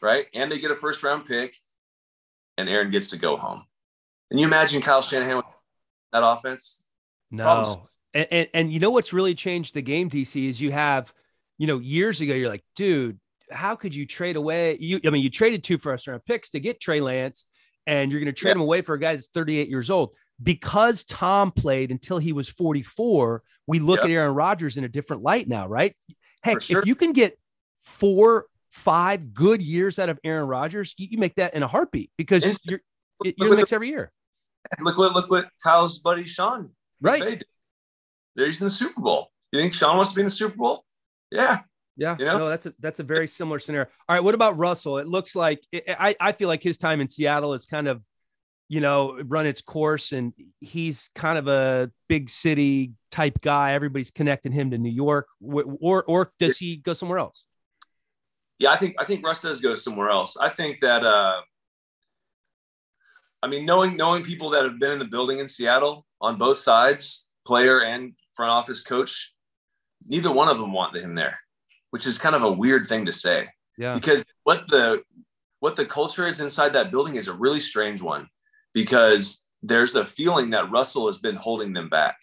right? 0.00 0.26
And 0.34 0.50
they 0.50 0.58
get 0.58 0.70
a 0.70 0.76
first 0.76 1.02
round 1.02 1.26
pick, 1.26 1.54
and 2.58 2.68
Aaron 2.68 2.90
gets 2.90 3.08
to 3.08 3.16
go 3.16 3.36
home. 3.36 3.64
And 4.30 4.38
you 4.38 4.46
imagine 4.46 4.80
Kyle 4.80 5.02
Shanahan 5.02 5.38
with 5.38 5.46
that 6.12 6.24
offense? 6.24 6.86
No. 7.30 7.84
And, 8.12 8.26
and, 8.30 8.48
and 8.54 8.72
you 8.72 8.80
know 8.80 8.90
what's 8.90 9.12
really 9.12 9.34
changed 9.34 9.74
the 9.74 9.82
game, 9.82 10.10
DC, 10.10 10.48
is 10.48 10.60
you 10.60 10.72
have, 10.72 11.12
you 11.58 11.66
know, 11.66 11.78
years 11.78 12.20
ago, 12.20 12.34
you're 12.34 12.48
like, 12.48 12.64
dude, 12.74 13.20
how 13.50 13.76
could 13.76 13.94
you 13.94 14.06
trade 14.06 14.36
away? 14.36 14.76
You, 14.80 15.00
I 15.04 15.10
mean, 15.10 15.22
you 15.22 15.30
traded 15.30 15.62
two 15.62 15.78
first 15.78 16.06
round 16.08 16.24
picks 16.24 16.50
to 16.50 16.60
get 16.60 16.80
Trey 16.80 17.00
Lance, 17.00 17.46
and 17.86 18.10
you're 18.10 18.20
going 18.20 18.32
to 18.32 18.38
trade 18.38 18.50
yeah. 18.52 18.56
him 18.56 18.60
away 18.62 18.82
for 18.82 18.94
a 18.94 19.00
guy 19.00 19.14
that's 19.14 19.28
38 19.28 19.68
years 19.68 19.90
old. 19.90 20.10
because 20.42 21.04
Tom 21.04 21.50
played 21.52 21.90
until 21.90 22.18
he 22.18 22.32
was 22.32 22.48
44, 22.48 23.42
we 23.66 23.78
look 23.78 23.98
Yep. 23.98 24.04
at 24.06 24.10
Aaron 24.10 24.34
Rodgers 24.34 24.76
in 24.76 24.84
a 24.84 24.88
different 24.88 25.22
light 25.22 25.46
now, 25.48 25.66
right? 25.68 25.94
Heck, 26.42 26.62
sure. 26.62 26.80
if 26.80 26.86
you 26.86 26.94
can 26.94 27.12
get 27.12 27.38
four, 27.80 28.46
five 28.70 29.34
good 29.34 29.60
years 29.60 29.98
out 29.98 30.08
of 30.08 30.18
Aaron 30.24 30.46
Rodgers, 30.46 30.94
you, 30.96 31.08
you 31.10 31.18
make 31.18 31.34
that 31.36 31.54
in 31.54 31.62
a 31.62 31.68
heartbeat 31.68 32.10
because 32.16 32.44
Instant. 32.44 32.80
you're 33.22 33.32
you're 33.36 33.50
the 33.50 33.56
mix 33.56 33.72
every 33.72 33.88
year, 33.88 34.10
Look 34.80 34.98
what 34.98 35.14
look 35.14 35.30
what 35.30 35.48
Kyle's 35.64 36.00
buddy 36.00 36.24
Sean 36.24 36.70
right? 37.00 37.22
Did. 37.22 37.44
There 38.36 38.46
he's 38.46 38.60
in 38.60 38.66
the 38.66 38.70
Super 38.70 39.00
Bowl. 39.00 39.30
You 39.52 39.60
think 39.60 39.74
Sean 39.74 39.96
wants 39.96 40.10
to 40.10 40.16
be 40.16 40.20
in 40.22 40.26
the 40.26 40.30
Super 40.32 40.56
Bowl? 40.56 40.84
Yeah. 41.30 41.60
Yeah, 41.96 42.16
You 42.18 42.24
know? 42.24 42.38
no, 42.38 42.48
that's 42.48 42.66
a 42.66 42.74
that's 42.78 43.00
a 43.00 43.02
very 43.02 43.26
similar 43.26 43.58
scenario. 43.58 43.88
All 44.08 44.14
right, 44.16 44.24
what 44.24 44.34
about 44.34 44.56
Russell? 44.56 44.98
It 44.98 45.06
looks 45.06 45.36
like 45.36 45.62
I 45.74 46.14
I 46.20 46.32
feel 46.32 46.48
like 46.48 46.62
his 46.62 46.78
time 46.78 47.00
in 47.00 47.08
Seattle 47.08 47.52
is 47.52 47.66
kind 47.66 47.88
of, 47.88 48.02
you 48.68 48.80
know, 48.80 49.20
run 49.26 49.44
its 49.46 49.60
course, 49.60 50.12
and 50.12 50.32
he's 50.60 51.10
kind 51.14 51.36
of 51.36 51.46
a 51.48 51.90
big 52.08 52.30
city 52.30 52.92
type 53.10 53.40
guy. 53.42 53.74
Everybody's 53.74 54.10
connecting 54.10 54.52
him 54.52 54.70
to 54.70 54.78
New 54.78 54.92
York, 54.92 55.26
or 55.42 56.04
or 56.04 56.32
does 56.38 56.56
he 56.56 56.76
go 56.76 56.94
somewhere 56.94 57.18
else? 57.18 57.44
Yeah, 58.58 58.70
I 58.70 58.76
think 58.76 58.94
I 58.98 59.04
think 59.04 59.26
Russ 59.26 59.40
does 59.40 59.60
go 59.60 59.74
somewhere 59.74 60.08
else. 60.10 60.36
I 60.38 60.48
think 60.48 60.80
that 60.80 61.04
uh 61.04 61.40
I 63.42 63.46
mean 63.48 63.64
knowing 63.64 63.96
knowing 63.96 64.22
people 64.22 64.50
that 64.50 64.64
have 64.64 64.78
been 64.78 64.92
in 64.92 64.98
the 64.98 65.04
building 65.04 65.38
in 65.38 65.48
Seattle 65.48 66.06
on 66.20 66.36
both 66.36 66.58
sides, 66.58 67.26
player 67.46 67.82
and 67.82 68.12
front 68.34 68.50
office 68.50 68.82
coach, 68.82 69.34
neither 70.06 70.30
one 70.30 70.48
of 70.48 70.58
them 70.58 70.72
want 70.72 70.96
him 70.96 71.14
there, 71.14 71.38
which 71.90 72.06
is 72.06 72.18
kind 72.18 72.34
of 72.36 72.42
a 72.42 72.52
weird 72.52 72.86
thing 72.86 73.06
to 73.06 73.12
say. 73.12 73.48
Yeah, 73.78 73.94
because 73.94 74.24
what 74.44 74.68
the 74.68 75.02
what 75.60 75.76
the 75.76 75.86
culture 75.86 76.26
is 76.26 76.40
inside 76.40 76.72
that 76.74 76.90
building 76.90 77.16
is 77.16 77.28
a 77.28 77.32
really 77.32 77.60
strange 77.60 78.02
one 78.02 78.28
because 78.72 79.46
there's 79.62 79.94
a 79.94 80.04
feeling 80.04 80.50
that 80.50 80.70
Russell 80.70 81.06
has 81.06 81.18
been 81.18 81.36
holding 81.36 81.72
them 81.72 81.88
back. 81.88 82.16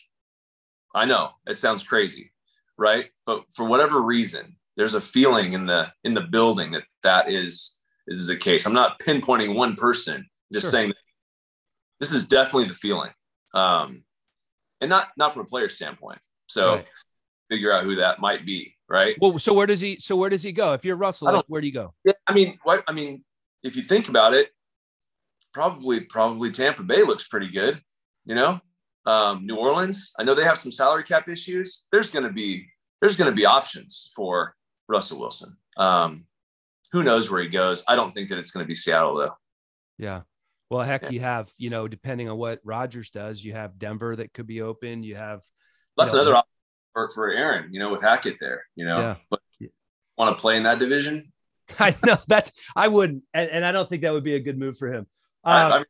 I 0.96 1.06
know 1.06 1.32
it 1.48 1.58
sounds 1.58 1.84
crazy, 1.84 2.32
right? 2.78 3.08
But 3.26 3.44
for 3.54 3.66
whatever 3.66 4.02
reason, 4.02 4.56
there's 4.76 4.96
a 4.96 5.02
feeling 5.02 5.54
in 5.54 5.66
the 5.66 5.92
in 6.04 6.14
the 6.14 6.22
building 6.22 6.72
that 6.72 6.84
that 7.04 7.32
is 7.32 7.76
is 8.08 8.28
the 8.28 8.38
case. 8.38 8.66
I'm 8.66 8.74
not 8.74 9.00
pinpointing 9.00 9.56
one 9.56 9.76
person, 9.76 10.28
just 10.54 10.66
Sure. 10.66 10.72
saying 10.72 10.90
that 10.90 10.98
this 12.00 12.12
is 12.12 12.28
definitely 12.28 12.68
the 12.68 12.74
feeling, 12.74 13.12
um, 13.54 14.04
and 14.82 14.90
not 14.90 15.10
not 15.18 15.34
from 15.34 15.44
a 15.44 15.46
player 15.46 15.70
standpoint. 15.70 16.20
So 16.48 16.76
Right. 16.76 16.90
figure 17.50 17.72
out 17.72 17.84
who 17.84 17.96
that 17.96 18.20
might 18.20 18.46
be, 18.46 18.74
right? 18.90 19.16
Well, 19.20 19.38
so 19.40 19.54
where 19.54 19.68
does 19.68 19.80
he? 19.82 19.98
So 20.00 20.16
where 20.16 20.30
does 20.30 20.44
he 20.44 20.52
go? 20.52 20.74
If 20.74 20.86
you're 20.86 20.96
Russell, 20.96 21.28
I 21.28 21.32
don't- 21.32 21.38
like, 21.40 21.46
where 21.48 21.62
do 21.62 21.68
you 21.68 21.74
go? 21.74 21.94
Yeah, 22.04 22.14
I 22.28 22.34
mean, 22.34 22.60
what 22.64 22.84
I 22.88 22.92
mean, 22.92 23.24
if 23.64 23.76
you 23.76 23.84
think 23.84 24.10
about 24.10 24.34
it, 24.34 24.52
probably 25.54 26.02
probably 26.02 26.52
Tampa 26.52 26.84
Bay 26.84 27.04
looks 27.04 27.28
pretty 27.28 27.50
good. 27.50 27.82
You 28.26 28.36
know, 28.36 28.62
um, 29.06 29.46
New 29.46 29.56
Orleans. 29.56 30.14
I 30.20 30.24
know 30.24 30.34
they 30.36 30.44
have 30.44 30.58
some 30.58 30.72
salary 30.72 31.04
cap 31.04 31.28
issues. 31.30 31.88
There's 31.92 32.10
going 32.12 32.26
to 32.26 32.32
be 32.32 32.68
there's 33.02 33.16
going 33.16 33.30
to 33.30 33.36
be 33.36 33.46
options 33.46 34.12
for 34.16 34.56
Russell 34.88 35.20
Wilson. 35.20 35.56
Um, 35.78 36.26
who 36.92 37.04
knows 37.04 37.30
where 37.30 37.42
he 37.42 37.48
goes? 37.50 37.84
I 37.88 37.96
don't 37.96 38.12
think 38.12 38.30
that 38.30 38.38
it's 38.40 38.52
going 38.52 38.64
to 38.64 38.68
be 38.68 38.76
Seattle 38.76 39.16
though. 39.16 39.36
Yeah. 39.98 40.22
Well, 40.70 40.84
heck, 40.84 41.04
Yeah. 41.04 41.10
you 41.12 41.20
have 41.22 41.52
you 41.58 41.70
know, 41.70 41.88
depending 41.88 42.30
on 42.30 42.38
what 42.38 42.60
Rodgers 42.64 43.10
does, 43.10 43.44
you 43.44 43.54
have 43.54 43.80
Denver 43.80 44.16
that 44.16 44.34
could 44.34 44.48
be 44.48 44.62
open. 44.62 45.04
You 45.04 45.16
have 45.16 45.42
That's 45.98 46.14
No. 46.14 46.22
another 46.22 46.36
option 46.38 46.52
for, 46.94 47.10
for 47.10 47.32
Aaron. 47.32 47.74
You 47.74 47.80
know, 47.80 47.92
with 47.92 48.02
Hackett 48.02 48.38
there. 48.40 48.64
You 48.76 48.86
know, 48.86 49.00
Yeah. 49.00 49.16
but 49.30 49.40
want 50.18 50.36
to 50.38 50.42
play 50.42 50.58
in 50.58 50.64
that 50.64 50.80
division? 50.80 51.32
I 51.80 51.96
know 52.06 52.18
that's 52.28 52.52
I 52.76 52.88
wouldn't, 52.88 53.24
and, 53.34 53.50
and 53.50 53.66
I 53.66 53.72
don't 53.72 53.88
think 53.90 54.02
that 54.04 54.12
would 54.14 54.24
be 54.24 54.36
a 54.36 54.40
good 54.40 54.58
move 54.58 54.78
for 54.78 54.92
him. 54.92 55.06
I, 55.44 55.62
Um, 55.64 55.72
I 55.72 55.78
mean, 55.78 55.86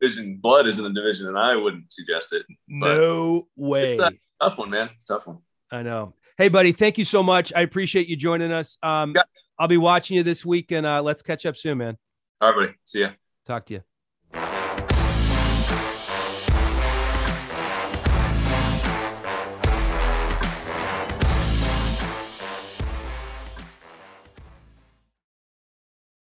division 0.00 0.38
blood 0.42 0.66
is 0.66 0.78
in 0.78 0.84
the 0.84 0.92
division, 0.92 1.28
and 1.28 1.38
I 1.38 1.54
wouldn't 1.56 1.92
suggest 1.92 2.32
it. 2.32 2.44
but- 2.80 2.94
no 2.94 3.48
way. 3.56 3.94
It's 3.94 4.02
a 4.02 4.12
tough 4.40 4.58
one, 4.58 4.70
man. 4.70 4.90
It's 4.94 5.08
a 5.10 5.14
tough 5.14 5.26
one. 5.26 5.38
I 5.70 5.82
know. 5.82 6.14
Hey, 6.38 6.48
buddy, 6.48 6.72
thank 6.72 6.98
you 6.98 7.04
so 7.04 7.22
much. 7.22 7.52
I 7.54 7.60
appreciate 7.62 8.06
you 8.08 8.16
joining 8.16 8.52
us. 8.52 8.78
Um, 8.82 9.12
Yeah. 9.14 9.22
I'll 9.58 9.68
be 9.68 9.76
watching 9.76 10.16
you 10.16 10.22
this 10.22 10.46
week, 10.46 10.70
and 10.72 10.86
uh, 10.86 11.02
let's 11.02 11.20
catch 11.22 11.44
up 11.46 11.56
soon, 11.56 11.78
man. 11.78 11.98
All 12.40 12.52
right, 12.52 12.66
buddy. 12.66 12.78
See 12.84 13.00
ya. 13.00 13.10
Talk 13.44 13.66
to 13.66 13.74
you. 13.74 13.87